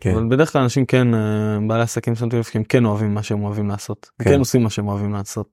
[0.00, 0.14] כן.
[0.14, 3.44] אבל בדרך כלל אנשים כן אה, בעלי עסקים שמתי לב שהם כן אוהבים מה שהם
[3.44, 4.30] אוהבים לעשות כן.
[4.30, 5.48] כן עושים מה שהם אוהבים לעשות.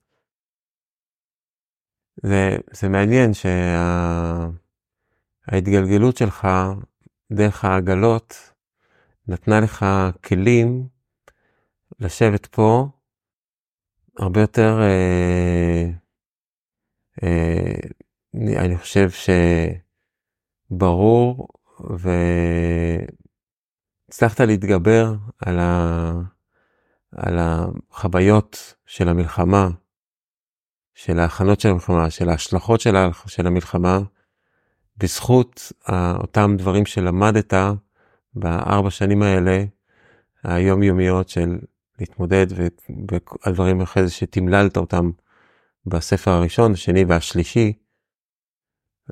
[2.24, 3.32] זה, זה מעניין
[5.48, 6.26] שההתגלגלות שה...
[6.26, 6.48] שלך
[7.32, 8.54] דרך העגלות
[9.28, 9.86] נתנה לך
[10.26, 10.88] כלים
[12.00, 12.88] לשבת פה
[14.20, 15.90] הרבה יותר אה, אה,
[18.36, 19.10] אני חושב
[20.72, 21.48] שברור
[24.10, 26.12] והצלחת להתגבר על, ה...
[27.12, 29.70] על החוויות של המלחמה,
[30.94, 33.10] של ההכנות של המלחמה, של ההשלכות של, ה...
[33.26, 34.00] של המלחמה,
[34.98, 35.72] בזכות
[36.20, 37.54] אותם דברים שלמדת
[38.34, 39.64] בארבע שנים האלה,
[40.44, 41.58] היומיומיות של
[42.00, 42.48] להתמודד
[43.46, 45.12] והדברים אחרי זה שתמללת אותם
[45.88, 47.74] בספר הראשון, השני והשלישי.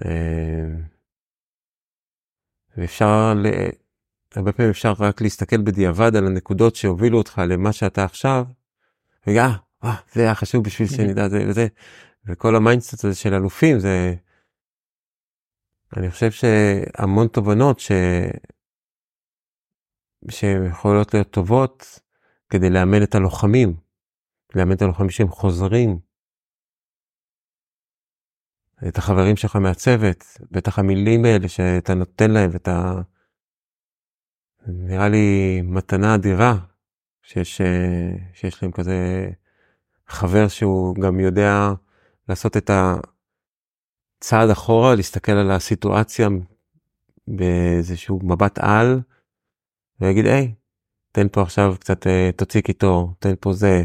[0.06, 0.66] אה,
[2.78, 3.34] ואפשר,
[4.36, 8.46] הרבה פעמים אפשר רק להסתכל בדיעבד על הנקודות שהובילו אותך למה שאתה עכשיו,
[9.28, 9.50] וגם,
[9.84, 11.68] אה, זה היה חשוב בשביל שנדע זה וזה,
[12.26, 14.16] וכל ה mindset הזה של אלופים זה,
[15.98, 17.92] אני חושב שהמון תובנות ש...
[20.30, 22.00] שיכולות להיות טובות
[22.50, 23.74] כדי לאמן את הלוחמים,
[24.56, 26.00] לאמן את הלוחמים שהם חוזרים,
[28.88, 32.94] את החברים שלך מהצוות, בטח המילים האלה שאתה נותן להם, את ה...
[34.68, 36.58] נראה לי מתנה אדירה
[37.22, 37.62] שיש,
[38.34, 39.30] שיש להם כזה
[40.08, 41.70] חבר שהוא גם יודע
[42.30, 42.70] לעשות את
[44.20, 46.28] הצעד אחורה, להסתכל על הסיטואציה
[47.28, 49.02] באיזשהו מבט על,
[50.00, 50.54] ויגיד, היי,
[51.12, 53.84] תן פה עכשיו קצת, אה, תוציא קיטור, תן פה זה,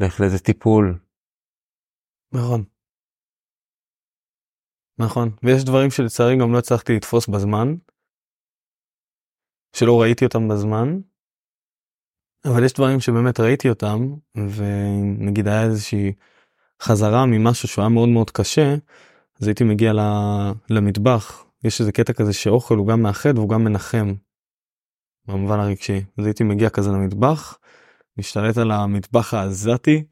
[0.00, 0.98] לך לאיזה טיפול.
[2.32, 2.64] נכון.
[4.98, 7.74] נכון ויש דברים שלצערי גם לא הצלחתי לתפוס בזמן.
[9.76, 11.00] שלא ראיתי אותם בזמן.
[12.44, 16.12] אבל יש דברים שבאמת ראיתי אותם ונגיד היה איזושהי
[16.82, 18.74] חזרה ממשהו שהוא היה מאוד מאוד קשה
[19.40, 19.92] אז הייתי מגיע
[20.70, 24.14] למטבח יש איזה קטע כזה שאוכל הוא גם מאחד והוא גם מנחם.
[25.28, 27.58] במובן הרגשי אז הייתי מגיע כזה למטבח
[28.18, 30.04] משתלט על המטבח העזתי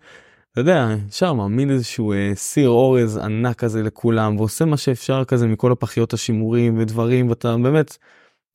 [0.55, 5.47] אתה יודע, ישר מעמיד איזשהו אה, סיר אורז ענק כזה לכולם ועושה מה שאפשר כזה
[5.47, 7.97] מכל הפחיות השימורים ודברים ואתה באמת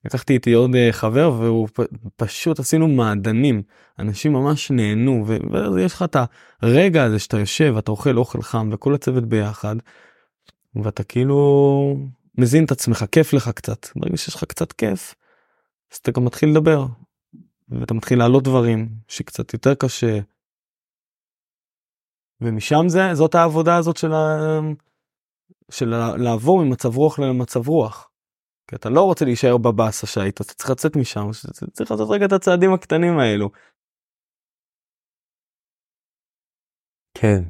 [0.05, 1.67] לקחתי איתי עוד אה, חבר והוא
[2.15, 3.61] פשוט עשינו מעדנים.
[3.99, 5.25] אנשים ממש נהנו
[5.75, 6.15] ויש לך את
[6.61, 9.75] הרגע הזה שאתה יושב אתה אוכל אוכל חם וכל הצוות ביחד
[10.75, 11.97] ואתה כאילו
[12.37, 13.87] מזין את עצמך כיף לך קצת.
[13.95, 15.15] ברגע שיש לך קצת כיף
[15.93, 16.85] אז אתה גם מתחיל לדבר
[17.69, 20.19] ואתה מתחיל להעלות דברים שקצת יותר קשה
[22.41, 24.59] ומשם זה זאת העבודה הזאת של, ה...
[25.71, 28.09] של לעבור ממצב רוח למצב רוח.
[28.67, 31.29] כי אתה לא רוצה להישאר בבאסה שהיית אתה צריך לצאת משם
[31.71, 33.49] צריך לעשות רגע את הצעדים הקטנים האלו.
[37.13, 37.43] כן.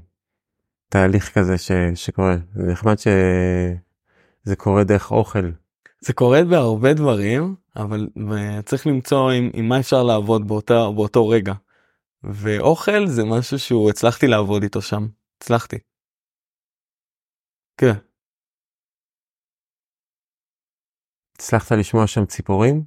[0.90, 2.36] תהליך כזה ש, שקורה.
[2.56, 5.52] זה נחמד שזה קורה דרך אוכל.
[6.02, 8.08] זה קורה בהרבה דברים אבל
[8.66, 11.54] צריך למצוא עם, עם מה אפשר לעבוד באותה באותו רגע.
[12.24, 15.04] ואוכל זה משהו שהוא הצלחתי לעבוד איתו שם
[15.38, 15.78] הצלחתי.
[17.78, 18.10] כן.
[21.36, 22.86] הצלחת לשמוע שם ציפורים?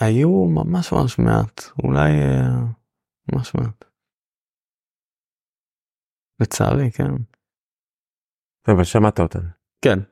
[0.00, 2.82] היו ממש ממש מעט אולי אה,
[3.32, 3.84] ממש מעט.
[6.40, 7.12] לצערי כן.
[8.68, 9.46] אבל שמעת אותן.
[9.84, 10.11] כן.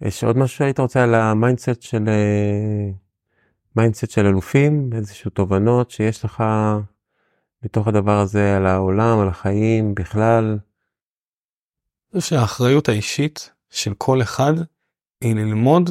[0.00, 2.04] יש עוד משהו שהיית רוצה על ה mindset של
[3.76, 6.44] mindset של אלופים איזשהו תובנות שיש לך
[7.62, 10.58] מתוך הדבר הזה על העולם על החיים בכלל.
[12.18, 14.52] שהאחריות האישית של כל אחד
[15.20, 15.90] היא ללמוד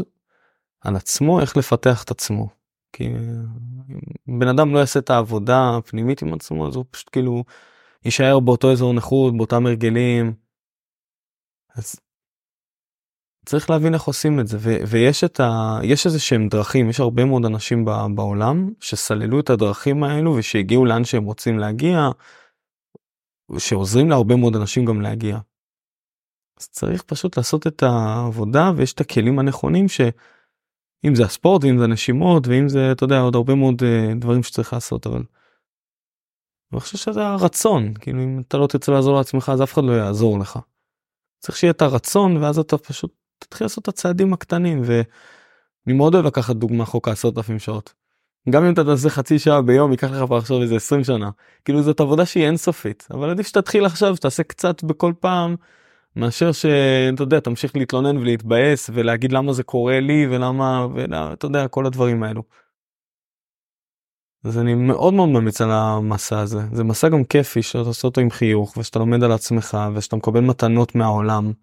[0.82, 2.48] על עצמו איך לפתח את עצמו.
[2.94, 3.10] כי
[4.28, 7.44] בן אדם לא יעשה את העבודה הפנימית עם עצמו אז הוא פשוט כאילו
[8.06, 10.34] יישאר באותו אזור נוחות באותם הרגלים.
[11.76, 11.96] אז
[13.46, 15.80] צריך להבין איך עושים את זה ו- ויש את ה...
[15.84, 20.86] יש איזה שהם דרכים יש הרבה מאוד אנשים ב- בעולם שסללו את הדרכים האלו ושהגיעו
[20.86, 22.10] לאן שהם רוצים להגיע.
[23.58, 25.38] שעוזרים להרבה מאוד אנשים גם להגיע.
[26.60, 31.88] אז צריך פשוט לעשות את העבודה ויש את הכלים הנכונים שאם זה הספורט ואם זה
[31.88, 35.24] נשימות ואם זה אתה יודע עוד הרבה מאוד uh, דברים שצריך לעשות אבל.
[36.74, 39.92] אני חושב שזה הרצון כאילו אם אתה לא תרצה לעזור לעצמך אז אף אחד לא
[39.92, 40.60] יעזור לך.
[41.40, 46.26] צריך שיהיה את הרצון ואז אתה פשוט תתחיל לעשות את הצעדים הקטנים ואני מאוד אוהב
[46.26, 47.94] לקחת דוגמה חוק העשרת אלפים שעות.
[48.50, 51.30] גם אם אתה תעשה חצי שעה ביום ייקח לך פה עכשיו איזה 20 שנה
[51.66, 55.56] כאילו זאת עבודה שהיא אינסופית אבל עדיף שתתחיל עכשיו שתעשה קצת בכל פעם
[56.16, 61.86] מאשר שאתה יודע תמשיך להתלונן ולהתבאס ולהגיד למה זה קורה לי ולמה ואתה יודע כל
[61.86, 62.44] הדברים האלו.
[64.44, 68.22] אז אני מאוד מאוד ממליץ על המסע הזה זה מסע גם כיפי שאתה עושה אותו
[68.22, 71.54] עם חיוך ושאתה לומד על עצמך ושאתה מקבל מתנות מהעולם.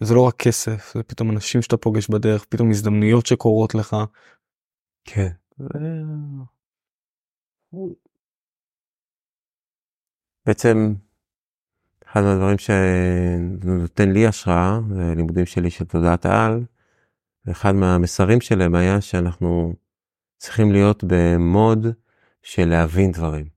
[0.00, 3.96] זה לא רק כסף זה פתאום אנשים שאתה פוגש בדרך פתאום הזדמנויות שקורות לך.
[5.04, 5.30] כן.
[5.60, 5.66] ו...
[10.46, 10.94] בעצם
[12.06, 16.64] אחד מהדברים שנותן לי השראה זה לימודים שלי של תודעת העל.
[17.50, 19.74] אחד מהמסרים שלהם היה שאנחנו
[20.36, 21.86] צריכים להיות במוד
[22.42, 23.55] של להבין דברים.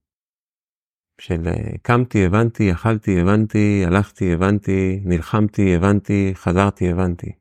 [1.19, 7.31] של אה, קמתי, הבנתי, אכלתי, הבנתי, הלכתי, הבנתי, נלחמתי, הבנתי, חזרתי, הבנתי.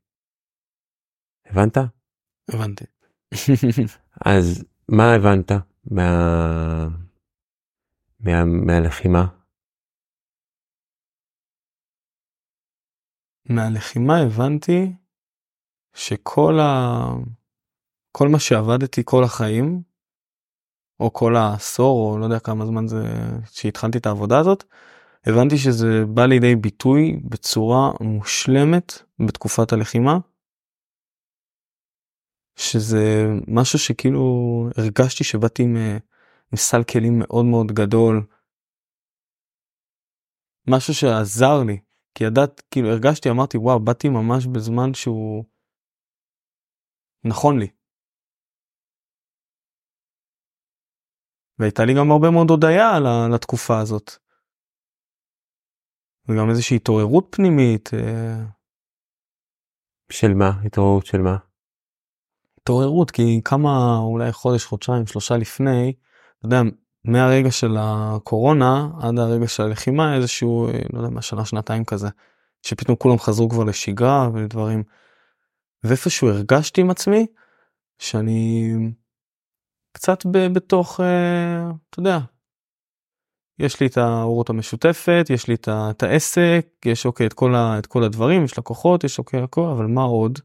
[1.47, 1.77] הבנת?
[2.49, 2.85] הבנתי.
[4.35, 5.51] אז מה הבנת
[5.91, 6.89] מה...
[8.21, 8.45] מה...
[8.67, 9.27] מהלחימה?
[13.51, 14.93] מהלחימה הבנתי
[15.95, 16.69] שכל ה...
[18.13, 19.83] כל מה שעבדתי כל החיים
[21.01, 23.05] או כל העשור או לא יודע כמה זמן זה
[23.51, 24.65] שהתחלתי את העבודה הזאת
[25.27, 28.93] הבנתי שזה בא לידי ביטוי בצורה מושלמת
[29.27, 30.19] בתקופת הלחימה.
[32.57, 34.23] שזה משהו שכאילו
[34.77, 35.77] הרגשתי שבאתי עם,
[36.53, 38.27] עם סל כלים מאוד מאוד גדול.
[40.69, 41.81] משהו שעזר לי
[42.15, 45.45] כי ידעת כאילו הרגשתי אמרתי וואו באתי ממש בזמן שהוא
[47.25, 47.78] נכון לי.
[51.59, 52.99] והייתה לי גם הרבה מאוד הודיה
[53.35, 54.13] לתקופה הזאת.
[56.29, 57.91] וגם איזושהי התעוררות פנימית.
[57.95, 58.45] אה,
[60.13, 60.53] של מה?
[60.65, 61.37] התעוררות של מה?
[62.61, 65.93] התעוררות כי כמה אולי חודש חודשיים שלושה לפני
[66.39, 66.61] אתה יודע
[67.05, 72.09] מהרגע של הקורונה עד הרגע של הלחימה איזשהו אה, לא יודע מה שנה שנתיים כזה
[72.63, 74.83] שפתאום כולם חזרו כבר לשגרה ודברים.
[75.85, 77.27] ואיפשהו הרגשתי עם עצמי
[77.99, 78.73] שאני
[79.99, 82.19] קצת בתוך אה, אתה יודע.
[83.59, 87.87] יש לי את ההורות המשותפת יש לי את העסק יש אוקיי את כל, ה, את
[87.87, 90.39] כל הדברים יש לקוחות יש אוקיי הכל אבל מה עוד.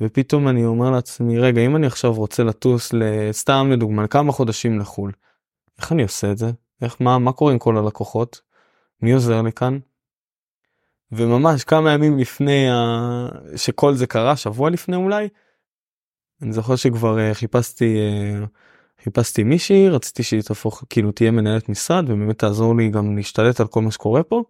[0.00, 5.12] ופתאום אני אומר לעצמי רגע אם אני עכשיו רוצה לטוס לסתם לדוגמה כמה חודשים לחו"ל.
[5.78, 6.50] איך אני עושה את זה
[6.82, 8.40] איך מה מה קורה עם כל הלקוחות
[9.02, 9.78] מי עוזר לי כאן.
[11.12, 13.28] וממש כמה ימים לפני ה...
[13.56, 15.28] שכל זה קרה שבוע לפני אולי
[16.42, 18.46] אני זוכר שכבר uh, חיפשתי uh,
[19.02, 23.66] חיפשתי מישהי רציתי שהיא תהפוך כאילו תהיה מנהלת משרד ובאמת תעזור לי גם להשתלט על
[23.66, 24.42] כל מה שקורה פה.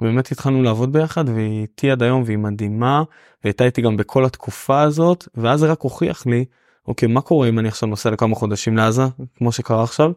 [0.00, 3.02] באמת התחלנו לעבוד ביחד והיא איתי עד היום והיא מדהימה
[3.44, 6.44] והייתה איתי גם בכל התקופה הזאת ואז זה רק הוכיח לי
[6.88, 9.02] אוקיי מה קורה אם אני עכשיו נוסע לכמה חודשים לעזה
[9.34, 10.12] כמו שקרה עכשיו.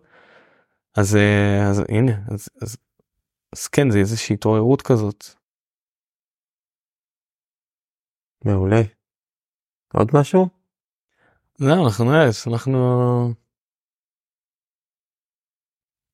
[0.98, 2.78] אז, uh, אז הנה אז, אז,
[3.54, 5.26] אז כן זה איזושהי התעוררות כזאת.
[8.46, 8.82] מעולה.
[9.94, 10.55] עוד משהו?
[11.58, 13.34] זהו, אנחנו נראה, אנחנו...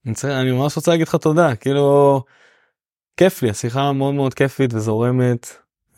[0.05, 2.23] אני צריך- אני ממש רוצה להגיד לך תודה, כאילו,
[3.17, 5.47] כיף לי, השיחה מאוד מאוד כיפית וזורמת.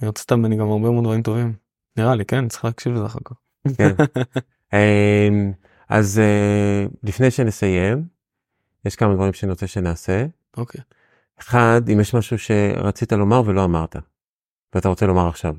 [0.01, 1.53] יוצאת ממני גם הרבה מאוד דברים טובים.
[1.97, 2.47] נראה לי, כן?
[2.47, 3.35] צריך להקשיב לזה אחר כך.
[3.77, 3.95] כן.
[4.73, 5.51] אמ,
[5.89, 8.07] אז אה, לפני שנסיים,
[8.85, 10.25] יש כמה דברים שאני רוצה שנעשה.
[10.57, 10.81] אוקיי.
[11.39, 13.95] אחד, אם יש משהו שרצית לומר ולא אמרת,
[14.75, 15.55] ואתה רוצה לומר עכשיו.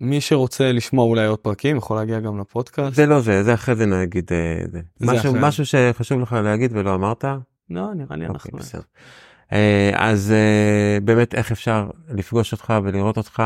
[0.00, 2.94] מי שרוצה לשמוע אולי עוד פרקים יכול להגיע גם לפודקאסט.
[2.96, 4.80] זה לא זה, זה אחרי זה נגיד, אה, זה.
[5.00, 5.40] משהו, אחרי.
[5.42, 7.24] משהו שחשוב לך להגיד ולא אמרת?
[7.70, 8.58] לא, נראה לי אוקיי, אנחנו...
[8.58, 8.82] בסדר.
[9.52, 13.42] אה, אז אה, באמת איך אפשר לפגוש אותך ולראות אותך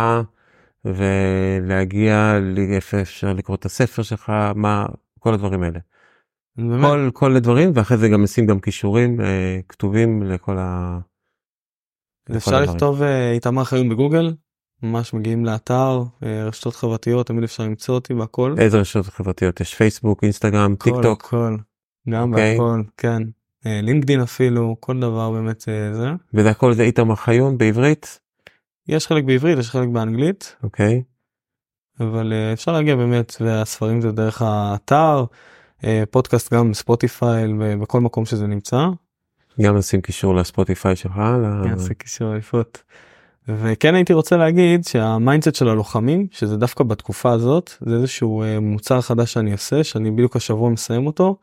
[0.85, 4.86] ולהגיע לאיפה אפשר לקרוא את הספר שלך, מה,
[5.18, 5.78] כל הדברים האלה.
[6.56, 10.98] באמת, כל, כל הדברים ואחרי זה גם נשים גם קישורים אה, כתובים לכל ה...
[12.36, 12.60] אפשר.
[12.60, 13.02] לכתוב
[13.32, 14.35] איתמר חיון בגוגל,
[14.83, 18.55] ממש מגיעים לאתר, אה, רשתות חברתיות, תמיד אפשר למצוא אותי בהכל.
[18.59, 21.57] איזה רשתות חברתיות יש פייסבוק אינסטגרם טיק הכל, טוק הכל,
[22.09, 22.53] גם אוקיי.
[22.59, 23.23] בהכל, כן.
[23.67, 26.11] אה, לינקדין אפילו, כל דבר באמת אה, זה.
[26.35, 28.21] וזה הכל זה איתמר חיון בעברית
[28.89, 31.03] יש חלק בעברית, יש חלק באנגלית, אוקיי
[32.01, 35.25] אבל אה, אפשר להגיע באמת, והספרים זה דרך האתר,
[36.11, 38.87] פודקאסט גם ספוטיפיי, בכל מקום שזה נמצא.
[39.61, 41.17] גם נשים קישור לספוטיפיי שלך.
[41.17, 42.83] ל- יעשה קישור אליפות.
[43.49, 48.61] וכן הייתי רוצה להגיד שה mindset של הלוחמים שזה דווקא בתקופה הזאת זה איזשהו אה,
[48.61, 51.37] מוצר חדש שאני עושה שאני בדיוק השבוע מסיים אותו.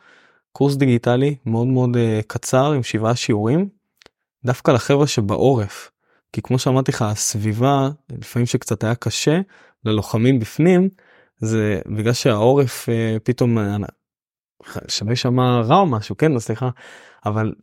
[0.52, 3.70] קורס דיגיטלי מאוד מאוד אה, קצר עם שבעה שיעורים.
[4.46, 5.92] דווקא לחבר'ה שבעורף.
[6.34, 9.40] כי כמו שאמרתי לך הסביבה לפעמים שקצת היה קשה
[9.86, 10.90] ללוחמים בפנים
[11.38, 13.58] זה בגלל שהעורף אה, פתאום
[14.88, 16.70] שלא יישמע רע או משהו כן סליחה
[17.26, 17.54] אבל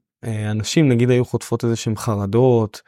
[0.50, 2.82] אנשים נגיד היו חוטפות איזה שהם חרדות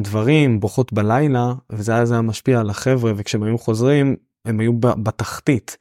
[0.00, 4.72] דברים בוכות בלילה וזה היה, זה היה משפיע על החבר'ה וכשהם היו חוזרים הם היו
[4.78, 5.76] בתחתית.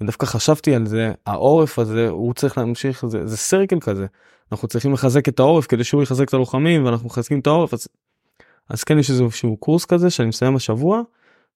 [0.00, 4.06] ודווקא חשבתי על זה העורף הזה הוא צריך להמשיך זה, זה סרקל כזה
[4.52, 7.88] אנחנו צריכים לחזק את העורף כדי שהוא יחזק את הלוחמים ואנחנו מחזקים את העורף אז,
[8.68, 11.02] אז כן יש איזשהו קורס כזה שאני מסיים השבוע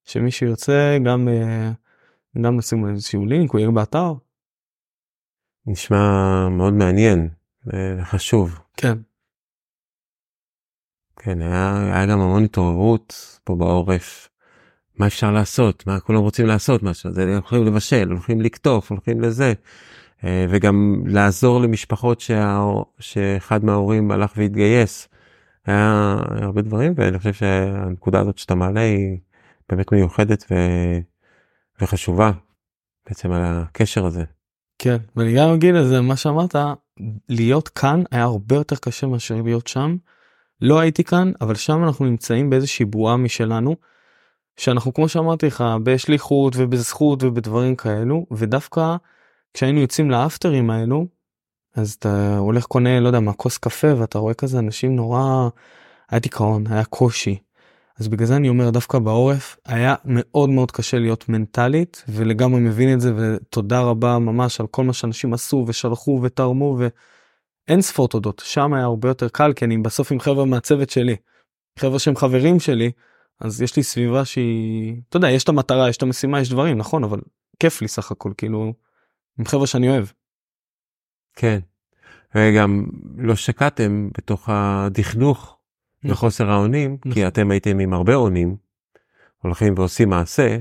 [0.04, 1.70] שמי שירצה גם אה,
[2.42, 4.12] גם נשים איזשהו לינק הוא יהיה באתר
[5.66, 7.28] נשמע מאוד מעניין
[7.66, 8.58] וחשוב.
[8.76, 8.98] כן
[11.26, 14.28] כן, היה, היה גם המון התעוררות פה בעורף.
[14.98, 15.86] מה אפשר לעשות?
[15.86, 17.10] מה כולם רוצים לעשות משהו?
[17.10, 19.52] אז הולכים לבשל, הולכים לקטוף, הולכים לזה.
[20.24, 22.60] אה, וגם לעזור למשפחות שה...
[22.98, 25.08] שאחד מההורים הלך והתגייס.
[25.66, 29.18] היה הרבה דברים ואני חושב שהנקודה הזאת שאתה מעלה היא
[29.68, 30.54] באמת מיוחדת ו...
[31.80, 32.30] וחשובה
[33.08, 34.24] בעצם על הקשר הזה.
[34.78, 36.54] כן ואני גם אגיד לזה מה שאמרת
[37.28, 39.96] להיות כאן היה הרבה יותר קשה מאשר להיות שם.
[40.60, 43.76] לא הייתי כאן אבל שם אנחנו נמצאים באיזושהי בועה משלנו.
[44.56, 48.96] שאנחנו כמו שאמרתי לך בשליחות ובזכות ובדברים כאלו ודווקא
[49.54, 51.06] כשהיינו יוצאים לאפטרים האלו
[51.74, 55.48] אז אתה הולך קונה לא יודע מה כוס קפה ואתה רואה כזה אנשים נורא
[56.10, 57.38] היה דיכאון היה קושי.
[57.98, 62.94] אז בגלל זה אני אומר דווקא בעורף היה מאוד מאוד קשה להיות מנטלית ולגמרי מבין
[62.94, 66.78] את זה ותודה רבה ממש על כל מה שאנשים עשו ושלחו ותרמו
[67.68, 71.16] ואין ספור תודות שם היה הרבה יותר קל כי אני בסוף עם חבר'ה מהצוות שלי.
[71.78, 72.90] חבר'ה שהם חברים שלי
[73.40, 76.78] אז יש לי סביבה שהיא אתה יודע יש את המטרה יש את המשימה יש דברים
[76.78, 77.20] נכון אבל
[77.60, 78.72] כיף לי סך הכל כאילו
[79.38, 80.06] עם חבר'ה שאני אוהב.
[81.36, 81.58] כן.
[82.34, 82.86] וגם
[83.16, 85.56] לא שקעתם בתוך הדכדוך
[85.98, 86.10] נכון.
[86.10, 87.12] וחוסר האונים, נכון.
[87.12, 88.56] כי אתם הייתם עם הרבה אונים,
[89.42, 90.58] הולכים ועושים מעשה,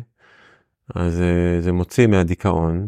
[0.96, 2.88] אז אה, זה מוציא מהדיכאון,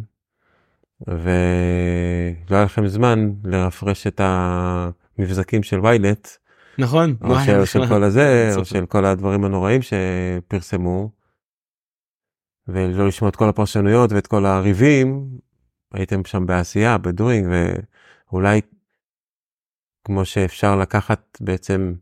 [1.07, 6.38] ולא היה לכם זמן לרפרש את המבזקים של ויילט,
[6.78, 7.15] נכון.
[7.22, 7.65] או וואי, של.
[7.65, 8.52] של כל הזה.
[8.56, 11.11] או של כל הדברים הנוראים שפרסמו,
[12.68, 15.30] ולא לשמוע את כל הפרשנויות ואת כל הריבים,
[15.94, 17.48] הייתם שם בעשייה, בדוינג,
[18.32, 18.61] ואולי
[20.03, 21.94] כמו שאפשר לקחת בעצם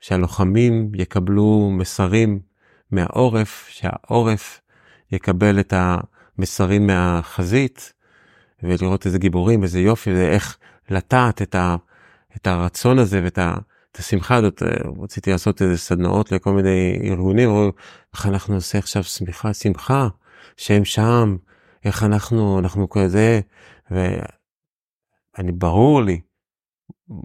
[0.00, 2.40] שהלוחמים יקבלו מסרים
[2.90, 4.60] מהעורף, שהעורף
[5.12, 7.92] יקבל את המסרים מהחזית,
[8.62, 10.58] ולראות איזה גיבורים, איזה יופי, ואיך
[10.90, 11.76] לטעת את, ה,
[12.36, 13.54] את הרצון הזה ואת ה,
[13.92, 14.62] את השמחה הזאת.
[15.02, 17.72] רציתי לעשות איזה סדנאות לכל מיני ארגונים, או
[18.14, 20.08] איך אנחנו נעשה עכשיו שמחה, שמחה,
[20.56, 21.36] שהם שם,
[21.84, 23.40] איך אנחנו, אנחנו כזה,
[23.90, 26.20] ואני ברור לי,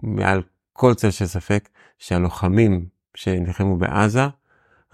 [0.02, 0.42] מעל
[0.72, 1.68] כל צל של ספק,
[1.98, 4.26] שהלוחמים שנלחמו בעזה,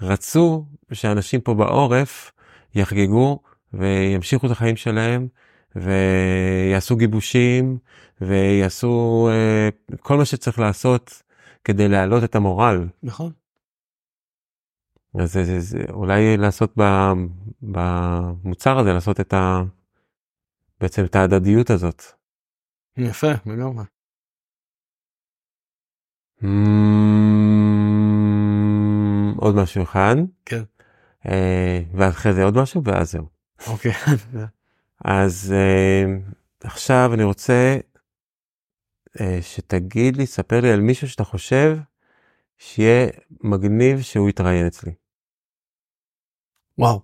[0.00, 2.32] רצו שאנשים פה בעורף
[2.74, 3.40] יחגגו
[3.72, 5.28] וימשיכו את החיים שלהם
[5.76, 7.78] ויעשו גיבושים
[8.20, 11.22] ויעשו uh, כל מה שצריך לעשות
[11.64, 12.88] כדי להעלות את המורל.
[13.02, 13.32] נכון.
[15.20, 16.82] אז זה, זה, זה, אולי לעשות ב,
[17.62, 19.62] במוצר הזה, לעשות את ה...
[20.80, 22.02] בעצם את ההדדיות הזאת.
[22.96, 23.84] יפה, לגמרי.
[26.40, 26.46] Mm,
[29.36, 30.16] עוד משהו אחד.
[30.46, 30.62] כן.
[31.28, 33.26] אה, ואחרי זה עוד משהו ואז זהו.
[33.66, 33.92] אוקיי.
[35.04, 36.04] אז אה,
[36.64, 37.76] עכשיו אני רוצה
[39.20, 41.76] אה, שתגיד לי, ספר לי על מישהו שאתה חושב
[42.58, 44.92] שיהיה מגניב שהוא יתראיין אצלי.
[46.78, 47.00] וואו.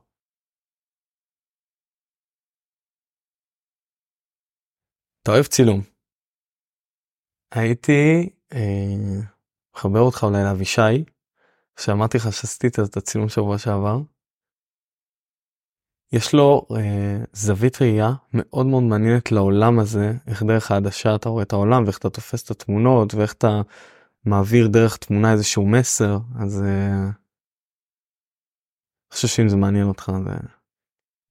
[5.22, 5.80] אתה אוהב צילום.
[7.50, 9.28] הייתי אה,
[9.74, 11.04] מחבר אותך אולי לאבישי,
[11.80, 14.17] שאמרתי לך שעשיתי את הצילום שבוע שעבר.
[16.12, 21.42] יש לו אה, זווית ראייה מאוד מאוד מעניינת לעולם הזה, איך דרך העדשה אתה רואה
[21.42, 23.62] את העולם ואיך אתה תופס את התמונות ואיך אתה
[24.24, 27.02] מעביר דרך תמונה איזשהו מסר, אז אה,
[29.08, 30.30] אני חושב שאם זה מעניין אותך זה...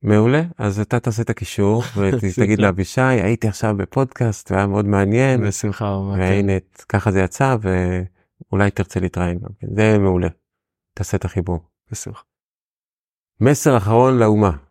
[0.02, 5.90] מעולה, אז אתה תעשה את הקישור ותגיד לאבישי, הייתי עכשיו בפודקאסט והיה מאוד מעניין, בשמחה
[5.90, 6.14] רבה.
[6.14, 6.20] כן.
[6.20, 6.54] והנה
[6.90, 10.28] ככה זה יצא ואולי תרצה להתראיין גם כן, זה מעולה.
[10.94, 11.60] תעשה את החיבור.
[11.92, 12.24] בשמחה.
[13.42, 14.67] מסר אחרון לאומה.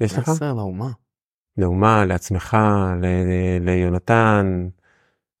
[0.00, 0.28] יש לך?
[0.28, 0.90] מסר לאומה.
[1.58, 2.56] לאומה, לעצמך,
[3.02, 4.68] ל- ליונתן,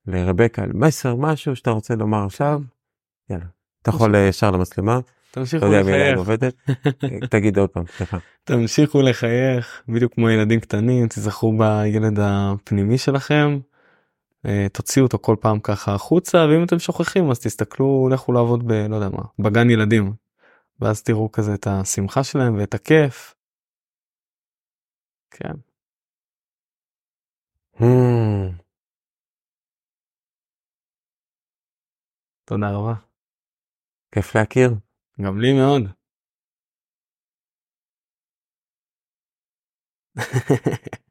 [0.06, 2.60] לרבקה, מסר, משהו שאתה רוצה לומר עכשיו,
[3.30, 3.44] יאללה.
[3.82, 5.00] אתה יכול ישר למצלמה,
[5.30, 6.54] תמשיכו לחייך, עובדת,
[7.30, 8.18] תגיד עוד פעם, סליחה.
[8.44, 13.58] תמשיכו לחייך, בדיוק כמו ילדים קטנים, תזכרו בילד הפנימי שלכם,
[14.46, 18.72] אה, תוציאו אותו כל פעם ככה החוצה, ואם אתם שוכחים אז תסתכלו, לכו לעבוד ב...
[18.72, 20.12] לא יודע מה, בגן ילדים,
[20.80, 23.35] ואז תראו כזה את השמחה שלהם ואת הכיף.
[25.38, 25.56] כן.
[27.76, 28.62] Hmm,
[32.44, 32.94] תודה רבה.
[34.14, 34.70] כיף להכיר.
[35.20, 35.82] גם לי מאוד.